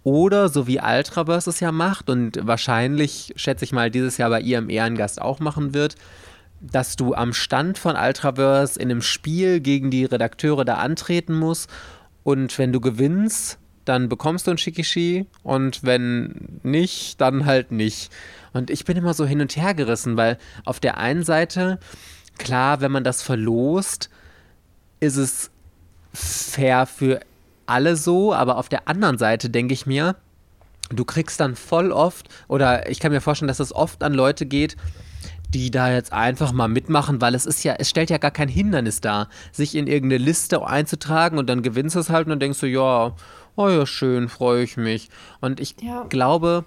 Oder 0.03 0.49
so 0.49 0.67
wie 0.67 0.79
Ultraverse 0.79 1.49
es 1.49 1.59
ja 1.59 1.71
macht 1.71 2.09
und 2.11 2.39
wahrscheinlich, 2.45 3.33
schätze 3.37 3.65
ich 3.65 3.71
mal, 3.71 3.89
dieses 3.89 4.17
Jahr 4.17 4.29
bei 4.29 4.41
ihrem 4.41 4.69
Ehrengast 4.69 5.19
auch 5.19 5.39
machen 5.39 5.73
wird, 5.73 5.95
dass 6.71 6.95
du 6.95 7.13
am 7.13 7.33
Stand 7.33 7.77
von 7.77 7.95
Ultraverse 7.95 8.79
in 8.79 8.89
einem 8.89 9.01
Spiel 9.01 9.59
gegen 9.59 9.91
die 9.91 10.05
Redakteure 10.05 10.65
da 10.65 10.75
antreten 10.75 11.33
musst. 11.33 11.69
Und 12.23 12.57
wenn 12.57 12.73
du 12.73 12.81
gewinnst, 12.81 13.59
dann 13.85 14.09
bekommst 14.09 14.47
du 14.47 14.51
ein 14.51 14.57
Shikishi. 14.57 15.27
Und 15.43 15.83
wenn 15.83 16.59
nicht, 16.63 17.21
dann 17.21 17.45
halt 17.45 17.71
nicht. 17.71 18.11
Und 18.53 18.69
ich 18.69 18.85
bin 18.85 18.97
immer 18.97 19.13
so 19.13 19.25
hin 19.25 19.41
und 19.41 19.55
her 19.55 19.73
gerissen, 19.73 20.17
weil 20.17 20.37
auf 20.63 20.79
der 20.79 20.97
einen 20.97 21.23
Seite, 21.23 21.79
klar, 22.37 22.81
wenn 22.81 22.91
man 22.91 23.03
das 23.03 23.21
verlost, 23.21 24.09
ist 24.99 25.17
es 25.17 25.51
fair 26.13 26.85
für 26.85 27.19
alle 27.65 27.95
so, 27.95 28.33
aber 28.33 28.57
auf 28.57 28.69
der 28.69 28.87
anderen 28.87 29.17
Seite 29.17 29.49
denke 29.49 29.73
ich 29.73 29.85
mir, 29.85 30.15
du 30.89 31.03
kriegst 31.03 31.39
dann 31.39 31.55
voll 31.55 31.91
oft, 31.91 32.29
oder 32.47 32.89
ich 32.89 32.99
kann 32.99 33.11
mir 33.11 33.21
vorstellen, 33.21 33.47
dass 33.47 33.59
es 33.59 33.73
oft 33.73 34.03
an 34.03 34.13
Leute 34.13 34.45
geht, 34.45 34.77
die 35.53 35.71
da 35.71 35.91
jetzt 35.91 36.13
einfach 36.13 36.51
mal 36.51 36.67
mitmachen, 36.67 37.21
weil 37.21 37.35
es 37.35 37.45
ist 37.45 37.63
ja, 37.63 37.75
es 37.77 37.89
stellt 37.89 38.09
ja 38.09 38.17
gar 38.17 38.31
kein 38.31 38.49
Hindernis 38.49 39.01
dar, 39.01 39.29
sich 39.51 39.75
in 39.75 39.87
irgendeine 39.87 40.23
Liste 40.23 40.65
einzutragen 40.65 41.37
und 41.37 41.47
dann 41.47 41.61
gewinnst 41.61 41.95
du 41.95 41.99
es 41.99 42.09
halt 42.09 42.25
und 42.27 42.31
dann 42.31 42.39
denkst 42.39 42.59
du, 42.59 42.67
ja, 42.67 43.13
oh 43.55 43.69
ja, 43.69 43.85
schön, 43.85 44.29
freue 44.29 44.63
ich 44.63 44.77
mich. 44.77 45.09
Und 45.41 45.59
ich 45.59 45.75
ja. 45.81 46.03
glaube, 46.09 46.65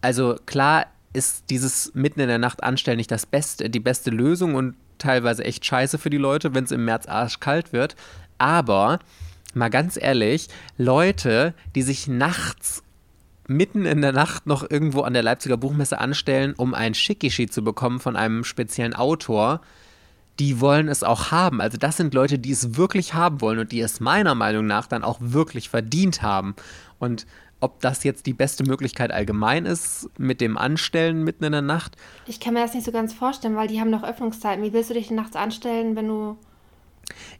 also 0.00 0.36
klar 0.46 0.86
ist 1.12 1.44
dieses 1.50 1.94
mitten 1.94 2.20
in 2.20 2.28
der 2.28 2.38
Nacht 2.38 2.62
anstellen 2.62 2.98
nicht 2.98 3.10
das 3.10 3.26
Beste, 3.26 3.70
die 3.70 3.80
beste 3.80 4.10
Lösung 4.10 4.54
und 4.54 4.76
teilweise 4.98 5.44
echt 5.44 5.64
scheiße 5.64 5.98
für 5.98 6.10
die 6.10 6.16
Leute, 6.18 6.54
wenn 6.54 6.64
es 6.64 6.72
im 6.72 6.84
März 6.84 7.06
arschkalt 7.06 7.72
wird. 7.72 7.96
Aber 8.38 8.98
mal 9.54 9.70
ganz 9.70 9.96
ehrlich, 9.96 10.48
Leute, 10.76 11.54
die 11.74 11.82
sich 11.82 12.06
nachts 12.06 12.82
mitten 13.48 13.84
in 13.84 14.02
der 14.02 14.12
Nacht 14.12 14.46
noch 14.46 14.68
irgendwo 14.68 15.02
an 15.02 15.12
der 15.12 15.22
Leipziger 15.22 15.56
Buchmesse 15.56 15.98
anstellen, 15.98 16.54
um 16.56 16.74
ein 16.74 16.94
Shikishi 16.94 17.48
zu 17.48 17.62
bekommen 17.62 18.00
von 18.00 18.16
einem 18.16 18.44
speziellen 18.44 18.94
Autor, 18.94 19.60
die 20.38 20.60
wollen 20.60 20.88
es 20.88 21.02
auch 21.02 21.30
haben. 21.30 21.60
Also 21.60 21.78
das 21.78 21.96
sind 21.96 22.12
Leute, 22.12 22.38
die 22.38 22.52
es 22.52 22.76
wirklich 22.76 23.14
haben 23.14 23.40
wollen 23.40 23.58
und 23.58 23.72
die 23.72 23.80
es 23.80 24.00
meiner 24.00 24.34
Meinung 24.34 24.66
nach 24.66 24.86
dann 24.86 25.04
auch 25.04 25.18
wirklich 25.20 25.68
verdient 25.68 26.22
haben. 26.22 26.54
Und 26.98 27.26
ob 27.60 27.80
das 27.80 28.04
jetzt 28.04 28.26
die 28.26 28.34
beste 28.34 28.64
Möglichkeit 28.64 29.12
allgemein 29.12 29.64
ist 29.64 30.10
mit 30.18 30.40
dem 30.40 30.58
Anstellen 30.58 31.24
mitten 31.24 31.44
in 31.44 31.52
der 31.52 31.62
Nacht. 31.62 31.96
Ich 32.26 32.38
kann 32.38 32.54
mir 32.54 32.60
das 32.60 32.74
nicht 32.74 32.84
so 32.84 32.92
ganz 32.92 33.14
vorstellen, 33.14 33.56
weil 33.56 33.68
die 33.68 33.80
haben 33.80 33.90
noch 33.90 34.04
Öffnungszeiten. 34.04 34.62
Wie 34.62 34.72
willst 34.72 34.90
du 34.90 34.94
dich 34.94 35.10
nachts 35.10 35.36
anstellen, 35.36 35.96
wenn 35.96 36.08
du 36.08 36.36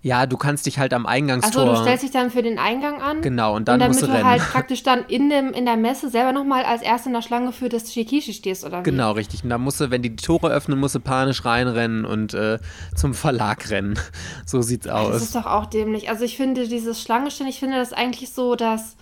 ja, 0.02 0.26
du 0.26 0.36
kannst 0.36 0.66
dich 0.66 0.78
halt 0.78 0.92
am 0.92 1.06
Eingangstor. 1.06 1.62
Also 1.62 1.74
du 1.74 1.82
stellst 1.82 2.04
dich 2.04 2.10
dann 2.10 2.30
für 2.30 2.42
den 2.42 2.58
Eingang 2.58 3.02
an. 3.02 3.22
Genau, 3.22 3.56
und 3.56 3.66
dann 3.68 3.80
und 3.80 3.88
musst 3.88 4.02
du, 4.02 4.06
du 4.06 4.24
halt 4.24 4.42
praktisch 4.52 4.82
dann 4.82 5.04
in, 5.08 5.30
dem, 5.30 5.52
in 5.52 5.64
der 5.64 5.76
Messe 5.76 6.10
selber 6.10 6.32
nochmal 6.32 6.64
als 6.64 6.82
Erster 6.82 7.08
in 7.08 7.14
der 7.14 7.22
Schlange 7.22 7.52
für 7.52 7.68
das 7.68 7.92
Shikishi 7.92 8.32
stehst, 8.32 8.64
oder 8.64 8.80
wie? 8.80 8.84
Genau, 8.84 9.12
richtig. 9.12 9.42
Und 9.42 9.50
dann 9.50 9.60
musst 9.60 9.80
du, 9.80 9.90
wenn 9.90 10.02
die, 10.02 10.14
die 10.14 10.24
Tore 10.24 10.48
öffnen, 10.48 10.78
musst 10.78 10.94
du 10.94 11.00
panisch 11.00 11.44
reinrennen 11.44 12.04
und 12.04 12.34
äh, 12.34 12.58
zum 12.94 13.14
Verlag 13.14 13.70
rennen. 13.70 13.98
So 14.44 14.62
sieht's 14.62 14.86
aus. 14.86 15.12
Das 15.12 15.22
ist 15.22 15.34
doch 15.34 15.46
auch 15.46 15.66
dämlich. 15.66 16.08
Also 16.08 16.24
ich 16.24 16.36
finde 16.36 16.68
dieses 16.68 17.02
Schlangenstehen, 17.02 17.48
ich 17.48 17.58
finde 17.58 17.76
das 17.78 17.92
eigentlich 17.92 18.32
so 18.32 18.54
das 18.54 18.96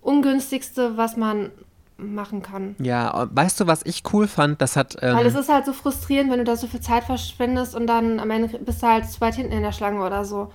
ungünstigste, 0.00 0.96
was 0.96 1.16
man 1.16 1.50
machen 1.98 2.42
kann. 2.42 2.76
Ja, 2.78 3.28
weißt 3.32 3.60
du, 3.60 3.66
was 3.66 3.84
ich 3.84 4.02
cool 4.12 4.28
fand? 4.28 4.62
Das 4.62 4.76
hat. 4.76 4.96
Ähm 5.02 5.16
Weil 5.16 5.26
es 5.26 5.34
ist 5.34 5.48
halt 5.52 5.66
so 5.66 5.72
frustrierend, 5.72 6.30
wenn 6.30 6.38
du 6.38 6.44
da 6.44 6.56
so 6.56 6.66
viel 6.66 6.80
Zeit 6.80 7.04
verschwendest 7.04 7.74
und 7.74 7.86
dann 7.86 8.20
am 8.20 8.30
Ende 8.30 8.58
bist 8.58 8.82
du 8.82 8.86
halt 8.86 9.10
zu 9.10 9.20
weit 9.20 9.34
hinten 9.34 9.52
in 9.52 9.62
der 9.62 9.72
Schlange 9.72 10.04
oder 10.04 10.24
so. 10.24 10.50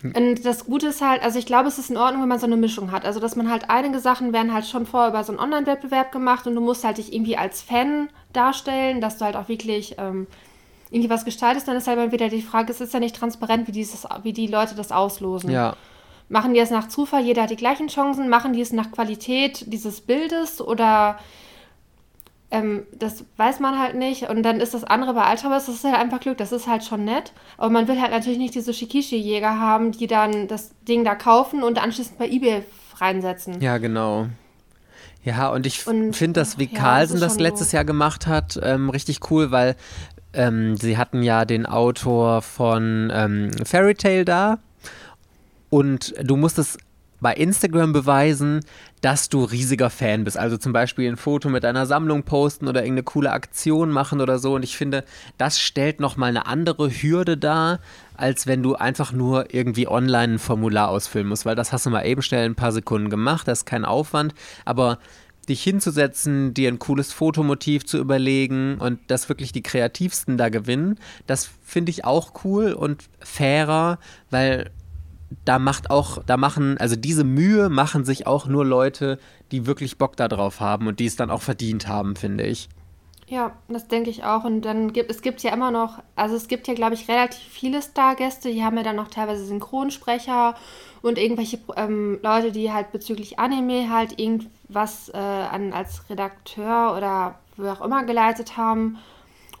Hm. 0.00 0.14
Und 0.16 0.44
das 0.46 0.64
Gute 0.64 0.88
ist 0.88 1.02
halt, 1.02 1.22
also 1.22 1.38
ich 1.38 1.46
glaube, 1.46 1.68
es 1.68 1.78
ist 1.78 1.90
in 1.90 1.96
Ordnung, 1.96 2.22
wenn 2.22 2.28
man 2.28 2.38
so 2.38 2.46
eine 2.46 2.56
Mischung 2.56 2.90
hat. 2.90 3.04
Also, 3.04 3.20
dass 3.20 3.36
man 3.36 3.50
halt 3.50 3.68
einige 3.68 4.00
Sachen 4.00 4.32
werden 4.32 4.52
halt 4.54 4.66
schon 4.66 4.86
vorher 4.86 5.10
über 5.10 5.22
so 5.24 5.32
einen 5.32 5.40
Online-Wettbewerb 5.40 6.10
gemacht 6.10 6.46
und 6.46 6.54
du 6.54 6.60
musst 6.60 6.84
halt 6.84 6.98
dich 6.98 7.12
irgendwie 7.12 7.36
als 7.36 7.60
Fan 7.60 8.08
darstellen, 8.32 9.00
dass 9.00 9.18
du 9.18 9.26
halt 9.26 9.36
auch 9.36 9.48
wirklich 9.48 9.96
ähm, 9.98 10.26
irgendwie 10.90 11.10
was 11.10 11.24
gestaltest. 11.24 11.68
Dann 11.68 11.76
ist 11.76 11.86
halt 11.86 12.12
wieder 12.12 12.30
die 12.30 12.42
Frage, 12.42 12.72
es 12.72 12.80
ist 12.80 12.94
ja 12.94 13.00
nicht 13.00 13.14
transparent, 13.16 13.68
wie, 13.68 13.72
dieses, 13.72 14.06
wie 14.22 14.32
die 14.32 14.46
Leute 14.46 14.74
das 14.74 14.90
auslosen. 14.90 15.50
Ja. 15.50 15.76
Machen 16.32 16.54
die 16.54 16.60
es 16.60 16.70
nach 16.70 16.88
Zufall, 16.88 17.22
jeder 17.22 17.42
hat 17.42 17.50
die 17.50 17.56
gleichen 17.56 17.88
Chancen? 17.88 18.30
Machen 18.30 18.54
die 18.54 18.62
es 18.62 18.72
nach 18.72 18.90
Qualität 18.90 19.70
dieses 19.70 20.00
Bildes 20.00 20.62
oder 20.62 21.18
ähm, 22.50 22.84
das 22.98 23.26
weiß 23.36 23.60
man 23.60 23.78
halt 23.78 23.96
nicht. 23.96 24.30
Und 24.30 24.42
dann 24.42 24.58
ist 24.58 24.72
das 24.72 24.82
andere 24.82 25.12
bei 25.12 25.30
Ultraverse, 25.30 25.66
das 25.66 25.74
ist 25.74 25.84
halt 25.84 25.94
einfach 25.94 26.20
Glück, 26.20 26.38
das 26.38 26.50
ist 26.50 26.66
halt 26.66 26.84
schon 26.84 27.04
nett. 27.04 27.34
Aber 27.58 27.68
man 27.68 27.86
will 27.86 28.00
halt 28.00 28.12
natürlich 28.12 28.38
nicht 28.38 28.54
diese 28.54 28.72
Shikishi-Jäger 28.72 29.60
haben, 29.60 29.92
die 29.92 30.06
dann 30.06 30.48
das 30.48 30.70
Ding 30.88 31.04
da 31.04 31.14
kaufen 31.14 31.62
und 31.62 31.78
anschließend 31.78 32.16
bei 32.16 32.30
Ebay 32.30 32.62
reinsetzen. 32.96 33.60
Ja, 33.60 33.76
genau. 33.76 34.28
Ja, 35.24 35.50
und 35.50 35.66
ich 35.66 35.80
finde 35.80 36.32
das, 36.32 36.56
wie 36.56 36.70
ja, 36.72 36.78
Carlsen 36.78 37.20
das, 37.20 37.34
das 37.34 37.40
letztes 37.40 37.72
so. 37.72 37.76
Jahr 37.76 37.84
gemacht 37.84 38.26
hat, 38.26 38.58
ähm, 38.62 38.88
richtig 38.88 39.30
cool, 39.30 39.50
weil 39.50 39.76
ähm, 40.32 40.78
sie 40.78 40.96
hatten 40.96 41.22
ja 41.22 41.44
den 41.44 41.66
Autor 41.66 42.40
von 42.40 43.12
ähm, 43.14 43.50
Fairy 43.66 43.94
Tale 43.94 44.24
da 44.24 44.60
und 45.72 46.12
du 46.22 46.36
musst 46.36 46.58
es 46.58 46.76
bei 47.22 47.32
Instagram 47.32 47.94
beweisen, 47.94 48.60
dass 49.00 49.30
du 49.30 49.42
riesiger 49.42 49.88
Fan 49.88 50.24
bist. 50.24 50.36
Also 50.36 50.58
zum 50.58 50.74
Beispiel 50.74 51.08
ein 51.08 51.16
Foto 51.16 51.48
mit 51.48 51.64
deiner 51.64 51.86
Sammlung 51.86 52.24
posten 52.24 52.68
oder 52.68 52.82
irgendeine 52.82 53.04
coole 53.04 53.32
Aktion 53.32 53.90
machen 53.90 54.20
oder 54.20 54.38
so. 54.38 54.56
Und 54.56 54.64
ich 54.64 54.76
finde, 54.76 55.02
das 55.38 55.58
stellt 55.58 55.98
nochmal 55.98 56.28
eine 56.28 56.44
andere 56.44 56.90
Hürde 56.90 57.38
dar, 57.38 57.78
als 58.18 58.46
wenn 58.46 58.62
du 58.62 58.74
einfach 58.74 59.12
nur 59.12 59.54
irgendwie 59.54 59.88
online 59.88 60.34
ein 60.34 60.38
Formular 60.38 60.90
ausfüllen 60.90 61.26
musst. 61.26 61.46
Weil 61.46 61.56
das 61.56 61.72
hast 61.72 61.86
du 61.86 61.90
mal 61.90 62.04
eben 62.04 62.20
schnell 62.20 62.44
ein 62.44 62.54
paar 62.54 62.72
Sekunden 62.72 63.08
gemacht, 63.08 63.48
das 63.48 63.60
ist 63.60 63.64
kein 63.64 63.86
Aufwand. 63.86 64.34
Aber 64.66 64.98
dich 65.48 65.62
hinzusetzen, 65.62 66.52
dir 66.52 66.68
ein 66.68 66.78
cooles 66.78 67.14
Fotomotiv 67.14 67.86
zu 67.86 67.96
überlegen 67.96 68.76
und 68.78 69.00
dass 69.06 69.30
wirklich 69.30 69.52
die 69.52 69.62
Kreativsten 69.62 70.36
da 70.36 70.50
gewinnen, 70.50 70.98
das 71.26 71.48
finde 71.64 71.90
ich 71.90 72.04
auch 72.04 72.44
cool 72.44 72.72
und 72.74 73.04
fairer, 73.20 73.98
weil 74.30 74.70
da 75.44 75.58
macht 75.58 75.90
auch, 75.90 76.22
da 76.24 76.36
machen, 76.36 76.78
also 76.78 76.96
diese 76.96 77.24
Mühe 77.24 77.68
machen 77.68 78.04
sich 78.04 78.26
auch 78.26 78.46
nur 78.46 78.64
Leute, 78.64 79.18
die 79.50 79.66
wirklich 79.66 79.98
Bock 79.98 80.16
darauf 80.16 80.60
haben 80.60 80.86
und 80.86 81.00
die 81.00 81.06
es 81.06 81.16
dann 81.16 81.30
auch 81.30 81.42
verdient 81.42 81.88
haben, 81.88 82.16
finde 82.16 82.44
ich. 82.44 82.68
Ja, 83.32 83.52
das 83.68 83.88
denke 83.88 84.10
ich 84.10 84.24
auch. 84.24 84.44
Und 84.44 84.62
dann 84.62 84.92
gibt 84.92 85.10
es 85.10 85.22
gibt 85.22 85.42
ja 85.42 85.54
immer 85.54 85.70
noch, 85.70 86.02
also 86.16 86.36
es 86.36 86.48
gibt 86.48 86.68
ja, 86.68 86.74
glaube 86.74 86.94
ich, 86.94 87.08
relativ 87.08 87.40
viele 87.40 87.80
Stargäste, 87.80 88.50
die 88.50 88.62
haben 88.62 88.76
ja 88.76 88.82
dann 88.82 88.96
noch 88.96 89.08
teilweise 89.08 89.46
Synchronsprecher 89.46 90.54
und 91.00 91.18
irgendwelche 91.18 91.58
ähm, 91.76 92.18
Leute, 92.22 92.52
die 92.52 92.72
halt 92.72 92.92
bezüglich 92.92 93.38
Anime 93.38 93.88
halt 93.90 94.18
irgendwas 94.18 95.08
äh, 95.14 95.16
an, 95.16 95.72
als 95.72 96.08
Redakteur 96.10 96.94
oder 96.96 97.38
wie 97.56 97.68
auch 97.68 97.80
immer 97.80 98.04
geleitet 98.04 98.56
haben. 98.56 98.98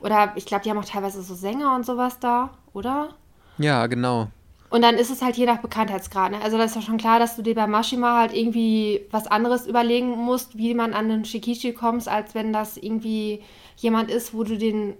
Oder 0.00 0.32
ich 0.34 0.44
glaube, 0.44 0.64
die 0.64 0.70
haben 0.70 0.78
auch 0.78 0.84
teilweise 0.84 1.22
so 1.22 1.34
Sänger 1.34 1.74
und 1.74 1.86
sowas 1.86 2.18
da, 2.18 2.50
oder? 2.74 3.10
Ja, 3.56 3.86
genau. 3.86 4.28
Und 4.72 4.80
dann 4.80 4.94
ist 4.94 5.10
es 5.10 5.20
halt 5.20 5.36
je 5.36 5.44
nach 5.44 5.58
Bekanntheitsgrad. 5.58 6.30
Ne? 6.32 6.40
Also 6.42 6.56
das 6.56 6.70
ist 6.70 6.76
ja 6.76 6.80
schon 6.80 6.96
klar, 6.96 7.18
dass 7.18 7.36
du 7.36 7.42
dir 7.42 7.54
bei 7.54 7.66
Mashima 7.66 8.18
halt 8.18 8.34
irgendwie 8.34 9.02
was 9.10 9.26
anderes 9.26 9.66
überlegen 9.66 10.08
musst, 10.08 10.56
wie 10.56 10.72
man 10.72 10.94
an 10.94 11.10
den 11.10 11.26
Shikishi 11.26 11.74
kommst, 11.74 12.08
als 12.08 12.34
wenn 12.34 12.54
das 12.54 12.78
irgendwie 12.78 13.42
jemand 13.76 14.10
ist, 14.10 14.32
wo 14.32 14.44
du 14.44 14.56
den, 14.56 14.94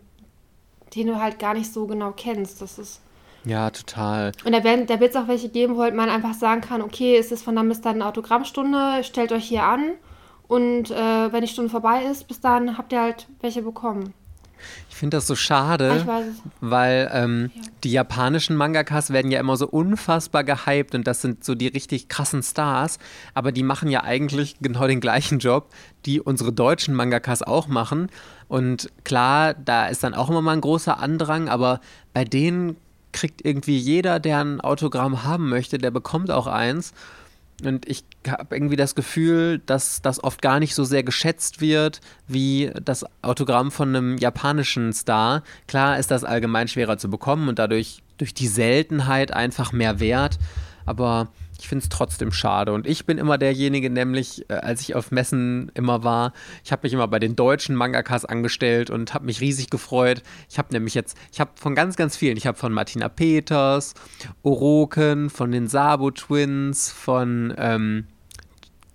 den 0.94 1.06
du 1.06 1.18
halt 1.18 1.38
gar 1.38 1.54
nicht 1.54 1.72
so 1.72 1.86
genau 1.86 2.12
kennst. 2.14 2.60
Das 2.60 2.78
ist 2.78 3.00
Ja, 3.46 3.70
total. 3.70 4.32
Und 4.44 4.52
da, 4.52 4.62
werden, 4.62 4.86
da 4.86 5.00
wird 5.00 5.12
es 5.12 5.16
auch 5.16 5.26
welche 5.26 5.48
geben, 5.48 5.76
wo 5.76 5.80
halt 5.80 5.94
man 5.94 6.10
einfach 6.10 6.34
sagen 6.34 6.60
kann, 6.60 6.82
okay, 6.82 7.16
es 7.16 7.32
ist 7.32 7.42
von 7.42 7.56
dann 7.56 7.70
bis 7.70 7.80
dann 7.80 7.94
eine 7.94 8.06
Autogrammstunde, 8.06 9.02
stellt 9.04 9.32
euch 9.32 9.48
hier 9.48 9.62
an 9.62 9.92
und 10.48 10.90
äh, 10.90 11.32
wenn 11.32 11.40
die 11.40 11.48
Stunde 11.48 11.70
vorbei 11.70 12.04
ist, 12.04 12.28
bis 12.28 12.42
dann 12.42 12.76
habt 12.76 12.92
ihr 12.92 13.00
halt 13.00 13.26
welche 13.40 13.62
bekommen. 13.62 14.12
Ich 14.88 14.96
finde 14.96 15.16
das 15.16 15.26
so 15.26 15.34
schade, 15.34 16.06
weil 16.60 17.10
ähm, 17.12 17.50
ja. 17.54 17.62
die 17.84 17.92
japanischen 17.92 18.56
Mangakas 18.56 19.10
werden 19.10 19.30
ja 19.30 19.40
immer 19.40 19.56
so 19.56 19.66
unfassbar 19.66 20.44
gehypt 20.44 20.94
und 20.94 21.06
das 21.06 21.22
sind 21.22 21.44
so 21.44 21.54
die 21.54 21.68
richtig 21.68 22.08
krassen 22.08 22.42
Stars, 22.42 22.98
aber 23.34 23.52
die 23.52 23.62
machen 23.62 23.88
ja 23.88 24.04
eigentlich 24.04 24.56
genau 24.60 24.86
den 24.86 25.00
gleichen 25.00 25.38
Job, 25.38 25.70
die 26.06 26.20
unsere 26.20 26.52
deutschen 26.52 26.94
Mangakas 26.94 27.42
auch 27.42 27.68
machen. 27.68 28.08
Und 28.48 28.90
klar, 29.04 29.54
da 29.54 29.86
ist 29.86 30.04
dann 30.04 30.14
auch 30.14 30.28
immer 30.28 30.42
mal 30.42 30.52
ein 30.52 30.60
großer 30.60 30.98
Andrang, 30.98 31.48
aber 31.48 31.80
bei 32.12 32.24
denen 32.24 32.76
kriegt 33.12 33.44
irgendwie 33.44 33.76
jeder, 33.76 34.20
der 34.20 34.40
ein 34.40 34.60
Autogramm 34.60 35.22
haben 35.24 35.48
möchte, 35.48 35.78
der 35.78 35.90
bekommt 35.90 36.30
auch 36.30 36.46
eins. 36.46 36.92
Und 37.66 37.88
ich 37.88 38.04
habe 38.26 38.54
irgendwie 38.54 38.76
das 38.76 38.94
Gefühl, 38.94 39.60
dass 39.66 40.02
das 40.02 40.22
oft 40.22 40.42
gar 40.42 40.58
nicht 40.58 40.74
so 40.74 40.84
sehr 40.84 41.02
geschätzt 41.02 41.60
wird 41.60 42.00
wie 42.26 42.70
das 42.84 43.04
Autogramm 43.22 43.70
von 43.70 43.88
einem 43.94 44.18
japanischen 44.18 44.92
Star. 44.92 45.42
Klar 45.66 45.98
ist 45.98 46.10
das 46.10 46.24
allgemein 46.24 46.68
schwerer 46.68 46.98
zu 46.98 47.08
bekommen 47.10 47.48
und 47.48 47.58
dadurch 47.58 48.02
durch 48.18 48.34
die 48.34 48.48
Seltenheit 48.48 49.32
einfach 49.32 49.72
mehr 49.72 50.00
wert. 50.00 50.38
Aber 50.86 51.28
ich 51.62 51.68
finde 51.68 51.84
es 51.84 51.88
trotzdem 51.88 52.32
schade. 52.32 52.72
Und 52.72 52.88
ich 52.88 53.06
bin 53.06 53.18
immer 53.18 53.38
derjenige, 53.38 53.88
nämlich, 53.88 54.50
äh, 54.50 54.54
als 54.54 54.80
ich 54.80 54.96
auf 54.96 55.12
Messen 55.12 55.70
immer 55.74 56.02
war, 56.02 56.32
ich 56.64 56.72
habe 56.72 56.80
mich 56.82 56.92
immer 56.92 57.06
bei 57.06 57.20
den 57.20 57.36
deutschen 57.36 57.76
Mangakas 57.76 58.24
angestellt 58.24 58.90
und 58.90 59.14
habe 59.14 59.26
mich 59.26 59.40
riesig 59.40 59.70
gefreut. 59.70 60.24
Ich 60.50 60.58
habe 60.58 60.72
nämlich 60.72 60.94
jetzt, 60.94 61.16
ich 61.30 61.38
habe 61.38 61.52
von 61.54 61.76
ganz, 61.76 61.94
ganz 61.94 62.16
vielen, 62.16 62.36
ich 62.36 62.48
habe 62.48 62.58
von 62.58 62.72
Martina 62.72 63.08
Peters, 63.08 63.94
Oroken, 64.42 65.30
von 65.30 65.52
den 65.52 65.68
Sabo 65.68 66.10
Twins, 66.10 66.90
von 66.90 67.54
ähm, 67.56 68.06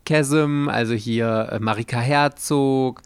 Chasm, 0.06 0.68
also 0.68 0.94
hier 0.94 1.48
äh, 1.54 1.60
Marika 1.60 2.02
Herzog, 2.02 3.02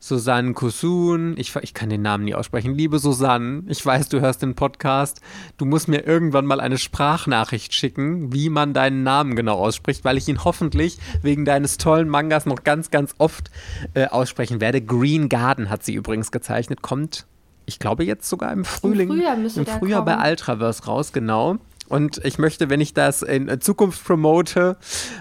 Susanne 0.00 0.52
Kusun, 0.52 1.34
ich, 1.36 1.56
ich 1.56 1.74
kann 1.74 1.90
den 1.90 2.02
Namen 2.02 2.24
nie 2.24 2.34
aussprechen. 2.34 2.72
Liebe 2.74 3.00
Susanne, 3.00 3.64
ich 3.66 3.84
weiß, 3.84 4.08
du 4.08 4.20
hörst 4.20 4.42
den 4.42 4.54
Podcast. 4.54 5.20
Du 5.56 5.64
musst 5.64 5.88
mir 5.88 6.06
irgendwann 6.06 6.46
mal 6.46 6.60
eine 6.60 6.78
Sprachnachricht 6.78 7.74
schicken, 7.74 8.32
wie 8.32 8.48
man 8.48 8.74
deinen 8.74 9.02
Namen 9.02 9.34
genau 9.34 9.58
ausspricht, 9.58 10.04
weil 10.04 10.16
ich 10.16 10.28
ihn 10.28 10.44
hoffentlich 10.44 10.98
wegen 11.22 11.44
deines 11.44 11.78
tollen 11.78 12.08
Mangas 12.08 12.46
noch 12.46 12.62
ganz, 12.62 12.90
ganz 12.90 13.14
oft 13.18 13.50
äh, 13.94 14.06
aussprechen 14.06 14.60
werde. 14.60 14.80
Green 14.80 15.28
Garden 15.28 15.68
hat 15.68 15.84
sie 15.84 15.94
übrigens 15.94 16.30
gezeichnet, 16.30 16.80
kommt, 16.80 17.26
ich 17.66 17.80
glaube, 17.80 18.04
jetzt 18.04 18.28
sogar 18.28 18.52
im 18.52 18.64
Frühling. 18.64 19.10
Im 19.10 19.16
Frühjahr, 19.16 19.36
im 19.36 19.66
Frühjahr 19.66 20.04
bei 20.04 20.30
Ultraverse 20.30 20.84
raus, 20.84 21.12
genau. 21.12 21.58
Und 21.88 22.22
ich 22.24 22.38
möchte, 22.38 22.68
wenn 22.68 22.80
ich 22.80 22.92
das 22.92 23.22
in 23.22 23.60
Zukunft 23.60 24.04
promote, 24.04 24.76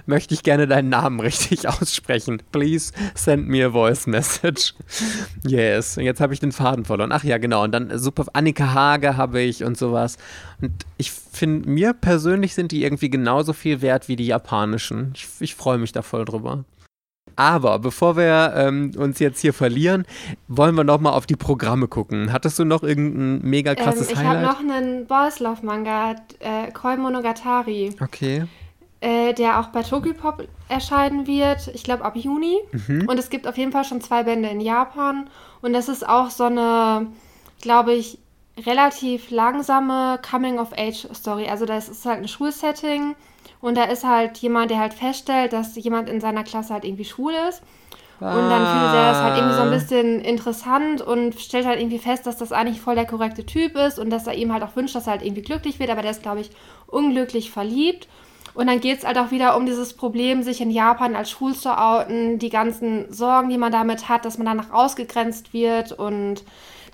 möchte 0.06 0.34
ich 0.34 0.44
gerne 0.44 0.68
deinen 0.68 0.90
Namen 0.90 1.20
richtig 1.22 1.68
aussprechen. 1.68 2.42
Please 2.52 2.92
send 3.16 3.48
me 3.48 3.66
a 3.66 3.70
voice 3.70 4.08
message. 4.08 4.74
Yes. 5.46 5.96
Jetzt 5.96 6.20
habe 6.20 6.34
ich 6.34 6.40
den 6.40 6.52
Faden 6.52 6.86
verloren. 6.86 7.12
Ach 7.12 7.24
ja, 7.24 7.38
genau. 7.38 7.64
Und 7.64 7.72
dann 7.72 7.98
super 7.98 8.26
Annika 8.34 8.74
Hage 8.74 9.18
habe 9.18 9.42
ich 9.42 9.64
und 9.64 9.78
sowas. 9.78 10.18
Und 10.62 10.72
ich 10.98 11.12
finde, 11.12 11.70
mir 11.70 11.94
persönlich 11.94 12.54
sind 12.54 12.72
die 12.72 12.84
irgendwie 12.84 13.10
genauso 13.10 13.54
viel 13.54 13.82
wert 13.82 14.08
wie 14.08 14.16
die 14.16 14.28
japanischen. 14.28 15.14
Ich, 15.16 15.28
ich 15.40 15.56
freue 15.56 15.78
mich 15.78 15.92
da 15.92 16.02
voll 16.02 16.26
drüber. 16.26 16.66
Aber 17.38 17.78
bevor 17.78 18.18
wir 18.18 18.54
ähm, 18.56 18.92
uns 18.98 19.20
jetzt 19.20 19.40
hier 19.40 19.54
verlieren, 19.54 20.06
wollen 20.48 20.76
wir 20.76 20.84
noch 20.84 21.00
mal 21.00 21.12
auf 21.12 21.28
die 21.28 21.36
Programme 21.36 21.88
gucken. 21.88 22.34
Hattest 22.34 22.58
du 22.58 22.66
noch 22.66 22.82
irgendein 22.82 23.48
mega 23.48 23.72
ähm, 23.72 23.78
krasses 23.78 24.08
ähm, 24.08 24.14
ich 24.14 24.18
Highlight? 24.18 24.42
Ich 24.42 24.50
habe 24.50 24.68
noch 24.68 24.76
einen 24.76 25.06
Boys 25.06 25.40
Love 25.40 25.64
Manga, 25.64 26.16
äh, 26.40 26.72
Koi 26.72 26.98
Monogatari. 26.98 27.92
Okay. 28.02 28.46
Äh, 29.02 29.36
der 29.36 29.60
auch 29.60 29.68
bei 29.68 29.84
Tokyopop 29.84 30.48
erscheinen 30.68 31.28
wird, 31.28 31.68
ich 31.76 31.84
glaube 31.84 32.04
ab 32.04 32.16
Juni. 32.16 32.58
Mhm. 32.72 33.08
Und 33.08 33.20
es 33.20 33.30
gibt 33.30 33.48
auf 33.48 33.56
jeden 33.56 33.72
Fall 33.72 33.84
schon 33.84 34.02
zwei 34.02 34.24
Bände 34.24 34.50
in 34.50 34.60
Japan. 34.60 35.30
Und 35.62 35.74
das 35.74 35.90
ist 35.90 36.08
auch 36.08 36.32
so 36.32 36.46
eine, 36.46 37.06
glaube 37.62 37.94
ich, 37.94 38.18
relativ 38.66 39.30
langsame 39.30 40.20
Coming-of-Age-Story. 40.30 41.48
Also 41.48 41.66
das 41.66 41.90
ist 41.90 42.06
halt 42.06 42.20
ein 42.20 42.28
Schulsetting 42.28 43.16
und 43.62 43.78
da 43.78 43.84
ist 43.84 44.04
halt 44.04 44.38
jemand, 44.38 44.72
der 44.72 44.80
halt 44.80 44.94
feststellt, 44.94 45.54
dass 45.54 45.76
jemand 45.76 46.10
in 46.10 46.22
seiner 46.22 46.44
Klasse 46.44 46.74
halt 46.74 46.86
irgendwie 46.86 47.06
schwul 47.06 47.34
ist. 47.50 47.62
Ah. 48.20 48.34
Und 48.34 48.50
dann 48.50 48.66
findet 48.66 48.94
er 48.96 49.12
das 49.12 49.18
halt 49.18 49.38
irgendwie 49.38 49.56
so 49.56 49.62
ein 49.62 49.68
ah. 49.68 49.72
bisschen 49.72 50.22
interessant 50.22 51.02
und 51.02 51.40
stellt 51.40 51.68
halt 51.68 51.80
irgendwie 51.80 52.00
fest, 52.00 52.26
dass 52.26 52.38
das 52.38 52.52
eigentlich 52.52 52.82
voll 52.82 52.96
der 52.96 53.06
korrekte 53.06 53.46
Typ 53.46 53.76
ist 53.76 54.00
und 54.00 54.10
dass 54.10 54.26
er 54.26 54.34
ihm 54.34 54.52
halt 54.52 54.64
auch 54.64 54.76
wünscht, 54.76 54.96
dass 54.96 55.08
er 55.08 55.12
halt 55.12 55.22
irgendwie 55.24 55.44
glücklich 55.44 55.80
wird, 55.80 55.90
aber 55.90 56.02
der 56.02 56.12
ist, 56.12 56.24
glaube 56.24 56.42
ich, 56.42 56.50
unglücklich 56.88 57.52
verliebt. 57.52 58.08
Und 58.56 58.66
dann 58.66 58.80
geht 58.80 58.98
es 58.98 59.06
halt 59.06 59.20
auch 59.20 59.30
wieder 59.30 59.56
um 59.56 59.68
dieses 59.68 59.94
Problem, 59.94 60.42
sich 60.42 60.62
in 60.62 60.72
Japan 60.72 61.16
als 61.16 61.30
schwul 61.30 61.54
zu 61.54 61.78
outen, 61.78 62.40
die 62.40 62.50
ganzen 62.50 63.14
Sorgen, 63.14 63.50
die 63.50 63.58
man 63.60 63.72
damit 63.72 64.10
hat, 64.10 64.26
dass 64.26 64.40
man 64.40 64.48
danach 64.48 64.72
ausgegrenzt 64.72 65.54
wird 65.54 65.92
und 65.92 66.44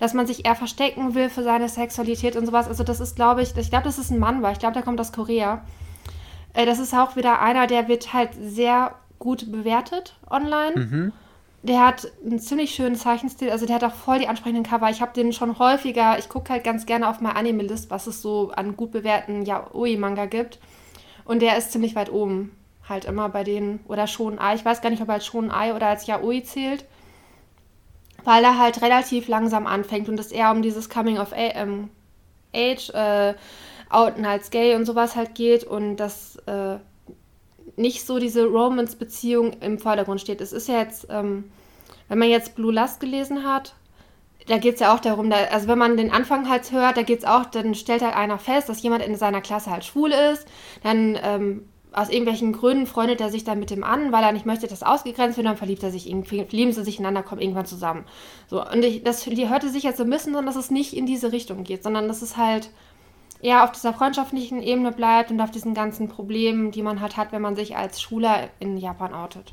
dass 0.04 0.12
man 0.12 0.26
sich 0.26 0.44
eher 0.44 0.54
verstecken 0.54 1.14
will 1.14 1.30
für 1.30 1.42
seine 1.42 1.66
Sexualität 1.66 2.36
und 2.36 2.44
sowas. 2.44 2.68
Also 2.68 2.84
das 2.84 3.00
ist, 3.00 3.16
glaube 3.16 3.40
ich, 3.40 3.56
ich 3.56 3.70
glaube, 3.70 3.84
das 3.86 3.96
ist 3.96 4.10
ein 4.10 4.18
Mann, 4.18 4.42
weil 4.42 4.52
ich 4.52 4.58
glaube, 4.58 4.74
der 4.74 4.82
kommt 4.82 5.00
aus 5.00 5.12
Korea. 5.12 5.64
Äh, 6.52 6.66
das 6.66 6.78
ist 6.78 6.92
auch 6.92 7.16
wieder 7.16 7.40
einer, 7.40 7.66
der 7.66 7.88
wird 7.88 8.12
halt 8.12 8.32
sehr 8.38 8.96
gut 9.18 9.50
bewertet 9.50 10.14
online. 10.28 10.76
Mhm. 10.76 11.12
Der 11.62 11.86
hat 11.86 12.12
einen 12.22 12.38
ziemlich 12.38 12.74
schönen 12.74 12.96
Zeichenstil, 12.96 13.48
also 13.48 13.64
der 13.64 13.76
hat 13.76 13.84
auch 13.84 13.94
voll 13.94 14.18
die 14.18 14.28
ansprechenden 14.28 14.62
Cover. 14.62 14.90
Ich 14.90 15.00
habe 15.00 15.14
den 15.14 15.32
schon 15.32 15.58
häufiger, 15.58 16.18
ich 16.18 16.28
gucke 16.28 16.52
halt 16.52 16.64
ganz 16.64 16.84
gerne 16.84 17.08
auf 17.08 17.22
meine 17.22 17.36
Anime-List, 17.36 17.90
was 17.90 18.06
es 18.06 18.20
so 18.20 18.52
an 18.54 18.76
gut 18.76 18.92
bewährten 18.92 19.46
Yaoi-Manga 19.46 20.26
gibt. 20.26 20.58
Und 21.24 21.40
der 21.40 21.56
ist 21.56 21.72
ziemlich 21.72 21.94
weit 21.94 22.12
oben, 22.12 22.54
halt 22.86 23.06
immer 23.06 23.30
bei 23.30 23.42
denen, 23.42 23.80
oder 23.88 24.06
schon 24.06 24.38
Ei. 24.38 24.54
Ich 24.54 24.66
weiß 24.66 24.82
gar 24.82 24.90
nicht, 24.90 25.00
ob 25.00 25.08
er 25.08 25.14
als 25.14 25.24
schon 25.24 25.50
Ei 25.50 25.74
oder 25.74 25.86
als 25.86 26.06
Yaoi 26.06 26.42
zählt. 26.42 26.84
Weil 28.24 28.42
er 28.44 28.58
halt 28.58 28.82
relativ 28.82 29.28
langsam 29.28 29.66
anfängt 29.66 30.08
und 30.08 30.18
es 30.18 30.32
eher 30.32 30.50
um 30.50 30.62
dieses 30.62 30.88
Coming 30.88 31.18
of 31.18 31.32
ähm, 31.34 31.90
Age, 32.54 32.90
äh, 32.90 33.34
Outen 33.90 34.24
als 34.24 34.50
gay 34.50 34.74
und 34.74 34.86
sowas 34.86 35.14
halt 35.14 35.34
geht 35.34 35.64
und 35.64 35.96
dass 35.96 36.36
äh, 36.46 36.78
nicht 37.76 38.06
so 38.06 38.18
diese 38.18 38.46
Romance-Beziehung 38.46 39.54
im 39.60 39.78
Vordergrund 39.78 40.20
steht. 40.20 40.40
Es 40.40 40.52
ist 40.52 40.68
ja 40.68 40.78
jetzt, 40.78 41.06
ähm, 41.10 41.50
wenn 42.08 42.18
man 42.18 42.28
jetzt 42.28 42.54
Blue 42.54 42.72
Lust 42.72 43.00
gelesen 43.00 43.44
hat, 43.44 43.74
da 44.46 44.58
geht 44.58 44.74
es 44.74 44.80
ja 44.80 44.94
auch 44.94 45.00
darum, 45.00 45.30
da, 45.30 45.36
also 45.50 45.68
wenn 45.68 45.78
man 45.78 45.96
den 45.96 46.12
Anfang 46.12 46.48
halt 46.48 46.70
hört, 46.70 46.96
da 46.96 47.02
geht 47.02 47.20
es 47.20 47.24
auch, 47.24 47.46
dann 47.46 47.74
stellt 47.74 48.02
halt 48.02 48.14
einer 48.14 48.38
fest, 48.38 48.68
dass 48.68 48.82
jemand 48.82 49.02
in 49.02 49.16
seiner 49.16 49.40
Klasse 49.40 49.70
halt 49.70 49.84
schwul 49.84 50.12
ist, 50.12 50.46
dann 50.82 51.18
ähm, 51.22 51.68
aus 51.94 52.08
irgendwelchen 52.08 52.52
Gründen 52.52 52.86
freundet 52.86 53.20
er 53.20 53.30
sich 53.30 53.44
dann 53.44 53.60
mit 53.60 53.70
dem 53.70 53.84
an, 53.84 54.12
weil 54.12 54.24
er 54.24 54.32
nicht 54.32 54.46
möchte, 54.46 54.66
dass 54.66 54.82
ausgegrenzt 54.82 55.36
wird, 55.36 55.46
dann 55.46 55.56
verliebt 55.56 55.82
er 55.82 55.90
sich 55.90 56.08
irgendwie, 56.08 56.44
verlieben 56.44 56.72
sie 56.72 56.84
sich 56.84 56.98
ineinander, 56.98 57.22
kommen 57.22 57.40
irgendwann 57.40 57.66
zusammen. 57.66 58.04
So, 58.48 58.64
und 58.64 58.84
ich, 58.84 59.02
das 59.02 59.24
die 59.24 59.48
hörte 59.48 59.68
sich 59.68 59.82
jetzt 59.82 59.98
so 59.98 60.04
ein 60.04 60.10
bisschen, 60.10 60.34
dass 60.46 60.56
es 60.56 60.70
nicht 60.70 60.92
in 60.94 61.06
diese 61.06 61.32
Richtung 61.32 61.64
geht, 61.64 61.82
sondern 61.82 62.08
dass 62.08 62.22
es 62.22 62.36
halt 62.36 62.70
eher 63.40 63.64
auf 63.64 63.72
dieser 63.72 63.92
freundschaftlichen 63.92 64.62
Ebene 64.62 64.90
bleibt 64.90 65.30
und 65.30 65.40
auf 65.40 65.50
diesen 65.50 65.74
ganzen 65.74 66.08
Problemen, 66.08 66.70
die 66.70 66.82
man 66.82 67.00
halt 67.00 67.16
hat, 67.16 67.32
wenn 67.32 67.42
man 67.42 67.56
sich 67.56 67.76
als 67.76 68.00
Schwuler 68.00 68.48
in 68.58 68.76
Japan 68.76 69.14
outet. 69.14 69.52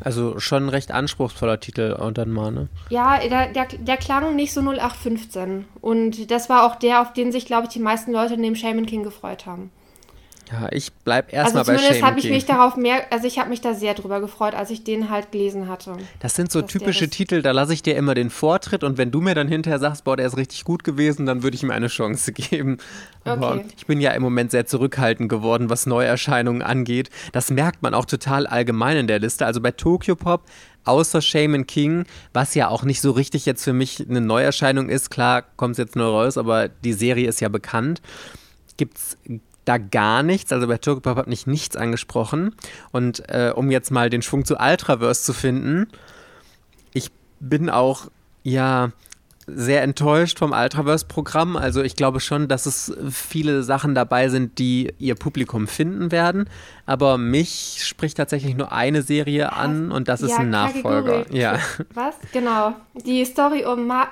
Also 0.00 0.38
schon 0.38 0.64
ein 0.64 0.68
recht 0.68 0.92
anspruchsvoller 0.92 1.58
Titel 1.58 1.96
und 1.98 2.18
dann 2.18 2.30
mal, 2.30 2.52
ne? 2.52 2.68
Ja, 2.90 3.18
der, 3.18 3.52
der, 3.52 3.66
der 3.66 3.96
klang 3.96 4.36
nicht 4.36 4.52
so 4.52 4.60
0815. 4.60 5.64
Und 5.80 6.30
das 6.30 6.50
war 6.50 6.66
auch 6.66 6.76
der, 6.76 7.00
auf 7.00 7.14
den 7.14 7.32
sich, 7.32 7.46
glaube 7.46 7.64
ich, 7.64 7.70
die 7.70 7.80
meisten 7.80 8.12
Leute 8.12 8.36
neben 8.36 8.56
Shaman 8.56 8.84
King 8.84 9.02
gefreut 9.02 9.46
haben. 9.46 9.70
Ja, 10.52 10.68
ich 10.70 10.92
bleib 10.92 11.32
erstmal 11.32 11.60
also 11.60 11.72
bei 11.72 11.78
Zumindest 11.78 12.02
habe 12.04 12.18
ich 12.20 12.30
mich 12.30 12.46
darauf 12.46 12.76
mehr, 12.76 13.02
also 13.10 13.26
ich 13.26 13.38
habe 13.38 13.50
mich 13.50 13.60
da 13.60 13.74
sehr 13.74 13.94
drüber 13.94 14.20
gefreut, 14.20 14.54
als 14.54 14.70
ich 14.70 14.84
den 14.84 15.10
halt 15.10 15.32
gelesen 15.32 15.68
hatte. 15.68 15.96
Das 16.20 16.36
sind 16.36 16.52
so 16.52 16.62
typische 16.62 17.08
Titel, 17.08 17.42
da 17.42 17.50
lasse 17.50 17.72
ich 17.72 17.82
dir 17.82 17.96
immer 17.96 18.14
den 18.14 18.30
Vortritt 18.30 18.84
und 18.84 18.96
wenn 18.96 19.10
du 19.10 19.20
mir 19.20 19.34
dann 19.34 19.48
hinterher 19.48 19.80
sagst, 19.80 20.04
boah, 20.04 20.16
der 20.16 20.26
ist 20.26 20.36
richtig 20.36 20.64
gut 20.64 20.84
gewesen, 20.84 21.26
dann 21.26 21.42
würde 21.42 21.56
ich 21.56 21.62
ihm 21.64 21.70
eine 21.70 21.88
Chance 21.88 22.32
geben. 22.32 22.78
Aber 23.24 23.56
okay. 23.56 23.66
ich 23.76 23.86
bin 23.86 24.00
ja 24.00 24.12
im 24.12 24.22
Moment 24.22 24.52
sehr 24.52 24.66
zurückhaltend 24.66 25.28
geworden, 25.28 25.68
was 25.68 25.86
Neuerscheinungen 25.86 26.62
angeht. 26.62 27.10
Das 27.32 27.50
merkt 27.50 27.82
man 27.82 27.92
auch 27.92 28.04
total 28.04 28.46
allgemein 28.46 28.96
in 28.96 29.06
der 29.08 29.18
Liste. 29.18 29.46
Also 29.46 29.60
bei 29.60 29.72
Tokyo 29.72 30.14
Pop 30.14 30.42
außer 30.84 31.20
Shaman 31.20 31.66
King, 31.66 32.04
was 32.32 32.54
ja 32.54 32.68
auch 32.68 32.84
nicht 32.84 33.00
so 33.00 33.10
richtig 33.10 33.44
jetzt 33.46 33.64
für 33.64 33.72
mich 33.72 34.08
eine 34.08 34.20
Neuerscheinung 34.20 34.88
ist. 34.88 35.10
Klar 35.10 35.42
kommt 35.56 35.72
es 35.72 35.78
jetzt 35.78 35.96
neu 35.96 36.06
raus, 36.06 36.38
aber 36.38 36.68
die 36.68 36.92
Serie 36.92 37.28
ist 37.28 37.40
ja 37.40 37.48
bekannt. 37.48 38.00
Gibt 38.76 38.98
es 38.98 39.16
da 39.66 39.76
gar 39.76 40.22
nichts. 40.22 40.52
Also 40.52 40.66
bei 40.66 40.78
Turkopop 40.78 41.18
hat 41.18 41.26
mich 41.26 41.46
nichts 41.46 41.76
angesprochen. 41.76 42.54
Und 42.92 43.28
äh, 43.28 43.52
um 43.54 43.70
jetzt 43.70 43.90
mal 43.90 44.08
den 44.08 44.22
Schwung 44.22 44.46
zu 44.46 44.56
Ultraverse 44.56 45.22
zu 45.22 45.34
finden, 45.34 45.88
ich 46.94 47.10
bin 47.40 47.68
auch, 47.68 48.08
ja, 48.42 48.92
sehr 49.46 49.82
enttäuscht 49.82 50.38
vom 50.38 50.52
Ultraverse-Programm. 50.52 51.56
Also 51.56 51.82
ich 51.82 51.94
glaube 51.94 52.20
schon, 52.20 52.48
dass 52.48 52.66
es 52.66 52.92
viele 53.10 53.62
Sachen 53.62 53.94
dabei 53.94 54.28
sind, 54.28 54.58
die 54.58 54.92
ihr 54.98 55.14
Publikum 55.14 55.68
finden 55.68 56.10
werden. 56.10 56.48
Aber 56.84 57.16
mich 57.16 57.78
spricht 57.82 58.16
tatsächlich 58.16 58.56
nur 58.56 58.72
eine 58.72 59.02
Serie 59.02 59.52
an 59.52 59.92
und 59.92 60.08
das 60.08 60.20
ja, 60.20 60.26
ist 60.26 60.38
ein 60.38 60.50
Nachfolger. 60.50 61.32
Ja. 61.32 61.58
Was? 61.94 62.16
Genau. 62.32 62.74
Die 63.04 63.24
Story 63.24 63.64
um 63.64 63.86
Ma 63.86 64.08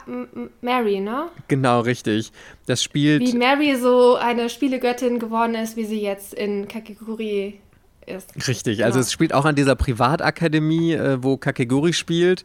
Mary, 0.61 1.01
ne? 1.01 1.27
Genau, 1.49 1.81
richtig. 1.81 2.33
Das 2.67 2.83
spielt. 2.83 3.21
Wie 3.21 3.37
Mary 3.37 3.77
so 3.77 4.17
eine 4.17 4.49
Spielegöttin 4.49 5.19
geworden 5.19 5.55
ist, 5.55 5.77
wie 5.77 5.85
sie 5.85 6.01
jetzt 6.01 6.33
in 6.35 6.69
Kakeguri 6.69 7.61
ist. 8.07 8.49
Richtig, 8.49 8.85
also 8.85 8.97
genau. 8.97 9.03
es 9.03 9.13
spielt 9.13 9.35
auch 9.35 9.45
an 9.45 9.55
dieser 9.55 9.77
Privatakademie, 9.77 10.93
äh, 10.93 11.23
wo 11.23 11.37
Kakeguri 11.37 11.93
spielt 11.93 12.45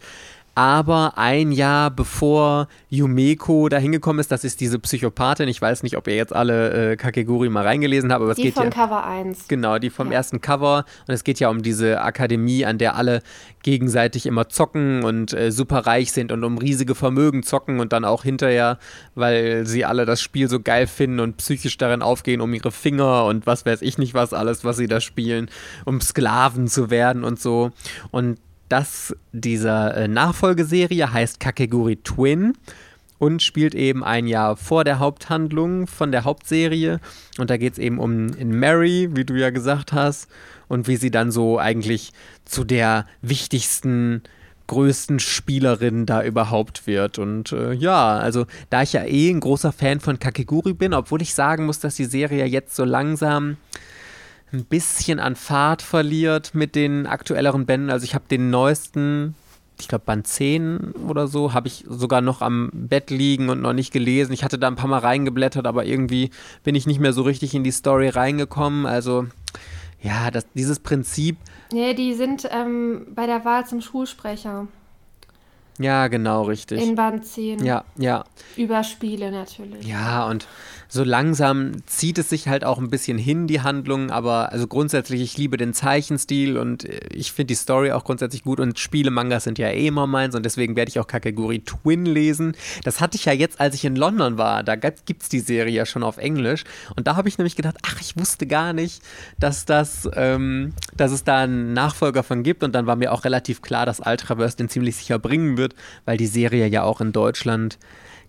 aber 0.56 1.18
ein 1.18 1.52
Jahr 1.52 1.92
bevor 1.92 2.68
Yumeko 2.90 3.70
da 3.70 3.78
hingekommen 3.78 4.20
ist, 4.20 4.32
das 4.32 4.44
ist 4.44 4.60
diese 4.62 4.80
Psychopathin, 4.80 5.48
ich 5.48 5.62
weiß 5.62 5.84
nicht, 5.84 5.98
ob 5.98 6.08
ihr 6.08 6.16
jetzt 6.16 6.34
alle 6.34 6.92
äh, 6.92 6.96
Kakeguri 6.96 7.50
mal 7.50 7.66
reingelesen 7.66 8.12
habt, 8.12 8.22
aber 8.22 8.32
es 8.32 8.38
die 8.38 8.44
geht 8.44 8.56
vom 8.56 8.66
ja... 8.66 8.70
Cover 8.70 9.06
1. 9.06 9.48
Genau, 9.48 9.80
die 9.80 9.90
vom 9.90 10.08
ja. 10.08 10.14
ersten 10.14 10.42
Cover 10.42 10.86
und 11.08 11.14
es 11.14 11.24
geht 11.24 11.40
ja 11.40 11.50
um 11.50 11.62
diese 11.62 12.02
Akademie, 12.02 12.66
an 12.66 12.78
der 12.78 12.96
alle 12.96 13.22
gegenseitig 13.64 14.26
immer 14.26 14.50
zocken 14.50 15.04
und 15.04 15.34
äh, 15.34 15.52
super 15.52 15.86
reich 15.86 16.12
sind 16.12 16.32
und 16.32 16.44
um 16.44 16.58
riesige 16.58 16.96
Vermögen 16.96 17.44
zocken 17.44 17.80
und 17.80 17.94
dann 17.94 18.06
auch 18.06 18.24
hinterher, 18.24 18.80
weil 19.16 19.66
sie 19.66 19.86
alle 19.86 20.06
das 20.06 20.22
Spiel 20.22 20.50
so 20.50 20.60
geil 20.60 20.88
finden 20.88 21.20
und 21.20 21.38
psychisch 21.38 21.78
darin 21.78 22.02
aufgehen, 22.02 22.42
um 22.42 22.54
ihre 22.54 22.72
Finger 22.72 23.26
und 23.26 23.46
was 23.46 23.66
weiß 23.66 23.82
ich 23.82 23.98
nicht 23.98 24.14
was 24.14 24.34
alles, 24.34 24.64
was 24.64 24.78
sie 24.78 24.88
da 24.88 25.02
spielen, 25.02 25.50
um 25.86 26.02
Sklaven 26.02 26.68
zu 26.68 26.90
werden 26.90 27.24
und 27.24 27.40
so. 27.40 27.72
Und 28.12 28.40
das 28.70 29.16
dieser 29.32 29.96
äh, 29.96 30.08
Nachfolgeserie 30.08 31.12
heißt 31.12 31.40
Kakeguri 31.40 31.98
Twin 31.98 32.54
und 33.18 33.44
spielt 33.44 33.76
eben 33.76 34.04
ein 34.04 34.28
Jahr 34.28 34.56
vor 34.56 34.84
der 34.84 35.00
Haupthandlung 35.00 35.88
von 35.88 36.12
der 36.12 36.24
Hauptserie. 36.24 37.00
Und 37.38 37.50
da 37.50 37.58
geht 37.58 37.74
es 37.74 37.80
eben 37.80 38.00
um 38.00 38.28
Mary, 38.28 39.10
wie 39.12 39.26
du 39.26 39.36
ja 39.36 39.50
gesagt 39.50 39.92
hast, 39.92 40.30
und 40.70 40.88
wie 40.88 40.96
sie 40.96 41.12
dann 41.12 41.32
so 41.32 41.60
eigentlich 41.60 42.14
zu 42.46 42.64
der 42.64 43.06
wichtigsten, 43.22 44.22
größten 44.68 45.20
Spielerin 45.20 46.06
da 46.06 46.24
überhaupt 46.24 46.88
wird. 46.88 47.20
Und 47.20 47.52
äh, 47.52 47.74
ja, 47.74 48.18
also 48.18 48.46
da 48.70 48.84
ich 48.84 48.94
ja 48.94 49.04
eh 49.04 49.30
ein 49.30 49.42
großer 49.42 49.74
Fan 49.74 50.00
von 50.00 50.20
Kakeguri 50.20 50.74
bin, 50.74 50.94
obwohl 50.94 51.22
ich 51.22 51.34
sagen 51.34 51.66
muss, 51.66 51.80
dass 51.80 51.96
die 51.96 52.06
Serie 52.06 52.46
jetzt 52.46 52.76
so 52.76 52.86
langsam 52.86 53.58
ein 54.52 54.66
bisschen 54.66 55.20
an 55.20 55.36
Fahrt 55.36 55.82
verliert 55.82 56.56
mit 56.56 56.76
den 56.76 57.06
aktuelleren 57.08 57.66
Bänden. 57.66 57.90
Also 57.90 58.04
ich 58.04 58.16
habe 58.16 58.26
den 58.30 58.50
neuesten, 58.50 59.36
ich 59.80 59.88
glaube 59.88 60.06
Band 60.06 60.28
10 60.28 60.94
oder 61.08 61.28
so, 61.28 61.54
habe 61.54 61.68
ich 61.68 61.86
sogar 61.88 62.22
noch 62.22 62.42
am 62.42 62.70
Bett 62.74 63.12
liegen 63.12 63.50
und 63.50 63.62
noch 63.62 63.74
nicht 63.74 63.94
gelesen. 63.94 64.34
Ich 64.34 64.44
hatte 64.44 64.60
da 64.60 64.68
ein 64.68 64.76
paar 64.76 64.90
Mal 64.90 65.00
reingeblättert, 65.00 65.68
aber 65.68 65.86
irgendwie 65.86 66.32
bin 66.64 66.76
ich 66.76 66.88
nicht 66.88 67.00
mehr 67.00 67.14
so 67.14 67.22
richtig 67.22 67.54
in 67.54 67.64
die 67.64 67.72
Story 67.72 68.10
reingekommen. 68.10 68.86
Also 68.86 69.28
ja, 70.02 70.32
das, 70.32 70.46
dieses 70.54 70.80
Prinzip. 70.80 71.38
Nee, 71.72 71.94
die 71.94 72.14
sind 72.14 72.48
ähm, 72.52 73.08
bei 73.14 73.26
der 73.26 73.46
Wahl 73.46 73.66
zum 73.66 73.82
Schulsprecher. 73.82 74.68
Ja, 75.80 76.10
genau, 76.10 76.44
richtig. 76.44 76.82
In 76.82 76.96
Band 76.96 77.26
10. 77.26 77.66
Ja, 77.66 77.86
ja. 77.98 78.26
Über 78.58 78.84
Spiele 78.84 79.32
natürlich. 79.32 79.88
Ja, 79.88 80.28
und 80.28 80.46
so 80.92 81.04
langsam 81.04 81.86
zieht 81.86 82.18
es 82.18 82.30
sich 82.30 82.48
halt 82.48 82.66
auch 82.66 82.80
ein 82.80 82.90
bisschen 82.90 83.20
hin, 83.20 83.46
die 83.46 83.62
Handlung, 83.62 84.10
aber 84.10 84.52
also 84.52 84.66
grundsätzlich, 84.66 85.22
ich 85.22 85.38
liebe 85.38 85.56
den 85.56 85.76
Zeichenstil 85.76 86.58
und 86.58 86.84
äh, 86.84 87.00
ich 87.14 87.32
finde 87.32 87.48
die 87.48 87.56
Story 87.56 87.92
auch 87.92 88.04
grundsätzlich 88.04 88.44
gut 88.44 88.60
und 88.60 88.80
Spiele-Mangas 88.80 89.44
sind 89.44 89.60
ja 89.60 89.70
eh 89.70 89.86
immer 89.86 90.08
meins 90.08 90.34
und 90.34 90.44
deswegen 90.44 90.76
werde 90.76 90.90
ich 90.90 91.00
auch 91.00 91.06
Kakeguri 91.06 91.60
Twin 91.60 92.06
lesen. 92.06 92.56
Das 92.84 93.00
hatte 93.00 93.18
ich 93.18 93.26
ja 93.26 93.34
jetzt, 93.34 93.62
als 93.62 93.76
ich 93.76 93.86
in 93.86 93.96
London 93.96 94.40
war, 94.40 94.64
da 94.64 94.76
gibt 94.76 95.22
es 95.22 95.30
die 95.30 95.40
Serie 95.40 95.76
ja 95.76 95.86
schon 95.86 96.02
auf 96.02 96.18
Englisch 96.18 96.64
und 96.96 97.06
da 97.06 97.16
habe 97.16 97.30
ich 97.30 97.38
nämlich 97.38 97.56
gedacht, 97.56 97.78
ach, 97.86 98.02
ich 98.02 98.18
wusste 98.18 98.48
gar 98.48 98.74
nicht, 98.74 99.04
dass 99.40 99.66
das, 99.66 100.10
ähm, 100.16 100.74
dass 100.98 101.12
es 101.12 101.24
da 101.24 101.44
einen 101.44 101.74
Nachfolger 101.74 102.24
von 102.24 102.42
gibt 102.42 102.64
und 102.64 102.74
dann 102.74 102.88
war 102.88 102.96
mir 102.96 103.14
auch 103.14 103.26
relativ 103.26 103.62
klar, 103.62 103.86
dass 103.86 104.00
Ultraverse 104.00 104.58
den 104.58 104.70
ziemlich 104.70 104.96
sicher 104.96 105.20
bringen 105.20 105.56
wird, 105.58 105.69
weil 106.06 106.18
die 106.18 106.28
Serie 106.28 106.68
ja 106.68 106.84
auch 106.84 107.02
in 107.02 107.12
Deutschland 107.12 107.78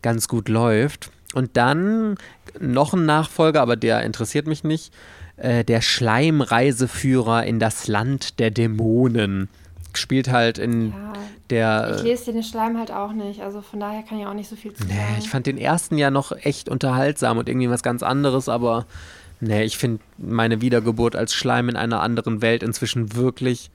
ganz 0.03 0.28
gut 0.28 0.49
läuft. 0.49 1.11
Und 1.34 1.57
dann 1.57 2.16
noch 2.59 2.93
ein 2.95 3.07
Nachfolger, 3.07 3.61
aber 3.61 3.76
der 3.76 4.03
interessiert 4.03 4.47
mich 4.47 4.64
nicht. 4.64 4.93
Äh, 5.36 5.64
der 5.64 5.80
Schleimreiseführer 5.80 7.45
in 7.45 7.59
das 7.59 7.88
Land 7.88 8.41
der 8.41 8.51
Dämonen. 8.51 9.49
Spielt 9.95 10.30
halt 10.30 10.59
in 10.59 10.91
ja, 10.91 11.12
der. 11.51 11.95
Ich 11.97 12.03
lese 12.03 12.32
den 12.32 12.43
Schleim 12.45 12.78
halt 12.78 12.93
auch 12.93 13.12
nicht, 13.12 13.41
also 13.41 13.61
von 13.61 13.80
daher 13.80 14.03
kann 14.03 14.20
ich 14.20 14.26
auch 14.26 14.34
nicht 14.34 14.49
so 14.49 14.55
viel 14.55 14.72
zu 14.72 14.84
nee, 14.84 14.95
sagen. 14.95 15.16
Ich 15.18 15.28
fand 15.28 15.47
den 15.47 15.59
ersten 15.59 15.99
ja 15.99 16.11
noch 16.11 16.30
echt 16.32 16.68
unterhaltsam 16.68 17.38
und 17.38 17.49
irgendwie 17.49 17.70
was 17.70 17.82
ganz 17.82 18.05
anderes, 18.05 18.49
aber 18.49 18.86
nee, 19.41 19.64
ich 19.64 19.78
finde 19.78 20.01
meine 20.16 20.61
Wiedergeburt 20.61 21.16
als 21.16 21.34
Schleim 21.34 21.68
in 21.68 21.76
einer 21.76 22.03
anderen 22.03 22.41
Welt 22.41 22.62
inzwischen 22.62 23.16
wirklich 23.16 23.70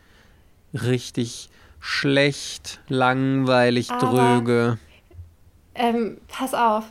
richtig 0.73 1.49
schlecht, 1.85 2.79
langweilig, 2.87 3.91
aber, 3.91 4.07
dröge. 4.07 4.77
Ähm, 5.75 6.17
pass 6.27 6.53
auf, 6.53 6.85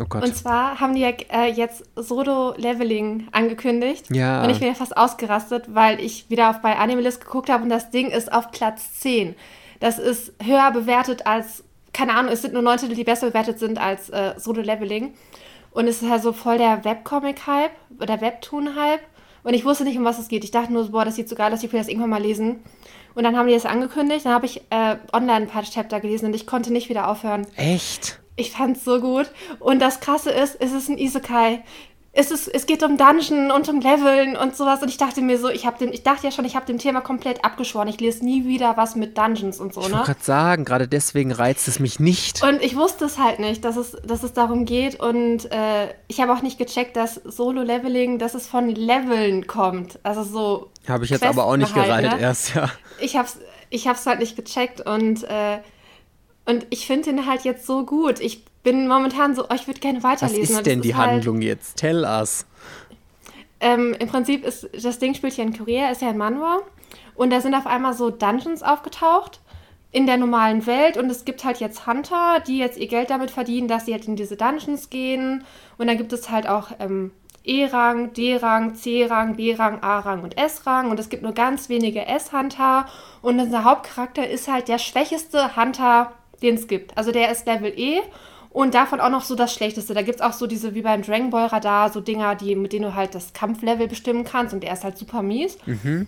Oh 0.00 0.04
Gott. 0.08 0.22
Und 0.22 0.36
zwar 0.36 0.80
haben 0.80 0.94
die 0.94 1.00
ja 1.00 1.10
äh, 1.32 1.50
jetzt 1.50 1.84
Solo-Leveling 1.96 3.28
angekündigt. 3.32 4.06
Ja. 4.14 4.42
Und 4.42 4.50
ich 4.50 4.58
bin 4.58 4.68
ja 4.68 4.74
fast 4.74 4.96
ausgerastet, 4.96 5.74
weil 5.74 6.00
ich 6.00 6.30
wieder 6.30 6.50
auf 6.50 6.60
bei 6.60 6.76
Animalist 6.76 7.24
geguckt 7.24 7.50
habe 7.50 7.64
und 7.64 7.68
das 7.68 7.90
Ding 7.90 8.10
ist 8.10 8.32
auf 8.32 8.50
Platz 8.50 9.00
10. 9.00 9.34
Das 9.80 9.98
ist 9.98 10.32
höher 10.42 10.70
bewertet 10.72 11.26
als, 11.26 11.64
keine 11.92 12.14
Ahnung, 12.14 12.32
es 12.32 12.42
sind 12.42 12.54
nur 12.54 12.62
neun 12.62 12.78
Titel, 12.78 12.94
die 12.94 13.04
besser 13.04 13.28
bewertet 13.28 13.58
sind 13.58 13.78
als 13.78 14.08
äh, 14.10 14.34
Solo-Leveling. 14.36 15.14
Und 15.72 15.86
es 15.86 16.02
ist 16.02 16.10
halt 16.10 16.22
so 16.22 16.32
voll 16.32 16.58
der 16.58 16.84
Webcomic-Hype 16.84 17.72
oder 18.00 18.20
Webtoon-Hype. 18.20 19.02
Und 19.48 19.54
ich 19.54 19.64
wusste 19.64 19.84
nicht, 19.84 19.96
um 19.96 20.04
was 20.04 20.18
es 20.18 20.28
geht. 20.28 20.44
Ich 20.44 20.50
dachte 20.50 20.74
nur, 20.74 20.90
boah, 20.90 21.06
das 21.06 21.16
sieht 21.16 21.26
so 21.26 21.34
geil 21.34 21.50
aus, 21.50 21.62
ich 21.62 21.72
will 21.72 21.80
das 21.80 21.88
irgendwann 21.88 22.10
mal 22.10 22.20
lesen. 22.20 22.62
Und 23.14 23.24
dann 23.24 23.34
haben 23.34 23.48
die 23.48 23.54
das 23.54 23.64
angekündigt, 23.64 24.26
dann 24.26 24.34
habe 24.34 24.44
ich 24.44 24.60
äh, 24.68 24.96
online 25.10 25.46
ein 25.46 25.46
paar 25.46 25.62
Chapter 25.62 26.00
gelesen 26.00 26.26
und 26.26 26.34
ich 26.34 26.46
konnte 26.46 26.70
nicht 26.70 26.90
wieder 26.90 27.08
aufhören. 27.08 27.46
Echt? 27.56 28.20
Ich 28.36 28.50
fand's 28.50 28.84
so 28.84 29.00
gut. 29.00 29.30
Und 29.58 29.80
das 29.80 30.00
Krasse 30.00 30.32
ist, 30.32 30.58
es 30.60 30.72
ist 30.72 30.90
ein 30.90 30.98
Isekai. 30.98 31.62
Es, 32.18 32.32
ist, 32.32 32.48
es 32.48 32.66
geht 32.66 32.82
um 32.82 32.96
Dungeon 32.96 33.52
und 33.52 33.68
um 33.68 33.80
Leveln 33.80 34.36
und 34.36 34.56
sowas. 34.56 34.82
Und 34.82 34.88
ich 34.88 34.96
dachte 34.96 35.22
mir 35.22 35.38
so, 35.38 35.48
ich, 35.48 35.66
hab 35.66 35.78
den, 35.78 35.92
ich 35.92 36.02
dachte 36.02 36.26
ja 36.26 36.32
schon, 36.32 36.44
ich 36.44 36.56
habe 36.56 36.66
dem 36.66 36.78
Thema 36.78 37.00
komplett 37.00 37.44
abgeschworen. 37.44 37.86
Ich 37.86 38.00
lese 38.00 38.24
nie 38.24 38.44
wieder 38.44 38.76
was 38.76 38.96
mit 38.96 39.16
Dungeons 39.16 39.60
und 39.60 39.72
so, 39.72 39.82
ich 39.82 39.88
ne? 39.90 39.98
Ich 40.00 40.06
gerade 40.06 40.24
sagen, 40.24 40.64
gerade 40.64 40.88
deswegen 40.88 41.30
reizt 41.30 41.68
es 41.68 41.78
mich 41.78 42.00
nicht. 42.00 42.42
Und 42.42 42.60
ich 42.60 42.74
wusste 42.74 43.04
es 43.04 43.18
halt 43.18 43.38
nicht, 43.38 43.64
dass 43.64 43.76
es, 43.76 43.96
dass 44.04 44.24
es 44.24 44.32
darum 44.32 44.64
geht. 44.64 44.98
Und 44.98 45.50
äh, 45.52 45.94
ich 46.08 46.20
habe 46.20 46.32
auch 46.32 46.42
nicht 46.42 46.58
gecheckt, 46.58 46.96
dass 46.96 47.14
Solo-Leveling, 47.14 48.18
dass 48.18 48.34
es 48.34 48.48
von 48.48 48.68
Leveln 48.68 49.46
kommt. 49.46 50.00
Also 50.02 50.24
so. 50.24 50.70
Habe 50.88 51.04
ich 51.04 51.10
jetzt 51.10 51.22
aber 51.22 51.46
auch 51.46 51.56
nicht 51.56 51.72
gereilt 51.72 52.14
ne? 52.14 52.20
erst, 52.20 52.52
ja. 52.56 52.68
Ich 52.98 53.16
hab's, 53.16 53.38
ich 53.70 53.86
hab's 53.86 54.06
halt 54.06 54.18
nicht 54.18 54.34
gecheckt 54.34 54.80
und. 54.80 55.22
Äh, 55.22 55.60
und 56.46 56.66
ich 56.70 56.86
finde 56.86 57.10
ihn 57.10 57.26
halt 57.26 57.44
jetzt 57.44 57.66
so 57.66 57.84
gut. 57.84 58.20
Ich 58.20 58.42
bin 58.68 58.86
momentan 58.86 59.34
so, 59.34 59.44
oh, 59.44 59.54
ich 59.54 59.66
würde 59.66 59.80
gerne 59.80 60.02
weiterlesen. 60.02 60.42
Was 60.42 60.50
ist 60.50 60.66
denn 60.66 60.82
die 60.82 60.90
ist 60.90 60.96
halt 60.96 61.10
Handlung 61.10 61.36
halt, 61.36 61.44
jetzt? 61.44 61.76
Tell 61.76 62.04
us. 62.04 62.44
Ähm, 63.60 63.96
Im 63.98 64.08
Prinzip 64.08 64.44
ist 64.44 64.68
das 64.72 64.98
Ding 64.98 65.14
spielt 65.14 65.32
hier 65.32 65.44
in 65.44 65.56
Korea, 65.56 65.90
ist 65.90 66.02
ja 66.02 66.10
in 66.10 66.18
Manhwa. 66.18 66.58
Und 67.14 67.30
da 67.30 67.40
sind 67.40 67.54
auf 67.54 67.66
einmal 67.66 67.94
so 67.94 68.10
Dungeons 68.10 68.62
aufgetaucht 68.62 69.40
in 69.90 70.06
der 70.06 70.18
normalen 70.18 70.66
Welt. 70.66 70.98
Und 70.98 71.10
es 71.10 71.24
gibt 71.24 71.44
halt 71.44 71.60
jetzt 71.60 71.86
Hunter, 71.86 72.40
die 72.46 72.58
jetzt 72.58 72.78
ihr 72.78 72.88
Geld 72.88 73.08
damit 73.08 73.30
verdienen, 73.30 73.68
dass 73.68 73.86
sie 73.86 73.92
halt 73.92 74.06
in 74.06 74.16
diese 74.16 74.36
Dungeons 74.36 74.90
gehen. 74.90 75.44
Und 75.78 75.86
dann 75.86 75.96
gibt 75.96 76.12
es 76.12 76.30
halt 76.30 76.46
auch 76.46 76.68
ähm, 76.78 77.10
E-Rang, 77.44 78.12
D-Rang, 78.12 78.74
C-Rang, 78.74 79.36
B-Rang, 79.36 79.82
A-Rang 79.82 80.22
und 80.22 80.36
S-Rang. 80.36 80.90
Und 80.90 81.00
es 81.00 81.08
gibt 81.08 81.22
nur 81.22 81.32
ganz 81.32 81.70
wenige 81.70 82.06
S-Hunter. 82.06 82.84
Und 83.22 83.40
unser 83.40 83.64
Hauptcharakter 83.64 84.28
ist 84.28 84.46
halt 84.46 84.68
der 84.68 84.78
schwächeste 84.78 85.56
Hunter 85.56 86.12
den 86.42 86.54
es 86.54 86.68
gibt. 86.68 86.96
Also 86.96 87.12
der 87.12 87.30
ist 87.30 87.46
Level 87.46 87.72
E 87.76 88.00
und 88.50 88.74
davon 88.74 89.00
auch 89.00 89.10
noch 89.10 89.22
so 89.22 89.34
das 89.34 89.52
Schlechteste. 89.52 89.94
Da 89.94 90.02
gibt 90.02 90.16
es 90.16 90.22
auch 90.22 90.32
so 90.32 90.46
diese, 90.46 90.74
wie 90.74 90.82
beim 90.82 91.02
Dragon 91.02 91.30
Ball 91.30 91.46
Radar, 91.46 91.90
so 91.90 92.00
Dinger, 92.00 92.34
die, 92.34 92.54
mit 92.54 92.72
denen 92.72 92.84
du 92.84 92.94
halt 92.94 93.14
das 93.14 93.32
Kampflevel 93.32 93.88
bestimmen 93.88 94.24
kannst 94.24 94.54
und 94.54 94.62
der 94.62 94.72
ist 94.72 94.84
halt 94.84 94.96
super 94.96 95.22
mies. 95.22 95.58
Mhm. 95.66 96.06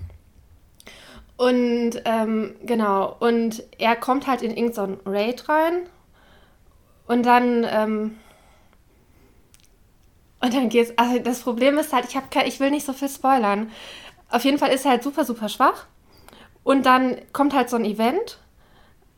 Und 1.36 2.02
ähm, 2.04 2.54
genau, 2.64 3.16
und 3.18 3.62
er 3.78 3.96
kommt 3.96 4.26
halt 4.26 4.42
in 4.42 4.50
irgendein 4.50 4.98
so 5.04 5.10
Raid 5.10 5.48
rein 5.48 5.86
und 7.06 7.24
dann, 7.24 7.66
ähm, 7.68 8.18
und 10.40 10.54
dann 10.54 10.68
geht's, 10.68 10.92
also 10.96 11.18
das 11.18 11.40
Problem 11.40 11.78
ist 11.78 11.92
halt, 11.92 12.06
ich, 12.08 12.16
hab, 12.16 12.24
ich 12.46 12.60
will 12.60 12.70
nicht 12.70 12.86
so 12.86 12.92
viel 12.92 13.08
spoilern. 13.08 13.70
Auf 14.28 14.44
jeden 14.44 14.58
Fall 14.58 14.70
ist 14.70 14.84
er 14.84 14.92
halt 14.92 15.02
super, 15.02 15.24
super 15.24 15.48
schwach. 15.48 15.86
Und 16.62 16.86
dann 16.86 17.16
kommt 17.32 17.54
halt 17.54 17.68
so 17.70 17.76
ein 17.76 17.84
Event. 17.84 18.38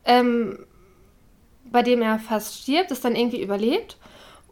Ähm, 0.05 0.65
bei 1.73 1.81
dem 1.83 2.01
er 2.01 2.19
fast 2.19 2.61
stirbt, 2.61 2.91
ist 2.91 3.03
dann 3.03 3.17
irgendwie 3.17 3.41
überlebt. 3.41 3.97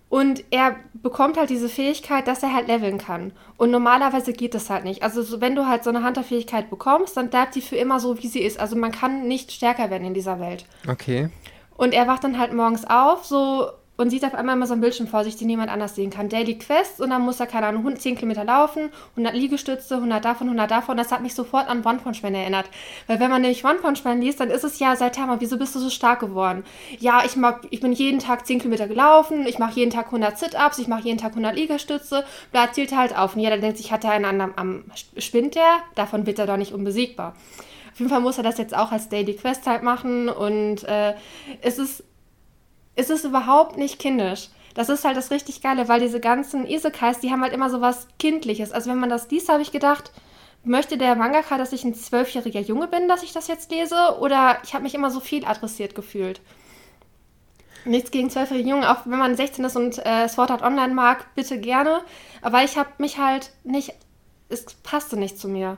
Und 0.09 0.43
er 0.51 0.75
bekommt 0.93 1.37
halt 1.37 1.49
diese 1.49 1.69
Fähigkeit, 1.69 2.27
dass 2.27 2.43
er 2.43 2.53
halt 2.53 2.67
leveln 2.67 2.97
kann. 2.97 3.31
Und 3.55 3.71
normalerweise 3.71 4.33
geht 4.33 4.53
das 4.53 4.69
halt 4.69 4.83
nicht. 4.83 5.03
Also 5.03 5.21
so, 5.21 5.39
wenn 5.39 5.55
du 5.55 5.67
halt 5.67 5.85
so 5.85 5.89
eine 5.89 6.05
Hunter-Fähigkeit 6.05 6.69
bekommst, 6.69 7.15
dann 7.15 7.29
bleibt 7.29 7.55
die 7.55 7.61
für 7.61 7.77
immer 7.77 8.01
so, 8.01 8.21
wie 8.21 8.27
sie 8.27 8.41
ist. 8.41 8.59
Also 8.59 8.75
man 8.75 8.91
kann 8.91 9.29
nicht 9.29 9.53
stärker 9.53 9.89
werden 9.89 10.05
in 10.05 10.13
dieser 10.13 10.41
Welt. 10.41 10.65
Okay. 10.89 11.29
Und 11.77 11.93
er 11.93 12.07
wacht 12.07 12.25
dann 12.25 12.37
halt 12.37 12.51
morgens 12.51 12.83
auf, 12.83 13.23
so 13.23 13.69
und 14.01 14.09
sieht 14.09 14.25
auf 14.25 14.33
einmal 14.33 14.55
immer 14.55 14.65
so 14.65 14.73
ein 14.73 14.81
Bildschirm 14.81 15.05
vor 15.05 15.23
sich, 15.23 15.35
den 15.35 15.45
niemand 15.45 15.69
anders 15.69 15.93
sehen 15.93 16.09
kann. 16.09 16.27
Daily 16.27 16.57
Quest 16.57 16.99
und 16.99 17.11
dann 17.11 17.21
muss 17.21 17.39
er, 17.39 17.45
keine 17.45 17.67
Ahnung, 17.67 17.95
10 17.95 18.15
Kilometer 18.15 18.43
laufen, 18.43 18.89
100 19.11 19.35
Liegestütze, 19.35 19.95
100 19.95 20.25
davon, 20.25 20.47
100 20.47 20.71
davon. 20.71 20.97
Das 20.97 21.11
hat 21.11 21.21
mich 21.21 21.35
sofort 21.35 21.69
an 21.69 21.85
One 21.85 21.99
Punch 21.99 22.23
Man 22.23 22.33
erinnert. 22.33 22.65
Weil 23.05 23.19
wenn 23.19 23.29
man 23.29 23.43
nämlich 23.43 23.63
One 23.63 23.75
Punch 23.75 24.03
Man 24.03 24.19
liest, 24.19 24.39
dann 24.39 24.49
ist 24.49 24.63
es 24.63 24.79
ja, 24.79 24.95
seit 24.95 25.19
Hammer, 25.19 25.39
wieso 25.39 25.59
bist 25.59 25.75
du 25.75 25.79
so 25.79 25.91
stark 25.91 26.19
geworden? 26.19 26.63
Ja, 26.99 27.21
ich, 27.23 27.35
mag, 27.35 27.67
ich 27.69 27.79
bin 27.79 27.91
jeden 27.91 28.17
Tag 28.17 28.47
10 28.47 28.59
Kilometer 28.59 28.87
gelaufen, 28.87 29.45
ich 29.45 29.59
mache 29.59 29.79
jeden 29.79 29.91
Tag 29.91 30.07
100 30.07 30.37
Sit-Ups, 30.39 30.79
ich 30.79 30.87
mache 30.87 31.03
jeden 31.03 31.19
Tag 31.19 31.31
100 31.33 31.55
Liegestütze, 31.55 32.25
bla, 32.51 32.71
zählt 32.71 32.97
halt 32.97 33.15
auf. 33.15 33.35
Und 33.35 33.41
jeder 33.41 33.59
denkt 33.59 33.77
sich, 33.77 33.91
hat 33.91 34.03
er 34.03 34.11
einen 34.11 34.25
anderen 34.25 34.53
am 34.55 34.83
spinnt 35.17 35.53
der? 35.53 35.77
Davon 35.93 36.25
wird 36.25 36.39
er 36.39 36.47
doch 36.47 36.57
nicht 36.57 36.73
unbesiegbar. 36.73 37.35
Auf 37.93 37.99
jeden 37.99 38.09
Fall 38.09 38.21
muss 38.21 38.37
er 38.37 38.43
das 38.43 38.57
jetzt 38.57 38.75
auch 38.75 38.91
als 38.91 39.09
Daily 39.09 39.35
Quest 39.35 39.67
halt 39.67 39.83
machen 39.83 40.29
und 40.29 40.85
äh, 40.85 41.13
es 41.61 41.77
ist 41.77 42.03
es 42.95 43.09
ist 43.09 43.25
überhaupt 43.25 43.77
nicht 43.77 43.99
kindisch. 43.99 44.49
Das 44.73 44.89
ist 44.89 45.03
halt 45.03 45.17
das 45.17 45.31
richtig 45.31 45.61
Geile, 45.61 45.87
weil 45.87 45.99
diese 45.99 46.19
ganzen 46.19 46.65
Isekais, 46.65 47.19
die 47.19 47.31
haben 47.31 47.41
halt 47.41 47.53
immer 47.53 47.69
so 47.69 47.81
was 47.81 48.07
Kindliches. 48.19 48.71
Also 48.71 48.89
wenn 48.89 48.99
man 48.99 49.09
das 49.09 49.29
liest, 49.29 49.49
habe 49.49 49.61
ich 49.61 49.71
gedacht, 49.71 50.11
möchte 50.63 50.97
der 50.97 51.15
Mangaka, 51.15 51.57
dass 51.57 51.73
ich 51.73 51.83
ein 51.83 51.93
zwölfjähriger 51.93 52.61
Junge 52.61 52.87
bin, 52.87 53.07
dass 53.07 53.23
ich 53.23 53.33
das 53.33 53.47
jetzt 53.47 53.71
lese? 53.71 54.17
Oder 54.19 54.59
ich 54.63 54.73
habe 54.73 54.83
mich 54.83 54.95
immer 54.95 55.11
so 55.11 55.19
viel 55.19 55.45
adressiert 55.45 55.95
gefühlt. 55.95 56.39
Nichts 57.83 58.11
gegen 58.11 58.29
zwölfjährige 58.29 58.69
Jungen, 58.69 58.85
auch 58.85 59.05
wenn 59.05 59.17
man 59.17 59.35
16 59.35 59.65
ist 59.65 59.75
und 59.75 60.05
äh, 60.05 60.27
Sword 60.27 60.51
Art 60.51 60.61
Online 60.61 60.93
mag, 60.93 61.33
bitte 61.35 61.59
gerne. 61.59 62.01
Aber 62.41 62.63
ich 62.63 62.77
habe 62.77 62.89
mich 62.99 63.17
halt 63.17 63.51
nicht, 63.63 63.93
es 64.49 64.65
passte 64.83 65.17
nicht 65.17 65.39
zu 65.39 65.49
mir. 65.49 65.77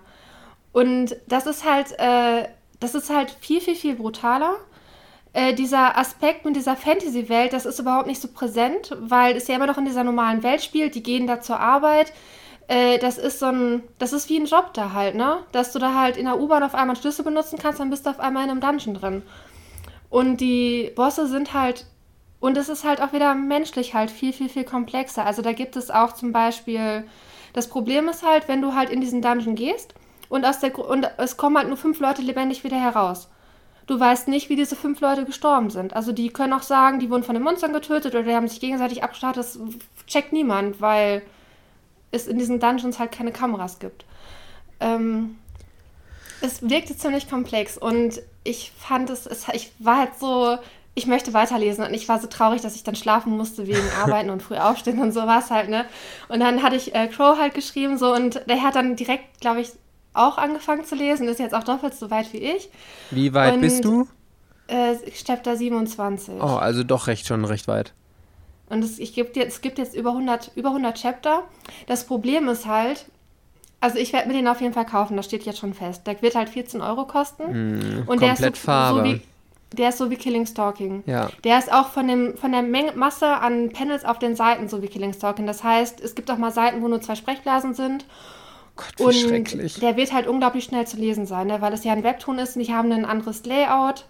Und 0.73 1.15
das 1.27 1.45
ist 1.47 1.63
halt, 1.63 1.97
äh, 1.99 2.49
das 2.79 2.93
ist 2.93 3.09
halt 3.09 3.31
viel, 3.39 3.61
viel, 3.61 3.75
viel 3.75 3.95
brutaler 3.95 4.57
äh, 5.33 5.53
dieser 5.53 5.97
Aspekt 5.97 6.45
mit 6.45 6.55
dieser 6.55 6.75
Fantasy-Welt, 6.75 7.53
das 7.53 7.65
ist 7.65 7.79
überhaupt 7.79 8.07
nicht 8.07 8.21
so 8.21 8.27
präsent, 8.27 8.95
weil 8.99 9.35
es 9.35 9.47
ja 9.47 9.55
immer 9.55 9.67
noch 9.67 9.79
in 9.79 9.85
dieser 9.85 10.03
normalen 10.03 10.43
Welt 10.43 10.61
spielt. 10.61 10.95
Die 10.95 11.03
gehen 11.03 11.27
da 11.27 11.41
zur 11.41 11.59
Arbeit. 11.59 12.13
Äh, 12.67 12.99
das 12.99 13.17
ist 13.17 13.39
so 13.39 13.47
ein, 13.47 13.83
das 13.97 14.13
ist 14.13 14.29
wie 14.29 14.39
ein 14.39 14.45
Job 14.45 14.73
da 14.73 14.93
halt, 14.93 15.15
ne? 15.15 15.39
Dass 15.51 15.73
du 15.73 15.79
da 15.79 15.95
halt 15.99 16.17
in 16.17 16.25
der 16.25 16.39
U-Bahn 16.39 16.63
auf 16.63 16.75
einmal 16.75 16.95
einen 16.95 17.01
Schlüssel 17.01 17.25
benutzen 17.25 17.59
kannst, 17.59 17.79
dann 17.79 17.89
bist 17.89 18.05
du 18.05 18.11
auf 18.11 18.19
einmal 18.19 18.43
in 18.45 18.51
einem 18.51 18.61
Dungeon 18.61 18.93
drin. 18.93 19.23
Und 20.09 20.37
die 20.37 20.91
Bosse 20.95 21.27
sind 21.27 21.53
halt, 21.53 21.87
und 22.39 22.55
es 22.55 22.69
ist 22.69 22.83
halt 22.83 23.01
auch 23.01 23.11
wieder 23.11 23.33
menschlich 23.33 23.95
halt 23.95 24.11
viel, 24.11 24.33
viel, 24.33 24.49
viel 24.49 24.63
komplexer. 24.63 25.25
Also 25.25 25.41
da 25.41 25.53
gibt 25.53 25.75
es 25.75 25.89
auch 25.89 26.13
zum 26.13 26.31
Beispiel, 26.31 27.05
das 27.53 27.67
Problem 27.67 28.07
ist 28.07 28.23
halt, 28.23 28.47
wenn 28.47 28.61
du 28.61 28.75
halt 28.75 28.91
in 28.91 29.01
diesen 29.01 29.23
Dungeon 29.23 29.55
gehst 29.55 29.95
und, 30.29 30.45
aus 30.45 30.59
der, 30.59 30.77
und 30.77 31.09
es 31.17 31.37
kommen 31.37 31.57
halt 31.57 31.67
nur 31.67 31.77
fünf 31.77 31.99
Leute 31.99 32.21
lebendig 32.21 32.63
wieder 32.63 32.79
heraus. 32.79 33.29
Du 33.85 33.99
weißt 33.99 34.27
nicht, 34.29 34.49
wie 34.49 34.55
diese 34.55 34.75
fünf 34.75 35.01
Leute 35.01 35.25
gestorben 35.25 35.69
sind. 35.69 35.93
Also 35.93 36.11
die 36.13 36.29
können 36.29 36.53
auch 36.53 36.61
sagen, 36.61 36.99
die 36.99 37.09
wurden 37.09 37.23
von 37.23 37.35
den 37.35 37.43
Monstern 37.43 37.73
getötet 37.73 38.13
oder 38.13 38.23
die 38.23 38.33
haben 38.33 38.47
sich 38.47 38.61
gegenseitig 38.61 39.03
abgestartet. 39.03 39.43
Das 39.43 39.59
checkt 40.07 40.31
niemand, 40.31 40.79
weil 40.79 41.21
es 42.11 42.27
in 42.27 42.37
diesen 42.37 42.59
Dungeons 42.59 42.99
halt 42.99 43.11
keine 43.11 43.31
Kameras 43.31 43.79
gibt. 43.79 44.05
Ähm, 44.79 45.37
es 46.41 46.69
wirkte 46.69 46.95
ziemlich 46.95 47.29
komplex 47.29 47.77
und 47.77 48.21
ich 48.43 48.71
fand 48.77 49.09
es, 49.09 49.25
es, 49.25 49.47
ich 49.53 49.71
war 49.79 49.97
halt 49.97 50.19
so, 50.19 50.57
ich 50.95 51.07
möchte 51.07 51.33
weiterlesen 51.33 51.85
und 51.85 51.93
ich 51.93 52.07
war 52.07 52.19
so 52.19 52.27
traurig, 52.27 52.61
dass 52.61 52.75
ich 52.75 52.83
dann 52.83 52.95
schlafen 52.95 53.35
musste 53.35 53.67
wegen 53.67 53.89
Arbeiten 54.01 54.29
und 54.29 54.43
früh 54.43 54.57
aufstehen 54.57 54.99
und 54.99 55.11
sowas 55.11 55.51
halt, 55.51 55.69
ne? 55.69 55.85
Und 56.29 56.39
dann 56.39 56.61
hatte 56.61 56.75
ich 56.75 56.93
äh, 56.93 57.07
Crow 57.07 57.37
halt 57.37 57.53
geschrieben 57.53 57.97
so 57.97 58.13
und 58.13 58.41
der 58.47 58.61
hat 58.61 58.75
dann 58.75 58.95
direkt, 58.95 59.41
glaube 59.41 59.61
ich, 59.61 59.71
auch 60.13 60.37
angefangen 60.37 60.85
zu 60.85 60.95
lesen, 60.95 61.27
ist 61.27 61.39
jetzt 61.39 61.55
auch 61.55 61.63
doppelt 61.63 61.95
so 61.95 62.11
weit 62.11 62.31
wie 62.33 62.37
ich. 62.37 62.69
Wie 63.11 63.33
weit 63.33 63.55
und, 63.55 63.61
bist 63.61 63.83
du? 63.83 64.07
Äh, 64.67 64.95
Chapter 65.25 65.57
27. 65.57 66.35
Oh, 66.39 66.55
also 66.55 66.83
doch 66.83 67.07
recht 67.07 67.27
schon 67.27 67.43
recht 67.45 67.67
weit. 67.67 67.93
Und 68.69 68.83
es, 68.83 68.99
ich 68.99 69.13
gibt 69.13 69.35
jetzt, 69.35 69.55
es 69.55 69.61
gibt 69.61 69.77
jetzt 69.77 69.95
über 69.95 70.11
100, 70.11 70.51
über 70.55 70.69
100 70.69 70.95
Chapter. 70.95 71.43
Das 71.87 72.05
Problem 72.05 72.47
ist 72.47 72.65
halt, 72.65 73.05
also 73.81 73.97
ich 73.97 74.13
werde 74.13 74.27
mir 74.27 74.33
den 74.33 74.47
auf 74.47 74.61
jeden 74.61 74.73
Fall 74.73 74.85
kaufen, 74.85 75.17
das 75.17 75.25
steht 75.25 75.43
jetzt 75.43 75.59
schon 75.59 75.73
fest. 75.73 76.07
Der 76.07 76.21
wird 76.21 76.35
halt 76.35 76.49
14 76.49 76.81
Euro 76.81 77.05
kosten. 77.05 77.43
Mm, 77.43 78.07
und 78.07 78.21
der 78.21 78.33
ist 78.33 78.41
so, 78.41 78.51
Farbe. 78.53 78.99
so 78.99 79.05
wie 79.05 79.21
der 79.73 79.89
ist 79.89 79.97
so 79.97 80.11
wie 80.11 80.17
Killing 80.17 80.45
Stalking. 80.45 81.03
Ja. 81.07 81.29
Der 81.43 81.57
ist 81.57 81.71
auch 81.73 81.89
von, 81.89 82.07
dem, 82.07 82.37
von 82.37 82.51
der 82.51 82.61
Menge, 82.61 82.93
Masse 82.93 83.27
an 83.27 83.71
Panels 83.71 84.05
auf 84.05 84.19
den 84.19 84.35
Seiten 84.35 84.69
so 84.69 84.83
wie 84.83 84.87
Killing 84.87 85.13
Stalking. 85.13 85.47
Das 85.47 85.63
heißt, 85.63 85.99
es 85.99 86.13
gibt 86.13 86.29
auch 86.29 86.37
mal 86.37 86.51
Seiten, 86.51 86.83
wo 86.83 86.87
nur 86.87 87.01
zwei 87.01 87.15
Sprechblasen 87.15 87.73
sind 87.73 88.05
Gott, 88.75 88.93
wie 88.97 89.03
und 89.03 89.13
schrecklich. 89.13 89.79
Der 89.79 89.97
wird 89.97 90.13
halt 90.13 90.27
unglaublich 90.27 90.63
schnell 90.63 90.87
zu 90.87 90.97
lesen 90.97 91.25
sein, 91.25 91.47
ne? 91.47 91.61
weil 91.61 91.73
es 91.73 91.83
ja 91.83 91.93
ein 91.93 92.03
Webtoon 92.03 92.39
ist 92.39 92.55
und 92.55 92.65
die 92.65 92.73
haben 92.73 92.91
ein 92.91 93.05
anderes 93.05 93.45
Layout. 93.45 94.05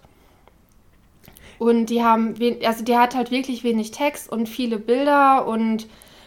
Und 1.58 1.86
die 1.86 2.02
haben, 2.02 2.34
also 2.64 2.84
der 2.84 3.00
hat 3.00 3.14
halt 3.14 3.30
wirklich 3.30 3.62
wenig 3.62 3.90
Text 3.90 4.30
und 4.30 4.48
viele 4.48 4.78
Bilder 4.78 5.46
und 5.46 5.86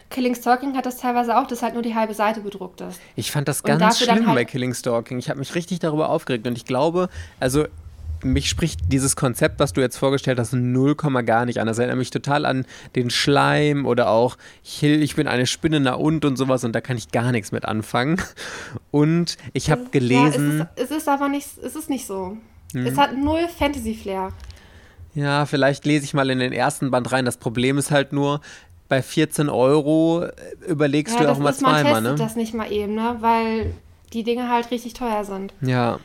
Killing 0.09 0.35
Stalking 0.35 0.75
hat 0.77 0.85
das 0.85 0.97
teilweise 0.97 1.37
auch, 1.37 1.47
dass 1.47 1.61
halt 1.61 1.73
nur 1.73 1.83
die 1.83 1.95
halbe 1.95 2.13
Seite 2.13 2.39
bedruckt 2.39 2.79
ist. 2.81 2.99
Ich 3.15 3.31
fand 3.31 3.47
das 3.47 3.63
ganz 3.63 3.99
schlimm 3.99 4.25
halt 4.25 4.35
bei 4.35 4.45
Killing 4.45 4.73
Stalking. 4.73 5.19
Ich 5.19 5.29
habe 5.29 5.39
mich 5.39 5.53
richtig 5.53 5.79
darüber 5.79 6.09
aufgeregt 6.09 6.47
und 6.47 6.57
ich 6.57 6.65
glaube, 6.65 7.09
also 7.39 7.65
mich 8.23 8.49
spricht 8.49 8.91
dieses 8.91 9.15
Konzept, 9.15 9.59
was 9.59 9.73
du 9.73 9.81
jetzt 9.81 9.97
vorgestellt 9.97 10.39
hast, 10.39 10.53
null 10.53 10.95
Komma 10.95 11.21
gar 11.21 11.45
nicht 11.45 11.59
an. 11.59 11.67
Das 11.67 11.77
erinnert 11.77 11.97
mich 11.97 12.09
total 12.09 12.45
an 12.45 12.65
den 12.95 13.09
Schleim 13.09 13.85
oder 13.85 14.09
auch 14.09 14.37
ich, 14.63 14.83
ich 14.83 15.15
bin 15.15 15.27
eine 15.27 15.47
Spinne 15.47 15.79
na 15.79 15.93
und 15.93 16.25
und 16.25 16.37
sowas 16.37 16.63
und 16.63 16.73
da 16.73 16.81
kann 16.81 16.97
ich 16.97 17.11
gar 17.11 17.31
nichts 17.31 17.51
mit 17.51 17.65
anfangen. 17.65 18.21
Und 18.91 19.37
ich 19.53 19.69
habe 19.69 19.85
gelesen. 19.91 20.59
Ja, 20.59 20.69
es, 20.75 20.83
ist, 20.83 20.91
es 20.91 20.97
ist 20.97 21.09
aber 21.09 21.29
nicht, 21.29 21.47
es 21.63 21.75
ist 21.75 21.89
nicht 21.89 22.05
so. 22.05 22.37
Hm. 22.73 22.85
Es 22.85 22.97
hat 22.97 23.15
null 23.17 23.47
Fantasy-Flair. 23.47 24.31
Ja, 25.13 25.45
vielleicht 25.45 25.85
lese 25.85 26.05
ich 26.05 26.13
mal 26.13 26.29
in 26.29 26.39
den 26.39 26.53
ersten 26.53 26.91
Band 26.91 27.11
rein. 27.11 27.25
Das 27.25 27.37
Problem 27.37 27.77
ist 27.77 27.91
halt 27.91 28.13
nur, 28.13 28.41
bei 28.87 29.01
14 29.01 29.49
Euro 29.49 30.23
äh, 30.23 30.31
überlegst 30.67 31.15
ja, 31.15 31.23
du 31.23 31.31
auch 31.31 31.39
mal 31.39 31.53
zweimal, 31.53 32.01
ne? 32.01 32.15
das 32.15 32.35
nicht 32.35 32.53
mal 32.53 32.71
eben, 32.71 32.95
ne? 32.95 33.17
Weil 33.19 33.73
die 34.13 34.23
Dinge 34.23 34.49
halt 34.49 34.71
richtig 34.71 34.93
teuer 34.93 35.23
sind. 35.25 35.53
Ja. 35.61 35.99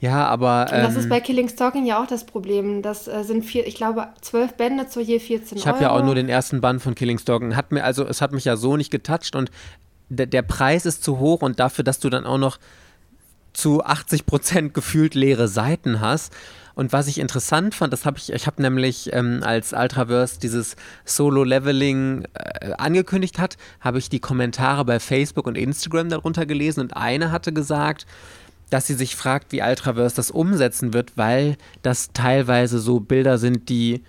Ja, 0.00 0.26
aber. 0.26 0.66
Und 0.72 0.78
das 0.78 0.96
ist 0.96 1.04
ähm, 1.04 1.10
bei 1.10 1.20
Killing 1.20 1.48
Stalking 1.48 1.86
ja 1.86 2.02
auch 2.02 2.06
das 2.06 2.24
Problem. 2.24 2.82
Das 2.82 3.08
äh, 3.08 3.24
sind 3.24 3.44
vier, 3.44 3.66
ich 3.66 3.74
glaube, 3.74 4.08
zwölf 4.20 4.54
Bände 4.54 4.88
zu 4.88 5.00
je 5.00 5.18
14 5.18 5.58
Ich 5.58 5.66
habe 5.66 5.82
ja 5.82 5.90
auch 5.90 6.02
nur 6.02 6.14
den 6.14 6.28
ersten 6.28 6.60
Band 6.60 6.82
von 6.82 6.94
Killing 6.94 7.18
Stalking. 7.18 7.56
Hat 7.56 7.72
mir, 7.72 7.84
also 7.84 8.06
es 8.06 8.20
hat 8.20 8.32
mich 8.32 8.44
ja 8.44 8.56
so 8.56 8.76
nicht 8.76 8.90
getoucht 8.90 9.36
und 9.36 9.50
der 10.10 10.42
Preis 10.42 10.86
ist 10.86 11.02
zu 11.02 11.18
hoch 11.18 11.42
und 11.42 11.58
dafür, 11.60 11.82
dass 11.82 11.98
du 11.98 12.10
dann 12.10 12.26
auch 12.26 12.38
noch 12.38 12.58
zu 13.54 13.84
80 13.84 14.26
Prozent 14.26 14.74
gefühlt 14.74 15.14
leere 15.14 15.48
Seiten 15.48 16.00
hast. 16.00 16.32
Und 16.74 16.92
was 16.92 17.06
ich 17.06 17.18
interessant 17.18 17.74
fand, 17.74 17.92
das 17.92 18.04
habe 18.04 18.18
ich, 18.18 18.32
ich 18.32 18.46
habe 18.48 18.60
nämlich 18.60 19.12
ähm, 19.12 19.40
als 19.44 19.72
Ultraverse 19.72 20.40
dieses 20.40 20.74
Solo-Leveling 21.04 22.24
äh, 22.34 22.72
angekündigt 22.78 23.38
hat, 23.38 23.56
habe 23.80 23.98
ich 23.98 24.08
die 24.08 24.18
Kommentare 24.18 24.84
bei 24.84 24.98
Facebook 24.98 25.46
und 25.46 25.56
Instagram 25.56 26.08
darunter 26.08 26.46
gelesen 26.46 26.80
und 26.80 26.96
eine 26.96 27.30
hatte 27.30 27.52
gesagt, 27.52 28.06
dass 28.74 28.88
sie 28.88 28.94
sich 28.94 29.14
fragt, 29.14 29.52
wie 29.52 29.62
Ultraverse 29.62 30.16
das 30.16 30.32
umsetzen 30.32 30.92
wird, 30.92 31.16
weil 31.16 31.56
das 31.82 32.10
teilweise 32.12 32.80
so 32.80 32.98
Bilder 32.98 33.38
sind, 33.38 33.68
die 33.68 34.02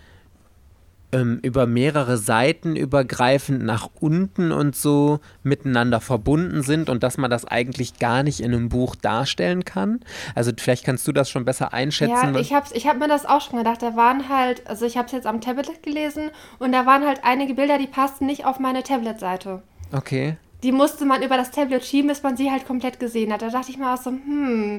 ähm, 1.11 1.37
über 1.43 1.67
mehrere 1.67 2.17
Seiten 2.17 2.75
übergreifend 2.75 3.63
nach 3.63 3.91
unten 3.99 4.51
und 4.51 4.75
so 4.75 5.19
miteinander 5.43 6.01
verbunden 6.01 6.63
sind 6.63 6.89
und 6.89 7.03
dass 7.03 7.19
man 7.19 7.29
das 7.29 7.45
eigentlich 7.45 7.99
gar 7.99 8.23
nicht 8.23 8.39
in 8.39 8.55
einem 8.55 8.69
Buch 8.69 8.95
darstellen 8.95 9.65
kann. 9.65 9.99
Also 10.33 10.51
vielleicht 10.57 10.83
kannst 10.83 11.07
du 11.07 11.11
das 11.11 11.29
schon 11.29 11.45
besser 11.45 11.71
einschätzen. 11.71 12.33
Ja, 12.33 12.39
ich 12.39 12.51
habe 12.51 12.65
ich 12.73 12.87
hab 12.87 12.97
mir 12.97 13.07
das 13.07 13.27
auch 13.27 13.41
schon 13.41 13.59
gedacht. 13.59 13.83
Da 13.83 13.95
waren 13.95 14.29
halt, 14.29 14.65
also 14.65 14.87
ich 14.87 14.97
habe 14.97 15.05
es 15.05 15.11
jetzt 15.11 15.27
am 15.27 15.41
Tablet 15.41 15.83
gelesen 15.83 16.31
und 16.57 16.71
da 16.71 16.87
waren 16.87 17.05
halt 17.05 17.19
einige 17.23 17.53
Bilder, 17.53 17.77
die 17.77 17.85
passten 17.85 18.25
nicht 18.25 18.45
auf 18.45 18.57
meine 18.57 18.81
Tablet-Seite. 18.81 19.61
Okay 19.91 20.37
die 20.65 20.71
musste 20.71 21.05
man 21.05 21.21
über 21.21 21.37
das 21.37 21.51
Tablet 21.51 21.85
schieben, 21.85 22.07
bis 22.07 22.23
man 22.23 22.35
sie 22.35 22.49
halt 22.49 22.65
komplett 22.65 22.99
gesehen 22.99 23.31
hat. 23.31 23.43
Da 23.43 23.49
dachte 23.49 23.69
ich 23.69 23.77
mir 23.77 23.93
auch 23.93 24.01
so, 24.01 24.09
hm, 24.09 24.77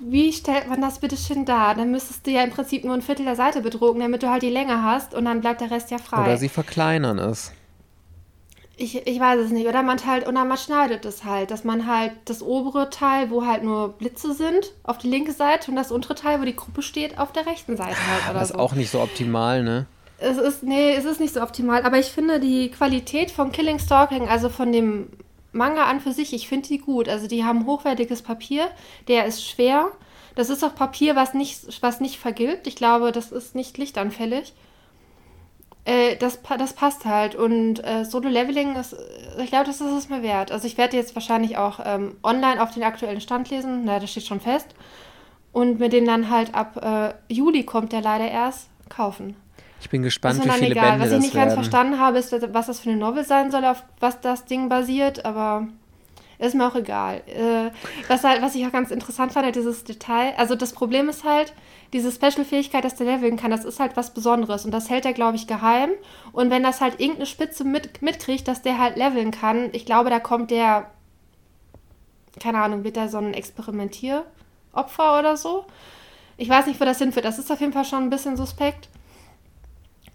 wie 0.00 0.32
stellt 0.32 0.68
man 0.68 0.80
das 0.80 0.98
bitte 0.98 1.16
schön 1.16 1.44
da? 1.44 1.72
Dann 1.74 1.92
müsstest 1.92 2.26
du 2.26 2.32
ja 2.32 2.42
im 2.42 2.50
Prinzip 2.50 2.84
nur 2.84 2.94
ein 2.94 3.02
Viertel 3.02 3.24
der 3.24 3.36
Seite 3.36 3.60
bedrucken, 3.60 4.00
damit 4.00 4.24
du 4.24 4.28
halt 4.28 4.42
die 4.42 4.50
Länge 4.50 4.82
hast 4.82 5.14
und 5.14 5.24
dann 5.24 5.40
bleibt 5.40 5.60
der 5.60 5.70
Rest 5.70 5.92
ja 5.92 5.98
frei. 5.98 6.24
Oder 6.24 6.36
sie 6.36 6.48
verkleinern 6.48 7.20
es. 7.20 7.52
Ich, 8.76 9.06
ich 9.06 9.20
weiß 9.20 9.38
es 9.38 9.52
nicht. 9.52 9.68
Oder 9.68 9.84
man 9.84 10.04
halt, 10.04 10.26
oder 10.26 10.44
man 10.44 10.58
schneidet 10.58 11.04
es 11.04 11.22
halt, 11.24 11.52
dass 11.52 11.62
man 11.62 11.86
halt 11.86 12.14
das 12.24 12.42
obere 12.42 12.90
Teil, 12.90 13.30
wo 13.30 13.46
halt 13.46 13.62
nur 13.62 13.90
Blitze 13.90 14.34
sind, 14.34 14.72
auf 14.82 14.98
die 14.98 15.08
linke 15.08 15.30
Seite 15.30 15.70
und 15.70 15.76
das 15.76 15.92
untere 15.92 16.16
Teil, 16.16 16.40
wo 16.40 16.44
die 16.44 16.56
Gruppe 16.56 16.82
steht, 16.82 17.20
auf 17.20 17.30
der 17.30 17.46
rechten 17.46 17.76
Seite 17.76 17.96
halt. 18.10 18.24
Oder 18.30 18.40
das 18.40 18.50
ist 18.50 18.56
so. 18.56 18.58
auch 18.58 18.72
nicht 18.72 18.90
so 18.90 19.00
optimal, 19.00 19.62
ne? 19.62 19.86
Es 20.22 20.38
ist, 20.38 20.62
nee, 20.62 20.94
es 20.94 21.04
ist 21.04 21.20
nicht 21.20 21.34
so 21.34 21.42
optimal, 21.42 21.82
aber 21.84 21.98
ich 21.98 22.06
finde 22.06 22.40
die 22.40 22.70
Qualität 22.70 23.30
von 23.30 23.52
Killing 23.52 23.78
Stalking, 23.78 24.28
also 24.28 24.48
von 24.48 24.72
dem 24.72 25.08
Manga 25.52 25.84
an 25.84 26.00
für 26.00 26.12
sich, 26.12 26.32
ich 26.32 26.48
finde 26.48 26.68
die 26.68 26.78
gut. 26.78 27.08
Also 27.08 27.28
die 27.28 27.44
haben 27.44 27.66
hochwertiges 27.66 28.22
Papier, 28.22 28.68
der 29.08 29.26
ist 29.26 29.46
schwer. 29.46 29.90
Das 30.34 30.48
ist 30.48 30.64
auch 30.64 30.74
Papier, 30.74 31.14
was 31.14 31.34
nicht, 31.34 31.82
was 31.82 32.00
nicht 32.00 32.18
vergilbt. 32.18 32.66
Ich 32.66 32.76
glaube, 32.76 33.12
das 33.12 33.32
ist 33.32 33.54
nicht 33.54 33.76
lichtanfällig. 33.76 34.54
Äh, 35.84 36.16
das, 36.16 36.40
das 36.58 36.72
passt 36.72 37.04
halt. 37.04 37.34
Und 37.34 37.84
äh, 37.84 38.04
Solo-Leveling 38.04 38.76
ich 39.42 39.50
glaube, 39.50 39.66
das 39.66 39.80
ist 39.80 39.92
es 39.92 40.08
mir 40.08 40.22
wert. 40.22 40.50
Also 40.50 40.66
ich 40.66 40.78
werde 40.78 40.96
jetzt 40.96 41.14
wahrscheinlich 41.14 41.58
auch 41.58 41.80
ähm, 41.84 42.16
online 42.22 42.62
auf 42.62 42.72
den 42.72 42.82
aktuellen 42.82 43.20
Stand 43.20 43.50
lesen. 43.50 43.82
Na, 43.84 43.98
das 43.98 44.10
steht 44.10 44.26
schon 44.26 44.40
fest. 44.40 44.68
Und 45.52 45.80
mir 45.80 45.90
den 45.90 46.06
dann 46.06 46.30
halt 46.30 46.54
ab 46.54 46.82
äh, 46.82 47.12
Juli 47.32 47.64
kommt 47.64 47.92
der 47.92 48.00
leider 48.00 48.30
erst 48.30 48.70
kaufen. 48.88 49.36
Ich 49.82 49.90
bin 49.90 50.02
gespannt, 50.02 50.44
wie 50.44 50.48
viele 50.48 50.70
egal. 50.70 50.92
Bände 50.92 51.06
Was 51.06 51.12
ich 51.12 51.18
nicht 51.18 51.34
ganz 51.34 51.50
werden. 51.50 51.54
verstanden 51.54 51.98
habe, 51.98 52.18
ist, 52.18 52.32
was 52.54 52.66
das 52.68 52.78
für 52.78 52.90
eine 52.90 52.98
Novel 52.98 53.24
sein 53.24 53.50
soll, 53.50 53.64
auf 53.64 53.82
was 53.98 54.20
das 54.20 54.44
Ding 54.44 54.68
basiert, 54.68 55.24
aber 55.24 55.66
ist 56.38 56.54
mir 56.54 56.68
auch 56.68 56.76
egal. 56.76 57.22
Äh, 57.26 57.70
was, 58.06 58.22
halt, 58.22 58.42
was 58.42 58.54
ich 58.54 58.64
auch 58.64 58.70
ganz 58.70 58.92
interessant 58.92 59.32
fand, 59.32 59.44
halt 59.44 59.56
dieses 59.56 59.82
Detail. 59.82 60.34
Also 60.36 60.54
das 60.54 60.72
Problem 60.72 61.08
ist 61.08 61.24
halt, 61.24 61.52
diese 61.92 62.12
Special-Fähigkeit, 62.12 62.84
dass 62.84 62.94
der 62.94 63.06
leveln 63.06 63.36
kann, 63.36 63.50
das 63.50 63.64
ist 63.64 63.80
halt 63.80 63.96
was 63.96 64.14
Besonderes 64.14 64.64
und 64.64 64.70
das 64.70 64.88
hält 64.88 65.04
er, 65.04 65.14
glaube 65.14 65.36
ich, 65.36 65.48
geheim. 65.48 65.90
Und 66.30 66.50
wenn 66.50 66.62
das 66.62 66.80
halt 66.80 67.00
irgendeine 67.00 67.26
Spitze 67.26 67.64
mit, 67.64 68.02
mitkriegt, 68.02 68.46
dass 68.46 68.62
der 68.62 68.78
halt 68.78 68.96
leveln 68.96 69.32
kann, 69.32 69.70
ich 69.72 69.84
glaube, 69.84 70.10
da 70.10 70.20
kommt 70.20 70.52
der, 70.52 70.90
keine 72.40 72.62
Ahnung, 72.62 72.84
wird 72.84 72.96
da 72.96 73.08
so 73.08 73.18
ein 73.18 73.34
Experimentieropfer 73.34 75.18
oder 75.18 75.36
so. 75.36 75.66
Ich 76.36 76.48
weiß 76.48 76.66
nicht, 76.66 76.80
wo 76.80 76.84
das 76.84 76.98
hinführt. 76.98 77.24
Das 77.24 77.38
ist 77.38 77.50
auf 77.50 77.60
jeden 77.60 77.72
Fall 77.72 77.84
schon 77.84 78.04
ein 78.04 78.10
bisschen 78.10 78.36
suspekt. 78.36 78.88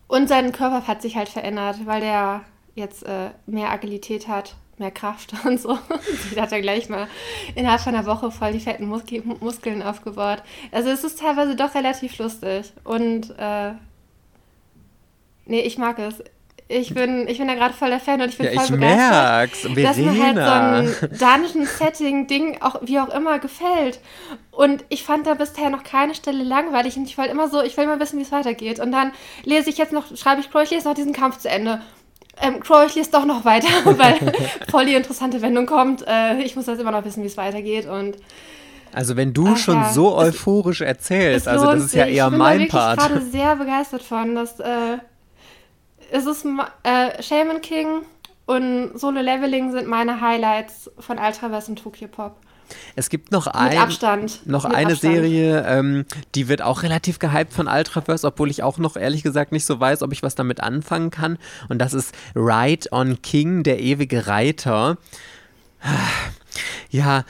Und 0.08 0.30
sein 0.30 0.52
Körper 0.52 0.88
hat 0.88 1.02
sich 1.02 1.16
halt 1.16 1.30
verändert, 1.30 1.86
weil 1.86 2.02
der 2.02 2.42
jetzt 2.76 3.04
äh, 3.04 3.32
mehr 3.46 3.72
Agilität 3.72 4.28
hat, 4.28 4.56
mehr 4.78 4.92
Kraft 4.92 5.34
und 5.46 5.60
so. 5.60 5.78
Die 6.32 6.40
hat 6.40 6.52
er 6.52 6.62
gleich 6.62 6.90
mal 6.90 7.08
innerhalb 7.56 7.82
von 7.82 7.96
einer 7.96 8.06
Woche 8.06 8.32
voll 8.32 8.54
die 8.54 8.60
fetten 8.60 8.88
Muskel 8.88 9.24
Muskeln 9.40 9.84
aufgebaut. 9.84 10.44
Also 10.72 10.90
es 10.90 11.04
ist 11.04 11.20
teilweise 11.20 11.56
doch 11.56 11.76
relativ 11.76 12.18
lustig. 12.20 12.72
Und 12.84 13.38
äh, 13.38 13.74
nee, 15.46 15.62
ich 15.62 15.78
mag 15.78 16.00
es. 16.00 16.24
Ich 16.70 16.94
bin, 16.94 17.28
ich 17.30 17.38
bin 17.38 17.48
da 17.48 17.54
gerade 17.56 17.74
voll 17.74 17.90
der 17.90 18.00
Fan 18.02 18.22
und 18.22 18.28
ich 18.30 18.38
bin 18.38 18.46
Ja, 18.46 18.52
voll 18.54 18.64
ich 18.66 18.72
begeistert 18.72 19.00
merk's. 19.00 19.62
dass 19.62 19.98
mir 19.98 20.10
halt 20.10 20.36
Verena. 20.36 20.84
so 20.84 21.06
ein 21.06 21.18
Dungeon-Setting-Ding 21.18 22.58
auch 22.62 22.76
wie 22.82 23.00
auch 23.00 23.10
immer 23.10 23.40
gefällt. 23.40 24.00
Und 24.52 24.84
ich 24.90 25.04
fand 25.04 25.28
da 25.28 25.34
bisher 25.36 25.70
noch 25.70 25.84
keine 25.84 26.14
Stelle 26.16 26.44
langweilig 26.44 26.98
und 26.98 27.06
ich 27.06 27.18
wollte 27.18 27.32
immer 27.32 27.48
so, 27.48 27.62
ich 27.62 27.78
will 27.78 27.86
immer 27.86 28.00
wissen, 28.00 28.18
wie 28.20 28.24
es 28.24 28.32
weitergeht. 28.32 28.80
Und 28.80 28.92
dann 28.92 29.12
lese 29.44 29.70
ich 29.70 29.78
jetzt 29.78 29.94
noch, 29.94 30.16
schreibe 30.18 30.42
ich 30.42 30.52
Crow, 30.52 30.64
ich 30.64 30.72
lese 30.72 30.88
noch 30.88 30.96
diesen 30.96 31.14
Kampf 31.14 31.38
zu 31.38 31.50
Ende. 31.50 31.82
Ähm, 32.42 32.60
Crow, 32.60 32.86
ich 32.86 32.96
lese 32.96 33.12
doch 33.12 33.26
noch 33.26 33.46
weiter, 33.46 33.68
weil 33.98 34.16
voll 34.70 34.86
die 34.86 34.96
interessante 34.96 35.42
Wendung 35.42 35.66
kommt. 35.68 36.04
Äh, 36.08 36.40
ich 36.42 36.56
muss 36.56 36.68
jetzt 36.68 36.82
immer 36.82 36.92
noch 36.92 37.06
wissen, 37.06 37.24
wie 37.24 37.28
es 37.28 37.38
weitergeht. 37.38 37.86
Und 37.88 38.18
Also 38.94 39.16
wenn 39.16 39.34
du 39.34 39.48
Ach 39.54 39.58
schon 39.58 39.76
ja, 39.76 39.90
so 39.94 40.20
es- 40.20 40.36
euphorisch 40.36 40.82
erzählst, 40.82 41.48
es 41.48 41.48
also 41.48 41.68
das 41.68 41.86
ist 41.86 41.94
ja 41.94 42.06
sich. 42.06 42.16
eher 42.16 42.26
ich 42.26 42.32
bin 42.32 42.40
da 42.40 42.46
mein 42.46 42.60
wirklich 42.60 42.72
Part. 42.74 43.00
gerade 43.00 43.22
sehr 43.22 43.56
begeistert 43.56 44.02
von. 44.04 44.36
Dass, 44.36 44.60
äh, 44.60 44.98
es 46.12 46.26
ist 46.26 46.46
äh, 46.84 47.22
Shaman 47.22 47.62
King 47.62 48.04
und 48.46 48.98
Solo 48.98 49.22
Leveling 49.22 49.72
sind 49.72 49.88
meine 49.88 50.22
Highlights 50.22 50.90
von 51.00 51.20
Ultraverse 51.20 51.72
und 51.72 51.80
Tokyo 51.80 52.08
Pop. 52.08 52.38
Es 52.96 53.10
gibt 53.10 53.32
noch 53.32 53.48
ein, 53.48 53.72
noch 54.46 54.66
eine 54.66 54.94
Abstand. 54.94 55.00
Serie, 55.00 55.66
ähm, 55.68 56.06
die 56.36 56.48
wird 56.48 56.62
auch 56.62 56.84
relativ 56.84 57.20
gehypt 57.20 57.54
von 57.54 57.68
Ultraverse, 57.68 58.28
obwohl 58.28 58.50
ich 58.50 58.64
auch 58.64 58.78
noch 58.78 58.98
ehrlich 58.98 59.24
gesagt 59.24 59.52
nicht 59.52 59.66
so 59.66 59.80
weiß, 59.80 60.02
ob 60.02 60.12
ich 60.12 60.24
was 60.24 60.36
damit 60.36 60.62
anfangen 60.62 61.12
kann. 61.12 61.38
Und 61.70 61.80
das 61.80 61.94
ist 61.94 62.14
Ride 62.36 62.92
on 62.92 63.22
King, 63.22 63.64
der 63.64 63.80
ewige 63.80 64.28
Reiter. 64.28 64.98
Ja, 66.90 67.26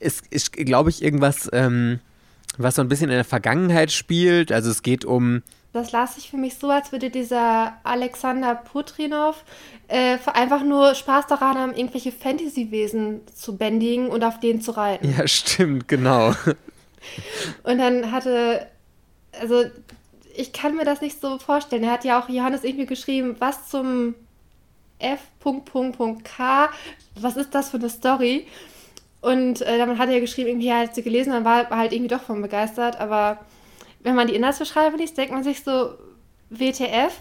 es 0.00 0.22
ist, 0.30 0.54
glaube 0.54 0.90
ich, 0.90 1.02
irgendwas, 1.02 1.48
ähm, 1.52 2.00
was 2.56 2.74
so 2.74 2.82
ein 2.82 2.88
bisschen 2.88 3.10
in 3.10 3.14
der 3.14 3.24
Vergangenheit 3.24 3.92
spielt. 3.92 4.50
Also 4.50 4.70
es 4.70 4.82
geht 4.82 5.04
um 5.04 5.42
Das 5.76 5.92
las 5.92 6.16
sich 6.16 6.30
für 6.30 6.36
mich 6.36 6.56
so, 6.56 6.70
als 6.70 6.92
würde 6.92 7.10
dieser 7.10 7.74
Alexander 7.84 8.54
Putrinov 8.54 9.44
äh, 9.88 10.18
einfach 10.32 10.62
nur 10.62 10.94
Spaß 10.94 11.26
daran 11.26 11.56
haben, 11.58 11.74
irgendwelche 11.74 12.12
Fantasy-Wesen 12.12 13.20
zu 13.34 13.56
bändigen 13.56 14.08
und 14.08 14.24
auf 14.24 14.40
denen 14.40 14.60
zu 14.60 14.72
reiten. 14.72 15.14
Ja, 15.16 15.28
stimmt, 15.28 15.86
genau. 15.86 16.32
Und 17.62 17.78
dann 17.78 18.10
hatte, 18.10 18.66
also 19.38 19.64
ich 20.34 20.52
kann 20.52 20.76
mir 20.76 20.84
das 20.84 21.00
nicht 21.00 21.20
so 21.20 21.38
vorstellen. 21.38 21.84
Er 21.84 21.92
hat 21.92 22.04
ja 22.04 22.20
auch 22.20 22.28
Johannes 22.28 22.64
irgendwie 22.64 22.86
geschrieben, 22.86 23.36
was 23.38 23.68
zum 23.68 24.14
F. 24.98 25.20
Punkt, 25.40 25.70
Punkt, 25.70 25.96
Punkt 25.96 26.24
K, 26.24 26.68
was 27.14 27.36
ist 27.36 27.54
das 27.54 27.70
für 27.70 27.76
eine 27.76 27.90
Story? 27.90 28.46
Und 29.20 29.62
äh, 29.62 29.78
dann 29.78 29.98
hat 29.98 30.08
er 30.08 30.20
geschrieben, 30.20 30.48
irgendwie 30.48 30.68
er 30.68 30.80
hat 30.80 30.94
sie 30.94 31.02
gelesen, 31.02 31.32
dann 31.32 31.44
war 31.44 31.70
er 31.70 31.76
halt 31.76 31.92
irgendwie 31.92 32.14
doch 32.14 32.22
von 32.22 32.42
begeistert. 32.42 33.00
Aber 33.00 33.38
wenn 34.06 34.14
man 34.14 34.28
die 34.28 34.36
Inhaltsbeschreibung 34.36 35.00
liest, 35.00 35.18
denkt 35.18 35.32
man 35.32 35.42
sich 35.42 35.64
so, 35.64 35.90
WTF, 36.48 37.12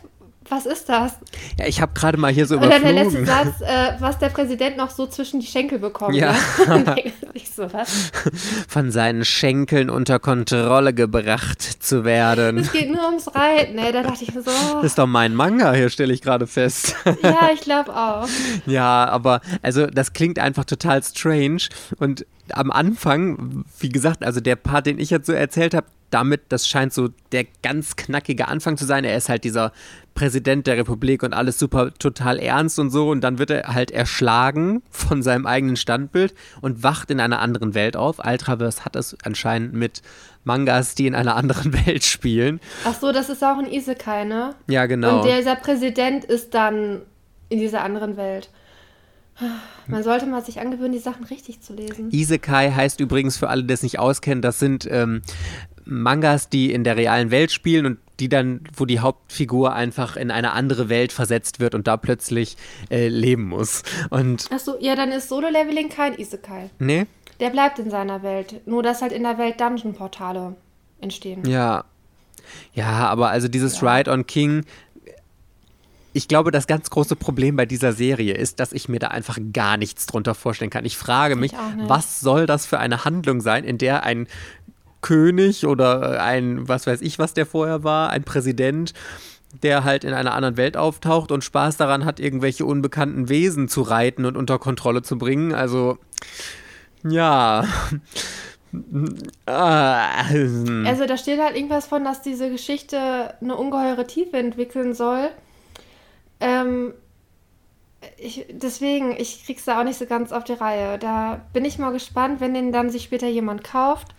was 0.47 0.67
ist 0.67 0.87
das? 0.87 1.13
Ja, 1.57 1.65
ich 1.65 1.81
habe 1.81 1.93
gerade 1.95 2.19
mal 2.19 2.31
hier 2.31 2.45
so 2.45 2.57
Und 2.57 2.69
dann 2.69 2.83
der 2.83 2.93
letzte 2.93 3.21
überflogen. 3.21 3.53
Satz, 3.57 3.61
äh, 3.67 3.93
was 3.99 4.19
der 4.19 4.29
Präsident 4.29 4.77
noch 4.77 4.91
so 4.91 5.07
zwischen 5.07 5.39
die 5.39 5.47
Schenkel 5.47 5.79
bekommt. 5.79 6.13
Ja. 6.13 6.35
Ne? 6.67 6.95
Sich 7.33 7.49
so, 7.49 7.73
was? 7.73 8.11
Von 8.67 8.91
seinen 8.91 9.25
Schenkeln 9.25 9.89
unter 9.89 10.19
Kontrolle 10.19 10.93
gebracht 10.93 11.63
zu 11.83 12.05
werden. 12.05 12.59
Es 12.59 12.71
geht 12.71 12.91
nur 12.91 13.03
ums 13.03 13.33
Reiten, 13.33 13.79
ey. 13.79 13.91
Da 13.91 14.03
dachte 14.03 14.23
ich 14.23 14.35
mir 14.35 14.43
so, 14.43 14.51
oh, 14.51 14.73
Das 14.75 14.91
ist 14.91 14.99
doch 14.99 15.07
mein 15.07 15.33
Manga, 15.33 15.73
hier 15.73 15.89
stelle 15.89 16.13
ich 16.13 16.21
gerade 16.21 16.45
fest. 16.45 16.95
ja, 17.23 17.49
ich 17.51 17.61
glaube 17.61 17.95
auch. 17.95 18.27
Ja, 18.67 19.05
aber 19.09 19.41
also 19.63 19.87
das 19.87 20.13
klingt 20.13 20.37
einfach 20.37 20.65
total 20.65 21.01
strange. 21.01 21.63
Und 21.97 22.27
am 22.51 22.71
Anfang, 22.71 23.65
wie 23.79 23.89
gesagt, 23.89 24.23
also 24.23 24.39
der 24.39 24.55
Part, 24.55 24.85
den 24.85 24.99
ich 24.99 25.09
jetzt 25.09 25.27
so 25.27 25.33
erzählt 25.33 25.73
habe, 25.73 25.87
damit, 26.11 26.43
das 26.49 26.67
scheint 26.67 26.93
so 26.93 27.09
der 27.31 27.45
ganz 27.63 27.95
knackige 27.95 28.47
Anfang 28.47 28.77
zu 28.77 28.85
sein. 28.85 29.03
Er 29.03 29.17
ist 29.17 29.27
halt 29.27 29.43
dieser 29.43 29.71
Präsident 30.13 30.65
der 30.65 30.77
Republik 30.77 31.23
und 31.23 31.33
alles 31.33 31.59
super 31.59 31.93
total 31.93 32.39
ernst 32.39 32.79
und 32.79 32.89
so. 32.89 33.09
Und 33.09 33.21
dann 33.21 33.37
wird 33.37 33.49
er 33.49 33.73
halt 33.73 33.91
erschlagen 33.91 34.81
von 34.91 35.21
seinem 35.23 35.45
eigenen 35.45 35.75
Standbild 35.75 36.33
und 36.61 36.83
wacht 36.83 37.11
in 37.11 37.19
einer 37.19 37.39
anderen 37.41 37.73
Welt 37.73 37.97
auf. 37.97 38.19
Ultraverse 38.25 38.85
hat 38.85 38.95
es 38.95 39.17
anscheinend 39.23 39.73
mit 39.73 40.01
Mangas, 40.45 40.95
die 40.95 41.07
in 41.07 41.15
einer 41.15 41.35
anderen 41.35 41.73
Welt 41.85 42.03
spielen. 42.03 42.61
Ach 42.85 42.95
so, 42.95 43.11
das 43.11 43.29
ist 43.29 43.43
auch 43.43 43.57
ein 43.57 43.69
Isekai, 43.69 44.23
ne? 44.23 44.55
Ja, 44.67 44.85
genau. 44.85 45.21
Und 45.21 45.25
dieser 45.27 45.55
Präsident 45.55 46.23
ist 46.23 46.53
dann 46.53 47.01
in 47.49 47.59
dieser 47.59 47.83
anderen 47.83 48.15
Welt. 48.15 48.49
Man 49.87 50.03
sollte 50.03 50.25
mal 50.25 50.43
sich 50.43 50.59
angewöhnen, 50.59 50.93
die 50.93 50.99
Sachen 50.99 51.25
richtig 51.25 51.61
zu 51.61 51.73
lesen. 51.73 52.09
Isekai 52.11 52.71
heißt 52.71 52.99
übrigens 52.99 53.37
für 53.37 53.49
alle, 53.49 53.63
die 53.63 53.67
das 53.67 53.83
nicht 53.83 53.99
auskennen, 53.99 54.41
das 54.41 54.59
sind 54.59 54.87
ähm, 54.89 55.21
Mangas, 55.83 56.49
die 56.49 56.71
in 56.73 56.83
der 56.83 56.95
realen 56.97 57.31
Welt 57.31 57.51
spielen 57.51 57.85
und 57.85 57.99
die 58.19 58.29
dann, 58.29 58.61
wo 58.75 58.85
die 58.85 59.01
Hauptfigur 59.01 59.73
einfach 59.73 60.15
in 60.15 60.31
eine 60.31 60.53
andere 60.53 60.87
Welt 60.89 61.11
versetzt 61.11 61.59
wird 61.59 61.75
und 61.75 61.85
da 61.87 61.97
plötzlich 61.97 62.55
äh, 62.89 63.09
leben 63.09 63.43
muss. 63.43 63.83
Und 64.09 64.47
Ach 64.53 64.59
so, 64.59 64.77
ja, 64.79 64.95
dann 64.95 65.11
ist 65.11 65.27
Solo-Leveling 65.29 65.89
kein 65.89 66.17
Isekai. 66.17 66.69
ne? 66.79 67.07
Der 67.41 67.49
bleibt 67.49 67.79
in 67.79 67.89
seiner 67.89 68.23
Welt. 68.23 68.61
Nur, 68.65 68.81
dass 68.81 69.01
halt 69.01 69.11
in 69.11 69.23
der 69.23 69.37
Welt 69.37 69.59
Dungeon-Portale 69.59 70.55
entstehen. 71.01 71.43
Ja. 71.45 71.83
Ja, 72.73 73.07
aber 73.07 73.29
also 73.29 73.47
dieses 73.47 73.81
Ride 73.83 74.09
on 74.11 74.25
King, 74.25 74.63
ich 76.15 76.29
glaube, 76.29 76.51
das 76.51 76.65
ganz 76.65 76.89
große 76.89 77.17
Problem 77.17 77.57
bei 77.57 77.65
dieser 77.65 77.91
Serie 77.91 78.35
ist, 78.35 78.61
dass 78.61 78.71
ich 78.71 78.87
mir 78.87 78.99
da 78.99 79.09
einfach 79.09 79.37
gar 79.51 79.75
nichts 79.75 80.05
drunter 80.05 80.33
vorstellen 80.33 80.71
kann. 80.71 80.85
Ich 80.85 80.95
frage 80.95 81.35
mich, 81.35 81.51
nicht. 81.51 81.89
was 81.89 82.21
soll 82.21 82.45
das 82.45 82.65
für 82.65 82.79
eine 82.79 83.03
Handlung 83.03 83.41
sein, 83.41 83.65
in 83.65 83.77
der 83.77 84.03
ein 84.03 84.27
König 85.01 85.67
oder 85.67 86.23
ein, 86.23 86.69
was 86.69 86.87
weiß 86.87 87.01
ich, 87.01 87.19
was 87.19 87.33
der 87.33 87.45
vorher 87.45 87.83
war, 87.83 88.11
ein 88.11 88.23
Präsident, 88.23 88.93
der 89.61 89.83
halt 89.83 90.05
in 90.05 90.13
einer 90.13 90.33
anderen 90.33 90.55
Welt 90.55 90.77
auftaucht 90.77 91.33
und 91.33 91.43
Spaß 91.43 91.75
daran 91.75 92.05
hat, 92.05 92.21
irgendwelche 92.21 92.65
unbekannten 92.65 93.27
Wesen 93.27 93.67
zu 93.67 93.81
reiten 93.81 94.23
und 94.23 94.37
unter 94.37 94.57
Kontrolle 94.57 95.01
zu 95.01 95.17
bringen. 95.17 95.53
Also, 95.53 95.97
ja. 97.03 97.65
Ah. 99.45 100.25
Also 100.85 101.05
da 101.05 101.15
steht 101.15 101.39
halt 101.39 101.55
irgendwas 101.55 101.87
von, 101.87 102.03
dass 102.03 102.21
diese 102.21 102.49
Geschichte 102.49 103.33
eine 103.39 103.55
ungeheure 103.55 104.05
Tiefe 104.05 104.35
entwickeln 104.35 104.93
soll. 104.93 105.29
Ähm, 106.39 106.93
ich, 108.17 108.45
deswegen, 108.51 109.15
ich 109.17 109.45
krieg's 109.45 109.65
da 109.65 109.79
auch 109.79 109.83
nicht 109.83 109.97
so 109.97 110.05
ganz 110.05 110.31
auf 110.31 110.43
die 110.43 110.53
Reihe. 110.53 110.99
Da 110.99 111.41
bin 111.53 111.65
ich 111.65 111.77
mal 111.79 111.91
gespannt, 111.91 112.39
wenn 112.39 112.53
den 112.53 112.71
dann 112.71 112.89
sich 112.89 113.03
später 113.03 113.27
jemand 113.27 113.63
kauft, 113.63 114.09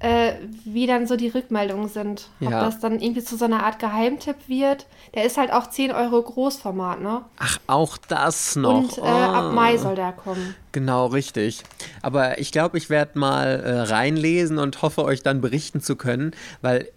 äh, 0.00 0.34
wie 0.64 0.86
dann 0.86 1.08
so 1.08 1.16
die 1.16 1.26
Rückmeldungen 1.28 1.88
sind. 1.88 2.28
Ob 2.40 2.50
Ja. 2.52 2.64
das 2.64 2.78
dann 2.78 3.00
irgendwie 3.00 3.24
zu 3.24 3.36
so 3.36 3.46
einer 3.46 3.64
Art 3.64 3.80
Geheimtipp 3.80 4.36
wird. 4.46 4.86
Der 5.14 5.24
ist 5.24 5.36
halt 5.36 5.52
auch 5.52 5.68
10 5.68 5.90
Euro 5.90 6.22
Großformat, 6.22 7.00
ne? 7.00 7.22
Ach, 7.38 7.58
auch 7.66 7.96
das 7.96 8.54
noch. 8.54 8.82
Und 8.82 8.98
äh, 8.98 9.00
ab 9.00 9.46
Oh. 9.50 9.54
Mai 9.54 9.76
soll 9.78 9.96
der 9.96 10.12
kommen. 10.12 10.54
Genau, 10.70 11.06
richtig. 11.06 11.64
Aber 12.02 12.38
ich 12.38 12.52
glaube, 12.52 12.78
ich 12.78 12.88
werde 12.90 13.18
mal 13.18 13.46
äh, 13.64 13.80
reinlesen 13.80 14.58
und 14.58 14.80
hoffe, 14.82 15.02
euch 15.04 15.24
dann 15.24 15.40
berichten 15.40 15.80
zu 15.80 15.96
können, 15.96 16.30
weil 16.62 16.88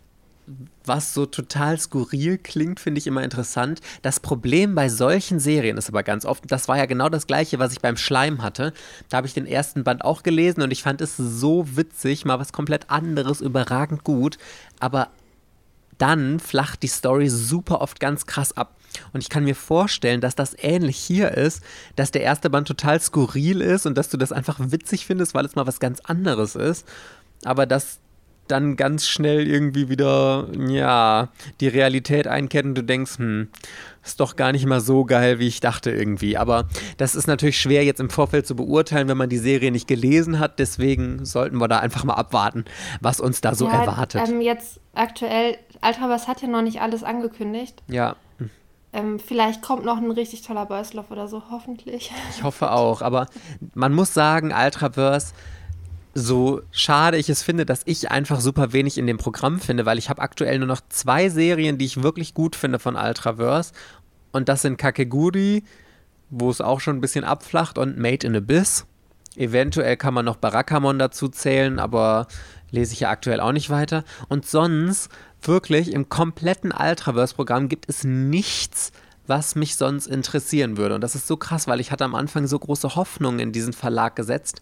was 0.85 1.13
so 1.13 1.25
total 1.25 1.79
skurril 1.79 2.37
klingt, 2.37 2.79
finde 2.79 2.99
ich 2.99 3.07
immer 3.07 3.23
interessant. 3.23 3.81
Das 4.01 4.19
Problem 4.19 4.75
bei 4.75 4.89
solchen 4.89 5.39
Serien 5.39 5.77
ist 5.77 5.89
aber 5.89 6.03
ganz 6.03 6.25
oft, 6.25 6.43
das 6.51 6.67
war 6.67 6.77
ja 6.77 6.85
genau 6.85 7.09
das 7.09 7.27
gleiche, 7.27 7.59
was 7.59 7.73
ich 7.73 7.81
beim 7.81 7.97
Schleim 7.97 8.41
hatte. 8.41 8.73
Da 9.09 9.17
habe 9.17 9.27
ich 9.27 9.33
den 9.33 9.45
ersten 9.45 9.83
Band 9.83 10.03
auch 10.03 10.23
gelesen 10.23 10.61
und 10.61 10.71
ich 10.71 10.83
fand 10.83 11.01
es 11.01 11.17
so 11.17 11.75
witzig, 11.75 12.25
mal 12.25 12.39
was 12.39 12.53
komplett 12.53 12.89
anderes, 12.89 13.41
überragend 13.41 14.03
gut. 14.03 14.37
Aber 14.79 15.09
dann 15.97 16.39
flacht 16.39 16.81
die 16.81 16.87
Story 16.87 17.29
super 17.29 17.79
oft 17.81 17.99
ganz 17.99 18.25
krass 18.25 18.57
ab. 18.57 18.75
Und 19.13 19.21
ich 19.21 19.29
kann 19.29 19.43
mir 19.43 19.55
vorstellen, 19.55 20.19
dass 20.19 20.35
das 20.35 20.55
ähnlich 20.57 20.97
hier 20.97 21.31
ist, 21.31 21.63
dass 21.95 22.11
der 22.11 22.23
erste 22.23 22.49
Band 22.49 22.67
total 22.67 22.99
skurril 22.99 23.61
ist 23.61 23.85
und 23.85 23.95
dass 23.97 24.09
du 24.09 24.17
das 24.17 24.31
einfach 24.31 24.57
witzig 24.59 25.05
findest, 25.05 25.35
weil 25.35 25.45
es 25.45 25.55
mal 25.55 25.67
was 25.67 25.79
ganz 25.79 25.99
anderes 25.99 26.55
ist. 26.55 26.87
Aber 27.45 27.67
dass 27.67 27.99
dann 28.51 28.75
ganz 28.75 29.07
schnell 29.07 29.47
irgendwie 29.47 29.89
wieder, 29.89 30.47
ja, 30.67 31.29
die 31.59 31.67
Realität 31.67 32.27
einkehrt 32.27 32.65
und 32.65 32.75
du 32.75 32.83
denkst, 32.83 33.17
hm, 33.17 33.47
ist 34.03 34.19
doch 34.19 34.35
gar 34.35 34.51
nicht 34.51 34.65
mal 34.65 34.81
so 34.81 35.05
geil, 35.05 35.39
wie 35.39 35.47
ich 35.47 35.59
dachte 35.59 35.91
irgendwie. 35.91 36.37
Aber 36.37 36.67
das 36.97 37.15
ist 37.15 37.27
natürlich 37.27 37.59
schwer 37.59 37.83
jetzt 37.83 37.99
im 37.99 38.09
Vorfeld 38.09 38.47
zu 38.47 38.55
beurteilen, 38.55 39.07
wenn 39.07 39.17
man 39.17 39.29
die 39.29 39.37
Serie 39.37 39.71
nicht 39.71 39.87
gelesen 39.87 40.39
hat. 40.39 40.59
Deswegen 40.59 41.23
sollten 41.25 41.57
wir 41.57 41.67
da 41.67 41.79
einfach 41.79 42.03
mal 42.03 42.15
abwarten, 42.15 42.65
was 42.99 43.19
uns 43.19 43.41
da 43.41 43.55
so 43.55 43.67
ja, 43.67 43.81
erwartet. 43.81 44.27
Ähm, 44.27 44.41
jetzt 44.41 44.79
aktuell, 44.93 45.57
Ultraverse 45.85 46.27
hat 46.27 46.41
ja 46.41 46.47
noch 46.47 46.63
nicht 46.63 46.81
alles 46.81 47.03
angekündigt. 47.03 47.83
Ja. 47.87 48.15
Ähm, 48.93 49.19
vielleicht 49.19 49.61
kommt 49.61 49.85
noch 49.85 49.97
ein 49.97 50.11
richtig 50.11 50.41
toller 50.41 50.65
Boyslauf 50.65 51.11
oder 51.11 51.27
so, 51.27 51.43
hoffentlich. 51.49 52.11
Ich 52.31 52.43
hoffe 52.43 52.71
auch, 52.71 53.01
aber 53.01 53.27
man 53.73 53.93
muss 53.93 54.13
sagen, 54.13 54.51
Ultraverse 54.53 55.33
so 56.13 56.61
schade 56.71 57.17
ich 57.17 57.29
es 57.29 57.41
finde, 57.41 57.65
dass 57.65 57.81
ich 57.85 58.11
einfach 58.11 58.41
super 58.41 58.73
wenig 58.73 58.97
in 58.97 59.07
dem 59.07 59.17
Programm 59.17 59.59
finde, 59.59 59.85
weil 59.85 59.97
ich 59.97 60.09
habe 60.09 60.21
aktuell 60.21 60.59
nur 60.59 60.67
noch 60.67 60.81
zwei 60.89 61.29
Serien, 61.29 61.77
die 61.77 61.85
ich 61.85 62.03
wirklich 62.03 62.33
gut 62.33 62.55
finde 62.55 62.79
von 62.79 62.95
Ultraverse. 62.95 63.71
Und 64.31 64.49
das 64.49 64.61
sind 64.61 64.77
Kakeguri, 64.77 65.63
wo 66.29 66.49
es 66.49 66.61
auch 66.61 66.79
schon 66.79 66.97
ein 66.97 67.01
bisschen 67.01 67.23
abflacht, 67.23 67.77
und 67.77 67.97
Made 67.97 68.25
in 68.25 68.35
Abyss. 68.35 68.85
Eventuell 69.35 69.95
kann 69.95 70.13
man 70.13 70.25
noch 70.25 70.35
Barakamon 70.35 70.99
dazu 70.99 71.29
zählen, 71.29 71.79
aber 71.79 72.27
lese 72.71 72.93
ich 72.93 73.01
ja 73.01 73.09
aktuell 73.09 73.39
auch 73.39 73.53
nicht 73.53 73.69
weiter. 73.69 74.03
Und 74.27 74.45
sonst, 74.45 75.09
wirklich, 75.41 75.93
im 75.93 76.09
kompletten 76.09 76.71
Ultraverse-Programm 76.71 77.69
gibt 77.69 77.87
es 77.87 78.03
nichts, 78.03 78.91
was 79.27 79.55
mich 79.55 79.75
sonst 79.75 80.07
interessieren 80.07 80.77
würde. 80.77 80.95
Und 80.95 81.01
das 81.01 81.15
ist 81.15 81.27
so 81.27 81.37
krass, 81.37 81.67
weil 81.67 81.79
ich 81.79 81.91
hatte 81.91 82.03
am 82.03 82.15
Anfang 82.15 82.47
so 82.47 82.59
große 82.59 82.95
Hoffnungen 82.95 83.39
in 83.39 83.51
diesen 83.51 83.73
Verlag 83.73 84.15
gesetzt. 84.15 84.61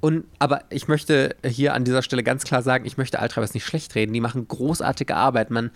Und, 0.00 0.24
aber 0.38 0.62
ich 0.70 0.86
möchte 0.86 1.34
hier 1.44 1.74
an 1.74 1.84
dieser 1.84 2.02
Stelle 2.02 2.22
ganz 2.22 2.44
klar 2.44 2.62
sagen, 2.62 2.86
ich 2.86 2.96
möchte 2.96 3.18
Ultraverse 3.20 3.54
nicht 3.54 3.66
schlecht 3.66 3.94
reden. 3.94 4.12
Die 4.12 4.20
machen 4.20 4.46
großartige 4.46 5.16
Arbeit. 5.16 5.50
Man, 5.50 5.70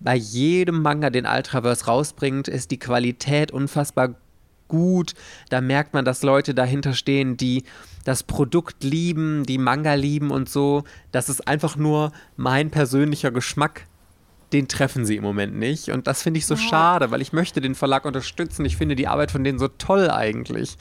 bei 0.00 0.14
jedem 0.14 0.80
Manga, 0.80 1.10
den 1.10 1.26
Ultraverse 1.26 1.86
rausbringt, 1.86 2.48
ist 2.48 2.70
die 2.70 2.78
Qualität 2.78 3.50
unfassbar 3.50 4.14
gut. 4.68 5.14
Da 5.50 5.60
merkt 5.60 5.92
man, 5.92 6.04
dass 6.04 6.22
Leute 6.22 6.54
dahinter 6.54 6.94
stehen, 6.94 7.36
die 7.36 7.64
das 8.04 8.22
Produkt 8.22 8.82
lieben, 8.82 9.44
die 9.44 9.58
Manga 9.58 9.94
lieben 9.94 10.30
und 10.30 10.48
so. 10.48 10.84
Das 11.12 11.28
ist 11.28 11.46
einfach 11.46 11.76
nur 11.76 12.12
mein 12.36 12.70
persönlicher 12.70 13.30
Geschmack. 13.30 13.86
Den 14.56 14.68
treffen 14.68 15.04
sie 15.04 15.16
im 15.16 15.22
Moment 15.22 15.54
nicht. 15.54 15.90
Und 15.90 16.06
das 16.06 16.22
finde 16.22 16.38
ich 16.38 16.46
so 16.46 16.54
ja. 16.54 16.60
schade, 16.60 17.10
weil 17.10 17.20
ich 17.20 17.34
möchte 17.34 17.60
den 17.60 17.74
Verlag 17.74 18.06
unterstützen. 18.06 18.64
Ich 18.64 18.78
finde 18.78 18.96
die 18.96 19.06
Arbeit 19.06 19.30
von 19.30 19.44
denen 19.44 19.58
so 19.58 19.68
toll 19.68 20.10
eigentlich. 20.10 20.78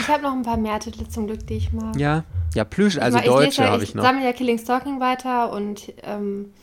Ich 0.00 0.08
habe 0.08 0.22
noch 0.22 0.32
ein 0.32 0.42
paar 0.42 0.56
mehr 0.56 0.80
Titel 0.80 1.06
zum 1.06 1.26
Glück, 1.26 1.46
die 1.46 1.58
ich 1.58 1.72
mag. 1.74 1.94
Ja, 1.96 2.24
ja, 2.54 2.64
Plüsch, 2.64 2.96
also 2.96 3.18
ich 3.18 3.24
Deutsche 3.24 3.68
habe 3.68 3.84
ich 3.84 3.94
noch. 3.94 4.04
Ich 4.04 4.08
sammle 4.08 4.24
ja 4.24 4.32
Killing 4.32 4.58
Stalking 4.58 5.00
weiter 5.00 5.52
und 5.52 5.92
ähm, 6.02 6.54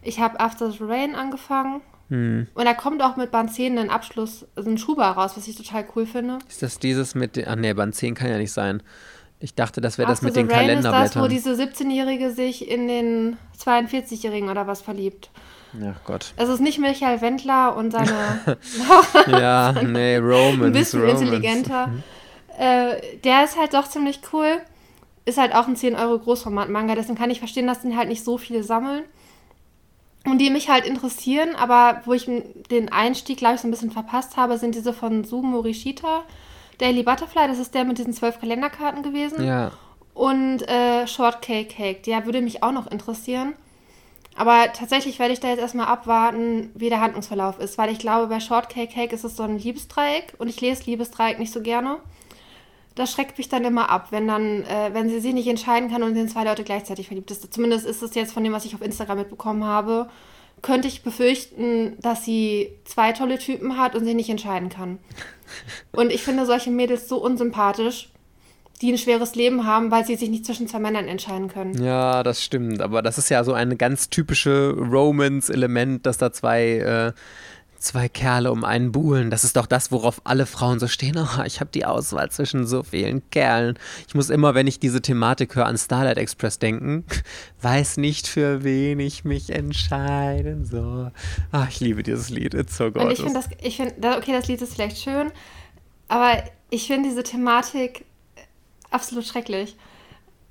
ich 0.00 0.20
habe 0.20 0.40
After 0.40 0.70
the 0.70 0.78
Rain 0.80 1.14
angefangen. 1.14 1.82
Hm. 2.08 2.46
Und 2.54 2.64
da 2.64 2.72
kommt 2.72 3.02
auch 3.02 3.16
mit 3.16 3.30
Band 3.30 3.52
10 3.52 3.76
ein 3.76 3.90
Abschluss, 3.90 4.46
also 4.56 4.70
ein 4.70 4.78
Schuber 4.78 5.04
raus, 5.04 5.32
was 5.36 5.46
ich 5.48 5.56
total 5.56 5.84
cool 5.94 6.06
finde. 6.06 6.38
Ist 6.48 6.62
das 6.62 6.78
dieses 6.78 7.14
mit 7.14 7.38
ach 7.46 7.56
nee, 7.56 7.74
Band 7.74 7.94
10 7.94 8.14
kann 8.14 8.30
ja 8.30 8.38
nicht 8.38 8.52
sein. 8.52 8.82
Ich 9.42 9.56
dachte, 9.56 9.80
das 9.80 9.98
wäre 9.98 10.08
das 10.08 10.22
mit 10.22 10.36
den 10.36 10.48
Rain 10.48 10.68
Kalenderblättern. 10.68 11.04
ist 11.04 11.16
das, 11.16 11.22
wo 11.22 11.26
diese 11.26 11.52
17-Jährige 11.54 12.30
sich 12.30 12.70
in 12.70 12.86
den 12.86 13.36
42-Jährigen 13.58 14.48
oder 14.48 14.68
was 14.68 14.80
verliebt. 14.80 15.30
Ach 15.84 16.04
Gott. 16.04 16.32
Es 16.36 16.48
ist 16.48 16.60
nicht 16.60 16.78
Michael 16.78 17.20
Wendler 17.20 17.76
und 17.76 17.90
seine. 17.90 18.58
ja, 19.26 19.72
nee, 19.82 20.16
Romans. 20.18 20.62
Ein 20.62 20.72
bisschen 20.72 21.00
Romans. 21.00 21.20
intelligenter. 21.22 21.88
Mhm. 21.88 22.02
Äh, 22.56 23.16
der 23.24 23.42
ist 23.42 23.58
halt 23.58 23.74
doch 23.74 23.88
ziemlich 23.88 24.20
cool. 24.32 24.58
Ist 25.24 25.38
halt 25.38 25.54
auch 25.56 25.66
ein 25.66 25.74
10 25.74 25.96
Euro 25.96 26.20
Großformat-Manga, 26.20 26.94
deswegen 26.94 27.18
kann 27.18 27.30
ich 27.30 27.40
verstehen, 27.40 27.66
dass 27.66 27.82
den 27.82 27.96
halt 27.96 28.08
nicht 28.08 28.24
so 28.24 28.38
viele 28.38 28.62
sammeln. 28.62 29.02
Und 30.24 30.38
die 30.38 30.50
mich 30.50 30.68
halt 30.68 30.86
interessieren, 30.86 31.56
aber 31.56 32.02
wo 32.04 32.12
ich 32.12 32.30
den 32.70 32.92
Einstieg, 32.92 33.38
glaube 33.38 33.56
ich, 33.56 33.60
so 33.60 33.66
ein 33.66 33.72
bisschen 33.72 33.90
verpasst 33.90 34.36
habe, 34.36 34.56
sind 34.56 34.76
diese 34.76 34.92
von 34.92 35.24
Su 35.24 35.42
Morishita. 35.42 36.22
Daily 36.78 37.02
Butterfly, 37.02 37.48
das 37.48 37.58
ist 37.58 37.74
der 37.74 37.84
mit 37.84 37.98
diesen 37.98 38.12
zwölf 38.12 38.40
Kalenderkarten 38.40 39.02
gewesen. 39.02 39.44
Ja. 39.44 39.72
Und 40.14 40.68
äh, 40.68 41.06
Shortcake 41.06 41.68
Cake, 41.68 42.02
der 42.02 42.26
würde 42.26 42.42
mich 42.42 42.62
auch 42.62 42.72
noch 42.72 42.86
interessieren. 42.86 43.54
Aber 44.36 44.72
tatsächlich 44.72 45.18
werde 45.18 45.34
ich 45.34 45.40
da 45.40 45.48
jetzt 45.48 45.60
erstmal 45.60 45.86
abwarten, 45.86 46.70
wie 46.74 46.88
der 46.88 47.00
Handlungsverlauf 47.00 47.58
ist, 47.58 47.76
weil 47.76 47.90
ich 47.90 47.98
glaube, 47.98 48.28
bei 48.28 48.40
Shortcake 48.40 48.92
Cake 48.92 49.14
ist 49.14 49.24
es 49.24 49.36
so 49.36 49.42
ein 49.42 49.58
Liebesdreieck 49.58 50.34
und 50.38 50.48
ich 50.48 50.60
lese 50.60 50.84
Liebesdreieck 50.84 51.38
nicht 51.38 51.52
so 51.52 51.60
gerne 51.60 51.98
das 52.94 53.12
schreckt 53.12 53.38
mich 53.38 53.48
dann 53.48 53.64
immer 53.64 53.90
ab, 53.90 54.08
wenn 54.10 54.28
dann, 54.28 54.64
äh, 54.64 54.90
wenn 54.92 55.08
sie 55.08 55.20
sich 55.20 55.32
nicht 55.32 55.48
entscheiden 55.48 55.90
kann 55.90 56.02
und 56.02 56.16
in 56.16 56.28
zwei 56.28 56.44
Leute 56.44 56.64
gleichzeitig 56.64 57.06
verliebt 57.06 57.30
ist. 57.30 57.52
Zumindest 57.52 57.86
ist 57.86 58.02
es 58.02 58.14
jetzt 58.14 58.32
von 58.32 58.44
dem, 58.44 58.52
was 58.52 58.64
ich 58.64 58.74
auf 58.74 58.82
Instagram 58.82 59.18
mitbekommen 59.18 59.64
habe, 59.64 60.08
könnte 60.62 60.88
ich 60.88 61.02
befürchten, 61.02 61.98
dass 62.00 62.24
sie 62.24 62.70
zwei 62.84 63.12
tolle 63.12 63.38
Typen 63.38 63.76
hat 63.76 63.94
und 63.94 64.04
sich 64.04 64.14
nicht 64.14 64.30
entscheiden 64.30 64.68
kann. 64.68 64.98
Und 65.90 66.12
ich 66.12 66.22
finde 66.22 66.46
solche 66.46 66.70
Mädels 66.70 67.08
so 67.08 67.18
unsympathisch, 67.22 68.10
die 68.80 68.92
ein 68.92 68.98
schweres 68.98 69.34
Leben 69.34 69.66
haben, 69.66 69.90
weil 69.90 70.04
sie 70.04 70.16
sich 70.16 70.28
nicht 70.28 70.46
zwischen 70.46 70.66
zwei 70.66 70.80
Männern 70.80 71.06
entscheiden 71.06 71.48
können. 71.48 71.82
Ja, 71.82 72.22
das 72.22 72.42
stimmt. 72.42 72.80
Aber 72.80 73.02
das 73.02 73.18
ist 73.18 73.28
ja 73.28 73.44
so 73.44 73.52
ein 73.52 73.78
ganz 73.78 74.08
typische 74.08 74.74
Romance-Element, 74.76 76.06
dass 76.06 76.18
da 76.18 76.32
zwei 76.32 76.78
äh, 76.78 77.12
Zwei 77.82 78.08
Kerle 78.08 78.52
um 78.52 78.62
einen 78.64 78.92
Buhlen. 78.92 79.28
Das 79.28 79.42
ist 79.42 79.56
doch 79.56 79.66
das, 79.66 79.90
worauf 79.90 80.20
alle 80.22 80.46
Frauen 80.46 80.78
so 80.78 80.86
stehen. 80.86 81.16
Oh, 81.18 81.42
ich 81.44 81.58
habe 81.58 81.68
die 81.74 81.84
Auswahl 81.84 82.30
zwischen 82.30 82.64
so 82.64 82.84
vielen 82.84 83.28
Kerlen. 83.30 83.76
Ich 84.06 84.14
muss 84.14 84.30
immer, 84.30 84.54
wenn 84.54 84.68
ich 84.68 84.78
diese 84.78 85.02
Thematik 85.02 85.56
höre, 85.56 85.66
an 85.66 85.76
Starlight 85.76 86.16
Express 86.16 86.60
denken. 86.60 87.04
Weiß 87.60 87.96
nicht, 87.96 88.28
für 88.28 88.62
wen 88.62 89.00
ich 89.00 89.24
mich 89.24 89.50
entscheiden 89.50 90.64
soll. 90.64 91.10
Ach, 91.50 91.68
ich 91.68 91.80
liebe 91.80 92.04
dieses 92.04 92.30
Lied. 92.30 92.54
It's 92.54 92.76
so 92.76 92.92
gorgeous. 92.92 93.04
Und 93.04 93.10
ich 93.10 93.18
finde 93.18 93.34
das, 93.34 93.48
ich 93.60 93.76
finde, 93.78 94.16
okay, 94.16 94.32
das 94.32 94.46
Lied 94.46 94.62
ist 94.62 94.74
vielleicht 94.74 94.98
schön, 94.98 95.32
aber 96.06 96.40
ich 96.70 96.86
finde 96.86 97.08
diese 97.08 97.24
Thematik 97.24 98.04
absolut 98.90 99.26
schrecklich. 99.26 99.76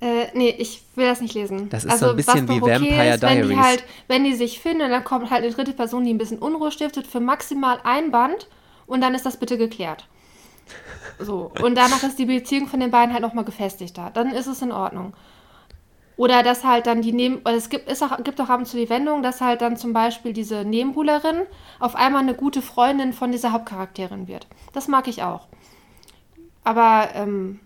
Äh, 0.02 0.26
nee, 0.34 0.48
ich 0.58 0.82
will 0.96 1.06
das 1.06 1.20
nicht 1.20 1.34
lesen. 1.34 1.68
Das 1.70 1.84
ist 1.84 1.92
also, 1.92 2.06
so 2.06 2.10
ein 2.10 2.16
bisschen 2.16 2.48
wie 2.48 2.60
okay 2.60 2.72
Vampire 2.72 3.14
ist, 3.14 3.22
Diaries. 3.22 3.38
Wenn 3.38 3.48
die, 3.48 3.56
halt, 3.56 3.84
wenn 4.08 4.24
die 4.24 4.34
sich 4.34 4.58
finden, 4.58 4.90
dann 4.90 5.04
kommt 5.04 5.30
halt 5.30 5.44
eine 5.44 5.52
dritte 5.52 5.72
Person, 5.72 6.04
die 6.04 6.12
ein 6.12 6.18
bisschen 6.18 6.40
Unruhe 6.40 6.72
stiftet, 6.72 7.06
für 7.06 7.20
maximal 7.20 7.78
ein 7.84 8.10
Band 8.10 8.48
und 8.88 9.00
dann 9.00 9.14
ist 9.14 9.24
das 9.24 9.36
bitte 9.36 9.56
geklärt. 9.56 10.08
So. 11.20 11.52
Und 11.62 11.76
danach 11.76 12.02
ist 12.02 12.18
die 12.18 12.24
Beziehung 12.24 12.66
von 12.66 12.80
den 12.80 12.90
beiden 12.90 13.12
halt 13.12 13.22
nochmal 13.22 13.44
gefestigter. 13.44 14.10
Dann 14.12 14.32
ist 14.32 14.48
es 14.48 14.60
in 14.60 14.72
Ordnung. 14.72 15.12
Oder 16.16 16.42
dass 16.42 16.64
halt 16.64 16.88
dann 16.88 17.00
die 17.00 17.12
Neben... 17.12 17.40
Es 17.46 17.68
gibt, 17.68 17.88
ist 17.88 18.02
auch, 18.02 18.24
gibt 18.24 18.40
auch 18.40 18.48
ab 18.48 18.58
und 18.58 18.66
zu 18.66 18.76
die 18.76 18.90
Wendung, 18.90 19.22
dass 19.22 19.40
halt 19.40 19.62
dann 19.62 19.76
zum 19.76 19.92
Beispiel 19.92 20.32
diese 20.32 20.64
Nebenbuhlerin 20.64 21.42
auf 21.78 21.94
einmal 21.94 22.22
eine 22.22 22.34
gute 22.34 22.60
Freundin 22.60 23.12
von 23.12 23.30
dieser 23.30 23.52
Hauptcharakterin 23.52 24.26
wird. 24.26 24.48
Das 24.72 24.88
mag 24.88 25.06
ich 25.06 25.22
auch. 25.22 25.46
Aber 26.64 27.08
ähm, 27.14 27.60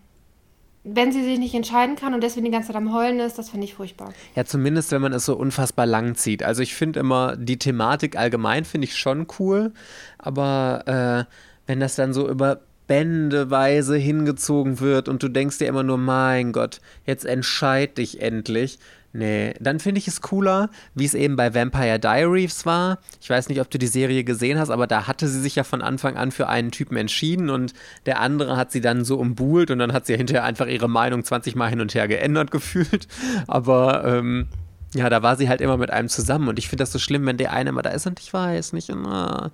wenn 0.89 1.11
sie 1.11 1.23
sich 1.25 1.39
nicht 1.39 1.55
entscheiden 1.55 1.97
kann 1.97 2.15
und 2.15 2.23
deswegen 2.23 2.45
die 2.45 2.53
ganze 2.53 2.69
Zeit 2.69 2.77
am 2.77 2.95
Heulen 2.95 3.19
ist, 3.19 3.39
das 3.39 3.51
finde 3.51 3.65
ich 3.65 3.75
furchtbar. 3.75 4.13
Ja, 4.37 4.45
zumindest 4.45 4.93
wenn 4.93 5.03
man 5.03 5.13
es 5.13 5.25
so 5.25 5.37
unfassbar 5.37 5.85
lang 5.85 6.15
zieht. 6.15 6.45
Also 6.45 6.63
ich 6.63 6.75
finde 6.75 7.01
immer, 7.01 7.37
die 7.37 7.59
Thematik 7.59 8.17
allgemein 8.17 8.65
finde 8.65 8.87
ich 8.87 8.97
schon 8.97 9.27
cool, 9.39 9.73
aber 10.19 11.27
äh, 11.29 11.33
wenn 11.67 11.81
das 11.81 11.97
dann 11.97 12.13
so 12.13 12.29
über 12.29 12.61
bändeweise 12.87 13.97
hingezogen 13.97 14.79
wird 14.79 15.09
und 15.09 15.23
du 15.23 15.29
denkst 15.29 15.59
dir 15.59 15.67
immer 15.67 15.83
nur, 15.83 15.99
mein 15.99 16.53
Gott, 16.53 16.81
jetzt 17.05 17.25
entscheid 17.25 17.99
dich 17.99 18.23
endlich. 18.23 18.79
Nee, 19.17 19.55
dann 19.61 19.81
finde 19.81 19.99
ich 19.99 20.09
es 20.09 20.21
cooler, 20.21 20.69
wie 20.95 21.07
es 21.07 21.15
eben 21.15 21.37
bei 21.37 21.55
Vampire 21.55 21.99
Diaries 21.99 22.67
war. 22.67 22.99
Ich 23.19 23.31
weiß 23.31 23.49
nicht, 23.49 23.63
ob 23.63 23.71
du 23.71 23.79
die 23.79 23.87
Serie 23.87 24.25
gesehen 24.25 24.59
hast, 24.59 24.69
aber 24.69 24.87
da 24.87 25.07
hatte 25.07 25.27
sie 25.27 25.41
sich 25.41 25.57
ja 25.57 25.65
von 25.65 25.81
Anfang 25.81 26.19
an 26.19 26.33
für 26.33 26.49
einen 26.49 26.71
Typen 26.71 26.99
entschieden 26.99 27.49
und 27.49 27.73
der 28.05 28.21
andere 28.21 28.59
hat 28.59 28.73
sie 28.73 28.83
dann 28.83 29.07
so 29.07 29.17
umbuhlt 29.17 29.71
und 29.71 29.79
dann 29.79 29.95
hat 29.95 30.05
sie 30.05 30.15
hinterher 30.19 30.45
einfach 30.45 30.67
ihre 30.67 30.91
Meinung 30.91 31.25
20 31.25 31.57
Mal 31.57 31.71
hin 31.71 31.81
und 31.81 31.95
her 31.95 32.09
geändert 32.09 32.51
gefühlt. 32.57 33.09
Aber 33.47 34.05
ähm, 34.05 34.49
ja, 34.95 35.09
da 35.09 35.23
war 35.23 35.37
sie 35.37 35.49
halt 35.49 35.63
immer 35.63 35.79
mit 35.79 35.91
einem 35.91 36.11
zusammen 36.11 36.49
und 36.49 36.59
ich 36.59 36.69
finde 36.69 36.83
das 36.83 36.93
so 36.93 36.99
schlimm, 36.99 37.25
wenn 37.25 37.39
der 37.39 37.55
eine 37.55 37.71
immer 37.71 37.83
da 37.83 37.91
ist 37.91 38.07
und 38.07 38.21
ich 38.21 38.35
weiß 38.35 38.75
nicht. 38.75 38.91
Und, 38.91 39.07
uh, 39.07 39.49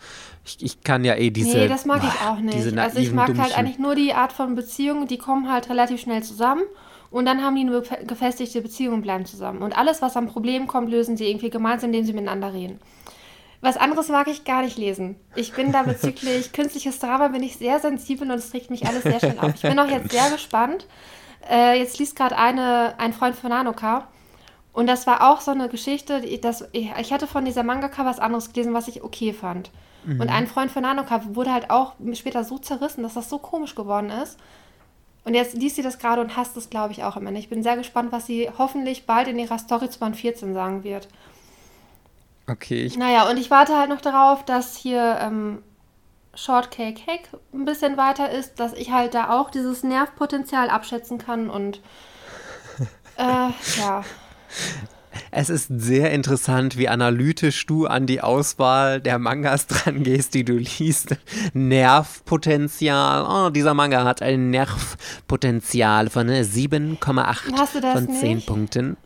ich, 0.45 0.57
ich, 0.61 0.81
kann 0.83 1.05
ja 1.05 1.15
eh 1.15 1.31
diese. 1.31 1.57
Nee, 1.57 1.69
das 1.69 1.85
mag 1.85 2.03
ich 2.03 2.27
auch 2.27 2.41
nicht. 2.41 2.77
also 2.77 2.99
ich 2.99 3.13
mag 3.13 3.39
halt 3.39 3.57
eigentlich 3.57 3.79
nur 3.79 3.95
die 3.95 4.13
Art 4.13 4.33
von 4.33 4.57
Beziehungen, 4.57 5.07
die 5.07 5.19
kommen 5.19 5.53
halt 5.53 5.71
relativ 5.71 6.01
schnell 6.01 6.25
zusammen 6.25 6.65
und 7.13 7.27
dann 7.27 7.43
haben 7.43 7.55
die 7.55 7.63
eine 7.63 7.83
gefestigte 8.07 8.61
Beziehung 8.61 8.95
und 8.95 9.03
bleiben 9.03 9.25
zusammen. 9.25 9.63
Und 9.63 9.77
alles, 9.77 10.03
was 10.03 10.17
am 10.17 10.27
Problem 10.27 10.67
kommt, 10.67 10.91
lösen 10.91 11.17
sie 11.17 11.29
irgendwie 11.29 11.51
gemeinsam, 11.51 11.91
indem 11.91 12.05
sie 12.05 12.13
miteinander 12.13 12.53
reden. 12.53 12.81
Was 13.61 13.77
anderes 13.77 14.09
mag 14.09 14.27
ich 14.27 14.45
gar 14.45 14.63
nicht 14.63 14.77
lesen. 14.77 15.17
Ich 15.37 15.53
bin 15.53 15.71
da 15.71 15.85
bezüglich 15.85 16.53
künstliches 16.53 16.99
Drama 16.99 17.29
bin 17.29 17.45
ich 17.45 17.57
sehr 17.57 17.79
sensibel 17.79 18.29
und 18.29 18.37
es 18.37 18.53
regt 18.53 18.71
mich 18.71 18.87
alles 18.87 19.05
sehr 19.05 19.21
schnell 19.21 19.39
auf. 19.39 19.55
Ich 19.55 19.63
bin 19.63 19.79
auch 19.79 19.89
jetzt 19.89 20.11
sehr 20.11 20.31
gespannt. 20.31 20.89
Äh, 21.49 21.79
jetzt 21.79 21.99
liest 21.99 22.17
gerade 22.17 22.37
eine 22.37 22.95
ein 22.99 23.13
Freund 23.13 23.37
von 23.37 23.51
Nanoka 23.51 24.09
und 24.73 24.87
das 24.87 25.07
war 25.07 25.31
auch 25.31 25.41
so 25.41 25.51
eine 25.51 25.69
Geschichte, 25.69 26.23
die, 26.23 26.41
das, 26.41 26.69
ich 26.73 27.13
hatte 27.13 27.27
von 27.27 27.45
dieser 27.45 27.63
Mangaka 27.63 28.07
was 28.07 28.19
anderes 28.19 28.53
gelesen, 28.53 28.73
was 28.73 28.89
ich 28.89 29.03
okay 29.05 29.33
fand. 29.33 29.71
Mhm. 30.05 30.21
Und 30.21 30.29
ein 30.31 30.47
Freund 30.47 30.71
von 30.71 30.83
Nanoka 30.83 31.23
wurde 31.35 31.53
halt 31.53 31.71
auch 31.71 31.95
später 32.15 32.43
so 32.43 32.59
zerrissen, 32.59 33.03
dass 33.03 33.15
das 33.15 33.29
so 33.29 33.39
komisch 33.39 33.75
geworden 33.75 34.11
ist. 34.11 34.39
Und 35.25 35.35
jetzt 35.35 35.55
liest 35.55 35.77
sie 35.77 35.83
das 35.83 35.99
gerade 35.99 36.21
und 36.21 36.37
hasst 36.37 36.57
es, 36.57 36.69
glaube 36.69 36.93
ich, 36.93 37.05
auch 37.05 37.17
am 37.17 37.27
Ende. 37.27 37.39
Ich 37.39 37.49
bin 37.49 37.63
sehr 37.63 37.77
gespannt, 37.77 38.11
was 38.11 38.27
sie 38.27 38.51
hoffentlich 38.59 39.07
bald 39.07 39.29
in 39.29 39.39
ihrer 39.39 39.59
Story 39.59 39.89
zu 39.89 40.01
Band 40.01 40.17
14 40.17 40.53
sagen 40.53 40.83
wird. 40.83 41.09
Okay. 42.49 42.83
Ich 42.85 42.99
Naja, 42.99 43.31
und 43.31 43.37
ich 43.37 43.51
warte 43.51 43.79
halt 43.79 43.89
noch 43.89 44.01
darauf, 44.01 44.45
dass 44.45 44.77
hier 44.77 45.19
ähm, 45.21 45.63
Shortcake 46.35 47.07
Hack 47.07 47.29
ein 47.53 47.65
bisschen 47.65 47.97
weiter 47.97 48.31
ist, 48.31 48.59
dass 48.59 48.73
ich 48.73 48.91
halt 48.91 49.15
da 49.15 49.31
auch 49.31 49.51
dieses 49.51 49.85
Nervpotenzial 49.85 50.71
abschätzen 50.71 51.19
kann 51.19 51.51
und 51.51 51.81
äh, 53.17 53.51
ja. 53.79 54.05
Es 55.31 55.51
ist 55.51 55.69
sehr 55.69 56.11
interessant, 56.13 56.77
wie 56.79 56.89
analytisch 56.89 57.67
du 57.67 57.87
an 57.87 58.07
die 58.07 58.21
Auswahl 58.21 59.01
der 59.01 59.19
Mangas 59.19 59.67
dran 59.69 60.03
gehst, 60.03 60.35
die 60.35 60.45
du 60.45 60.55
liest. 60.55 61.17
Nervpotenzial. 61.55 63.25
Oh, 63.29 63.51
dieser 63.51 63.75
Manga 63.75 64.05
hat 64.05 64.23
ein 64.23 64.51
Nervpotenzial 64.51 66.11
von 66.11 66.29
7,8 66.29 67.53
Hast 67.57 67.75
du 67.75 67.81
das 67.81 67.93
von 67.95 68.11
10 68.11 68.35
nicht? 68.37 68.47
Punkten. 68.47 68.97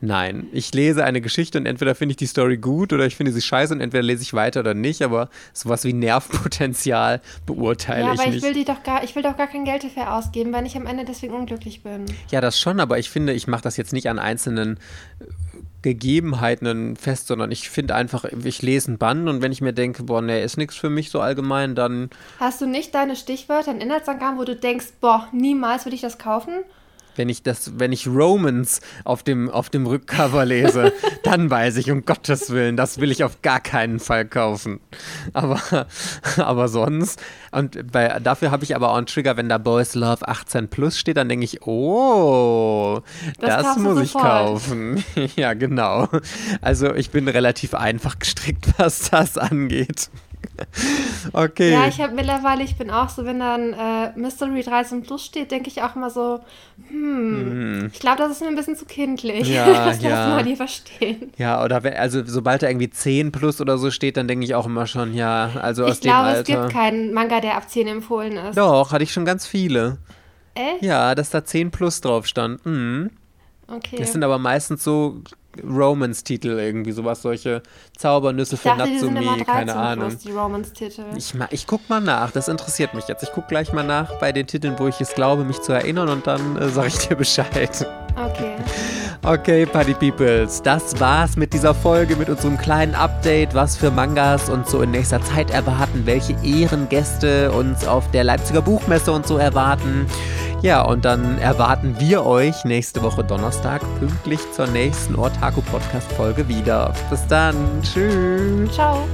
Nein, 0.00 0.46
ich 0.52 0.72
lese 0.74 1.04
eine 1.04 1.20
Geschichte 1.20 1.58
und 1.58 1.66
entweder 1.66 1.94
finde 1.94 2.12
ich 2.12 2.16
die 2.16 2.26
Story 2.26 2.56
gut 2.56 2.92
oder 2.92 3.06
ich 3.06 3.16
finde 3.16 3.32
sie 3.32 3.42
scheiße 3.42 3.74
und 3.74 3.80
entweder 3.80 4.02
lese 4.02 4.22
ich 4.22 4.32
weiter 4.32 4.60
oder 4.60 4.74
nicht, 4.74 5.02
aber 5.02 5.28
sowas 5.52 5.84
wie 5.84 5.92
Nervpotenzial 5.92 7.20
beurteile 7.46 8.04
Ja, 8.06 8.12
ich 8.14 8.20
aber 8.20 8.28
ich 8.28 8.34
nicht. 8.36 8.44
will 8.44 8.54
die 8.54 8.64
doch 8.64 8.82
gar, 8.84 9.02
ich 9.02 9.16
will 9.16 9.22
doch 9.22 9.36
gar 9.36 9.48
kein 9.48 9.64
Geld 9.64 9.82
dafür 9.84 10.14
ausgeben, 10.14 10.52
wenn 10.52 10.66
ich 10.66 10.76
am 10.76 10.86
Ende 10.86 11.04
deswegen 11.04 11.34
unglücklich 11.34 11.82
bin. 11.82 12.04
Ja, 12.30 12.40
das 12.40 12.60
schon, 12.60 12.78
aber 12.78 12.98
ich 12.98 13.10
finde, 13.10 13.32
ich 13.32 13.46
mache 13.48 13.62
das 13.62 13.76
jetzt 13.76 13.92
nicht 13.92 14.08
an 14.08 14.18
einzelnen 14.20 14.78
äh, 15.20 15.24
Gegebenheiten 15.86 16.96
fest, 16.96 17.28
sondern 17.28 17.52
ich 17.52 17.70
finde 17.70 17.94
einfach, 17.94 18.24
ich 18.24 18.60
lese 18.60 18.88
einen 18.88 18.98
Band 18.98 19.28
und 19.28 19.40
wenn 19.40 19.52
ich 19.52 19.60
mir 19.60 19.72
denke, 19.72 20.02
boah, 20.02 20.20
nee, 20.20 20.42
ist 20.42 20.56
nichts 20.56 20.74
für 20.74 20.90
mich 20.90 21.10
so 21.10 21.20
allgemein, 21.20 21.76
dann 21.76 22.10
Hast 22.40 22.60
du 22.60 22.66
nicht 22.66 22.92
deine 22.96 23.14
Stichwörter 23.14 23.70
in 23.70 23.80
Inhaltsangaben, 23.80 24.36
wo 24.36 24.42
du 24.42 24.56
denkst, 24.56 24.86
boah, 25.00 25.28
niemals 25.30 25.84
würde 25.84 25.94
ich 25.94 26.00
das 26.00 26.18
kaufen? 26.18 26.54
Wenn 27.16 27.28
ich 27.28 27.42
das, 27.42 27.78
wenn 27.78 27.92
ich 27.92 28.06
Romans 28.06 28.80
auf 29.04 29.22
dem, 29.22 29.50
auf 29.50 29.70
dem 29.70 29.86
Rückcover 29.86 30.44
lese, 30.44 30.92
dann 31.22 31.50
weiß 31.50 31.76
ich, 31.76 31.90
um 31.90 32.04
Gottes 32.04 32.50
Willen, 32.50 32.76
das 32.76 33.00
will 33.00 33.10
ich 33.10 33.24
auf 33.24 33.42
gar 33.42 33.60
keinen 33.60 33.98
Fall 34.00 34.24
kaufen. 34.26 34.80
Aber, 35.32 35.86
aber 36.36 36.68
sonst, 36.68 37.22
und 37.52 37.90
bei, 37.92 38.18
dafür 38.20 38.50
habe 38.50 38.64
ich 38.64 38.74
aber 38.76 38.90
auch 38.90 38.96
einen 38.96 39.06
Trigger, 39.06 39.36
wenn 39.36 39.48
da 39.48 39.58
Boys 39.58 39.94
Love 39.94 40.26
18 40.26 40.68
plus 40.68 40.98
steht, 40.98 41.16
dann 41.16 41.28
denke 41.28 41.44
ich, 41.44 41.62
oh, 41.66 43.00
Das 43.38 43.62
das, 43.62 43.78
muss 43.78 44.00
ich 44.00 44.12
sofort. 44.12 44.24
kaufen. 44.24 45.04
ja, 45.36 45.54
genau. 45.54 46.08
Also 46.60 46.94
ich 46.94 47.10
bin 47.10 47.28
relativ 47.28 47.74
einfach 47.74 48.18
gestrickt, 48.18 48.66
was 48.78 49.10
das 49.10 49.38
angeht. 49.38 50.10
Okay. 51.32 51.72
Ja, 51.72 51.86
ich 51.86 52.00
habe 52.00 52.14
mittlerweile, 52.14 52.62
ich 52.62 52.76
bin 52.76 52.90
auch 52.90 53.08
so, 53.08 53.24
wenn 53.24 53.40
dann 53.40 53.72
äh, 53.72 54.18
Mystery 54.18 54.62
13 54.62 55.02
Plus 55.02 55.24
steht, 55.24 55.50
denke 55.50 55.68
ich 55.68 55.82
auch 55.82 55.96
immer 55.96 56.10
so, 56.10 56.40
hm, 56.88 57.90
ich 57.92 58.00
glaube, 58.00 58.18
das 58.18 58.32
ist 58.32 58.40
mir 58.40 58.48
ein 58.48 58.56
bisschen 58.56 58.76
zu 58.76 58.84
kindlich. 58.84 59.48
Ja, 59.48 59.66
das 59.86 60.02
ja. 60.02 60.10
lassen 60.10 60.36
wir 60.36 60.44
die 60.44 60.56
verstehen. 60.56 61.32
Ja, 61.38 61.62
oder 61.64 61.82
wenn, 61.82 61.94
also 61.94 62.22
sobald 62.24 62.62
da 62.62 62.68
irgendwie 62.68 62.90
10 62.90 63.32
plus 63.32 63.60
oder 63.60 63.78
so 63.78 63.90
steht, 63.90 64.16
dann 64.16 64.28
denke 64.28 64.44
ich 64.44 64.54
auch 64.54 64.66
immer 64.66 64.86
schon, 64.86 65.14
ja, 65.14 65.50
also 65.60 65.84
aus 65.84 65.94
Ich 65.94 66.00
glaube, 66.00 66.26
dem 66.26 66.32
es 66.32 66.38
Alter. 66.38 66.62
gibt 66.62 66.72
keinen 66.72 67.12
Manga, 67.12 67.40
der 67.40 67.56
ab 67.56 67.68
10 67.68 67.86
empfohlen 67.86 68.36
ist. 68.36 68.56
Doch, 68.56 68.92
hatte 68.92 69.04
ich 69.04 69.12
schon 69.12 69.24
ganz 69.24 69.46
viele. 69.46 69.98
Echt? 70.54 70.82
Ja, 70.82 71.14
dass 71.14 71.30
da 71.30 71.44
10 71.44 71.70
plus 71.70 72.00
drauf 72.00 72.26
stand. 72.26 72.64
Mhm. 72.64 73.10
Okay. 73.68 73.96
Das 73.98 74.12
sind 74.12 74.22
aber 74.22 74.38
meistens 74.38 74.84
so 74.84 75.22
Romance-Titel 75.62 76.58
irgendwie, 76.58 76.92
sowas, 76.92 77.22
solche 77.22 77.62
Zaubernüsse 77.96 78.56
für 78.56 78.68
dachte, 78.68 78.90
Natsumi, 78.90 79.24
13 79.24 79.46
keine 79.46 79.76
Ahnung. 79.76 80.16
Ich, 81.16 81.34
ich 81.50 81.66
guck 81.66 81.88
mal 81.88 82.00
nach, 82.00 82.30
das 82.30 82.48
interessiert 82.48 82.94
mich 82.94 83.08
jetzt. 83.08 83.22
Ich 83.22 83.30
guck 83.32 83.48
gleich 83.48 83.72
mal 83.72 83.84
nach 83.84 84.18
bei 84.18 84.32
den 84.32 84.46
Titeln, 84.46 84.78
wo 84.78 84.88
ich 84.88 85.00
es 85.00 85.14
glaube, 85.14 85.44
mich 85.44 85.60
zu 85.62 85.72
erinnern 85.72 86.08
und 86.08 86.26
dann 86.26 86.56
äh, 86.56 86.68
sage 86.68 86.88
ich 86.88 86.98
dir 86.98 87.16
Bescheid. 87.16 87.86
Okay. 88.16 88.56
Okay, 89.26 89.66
Party 89.66 89.92
Peoples, 89.92 90.62
das 90.62 91.00
war's 91.00 91.36
mit 91.36 91.52
dieser 91.52 91.74
Folge, 91.74 92.14
mit 92.14 92.28
unserem 92.28 92.56
kleinen 92.56 92.94
Update, 92.94 93.54
was 93.54 93.76
für 93.76 93.90
Mangas 93.90 94.48
uns 94.48 94.70
so 94.70 94.82
in 94.82 94.92
nächster 94.92 95.20
Zeit 95.20 95.50
erwarten, 95.50 96.02
welche 96.04 96.36
Ehrengäste 96.44 97.50
uns 97.50 97.84
auf 97.84 98.08
der 98.12 98.22
Leipziger 98.22 98.62
Buchmesse 98.62 99.10
und 99.10 99.26
so 99.26 99.36
erwarten. 99.36 100.06
Ja, 100.62 100.82
und 100.82 101.04
dann 101.04 101.38
erwarten 101.38 101.96
wir 101.98 102.24
euch 102.24 102.64
nächste 102.64 103.02
Woche 103.02 103.22
Donnerstag 103.22 103.82
pünktlich 103.98 104.40
zur 104.52 104.66
nächsten 104.66 105.14
Ortaku 105.14 105.60
Podcast 105.62 106.10
Folge 106.12 106.48
wieder. 106.48 106.92
Bis 107.10 107.26
dann, 107.26 107.54
tschüss. 107.82 108.72
Ciao. 108.72 109.06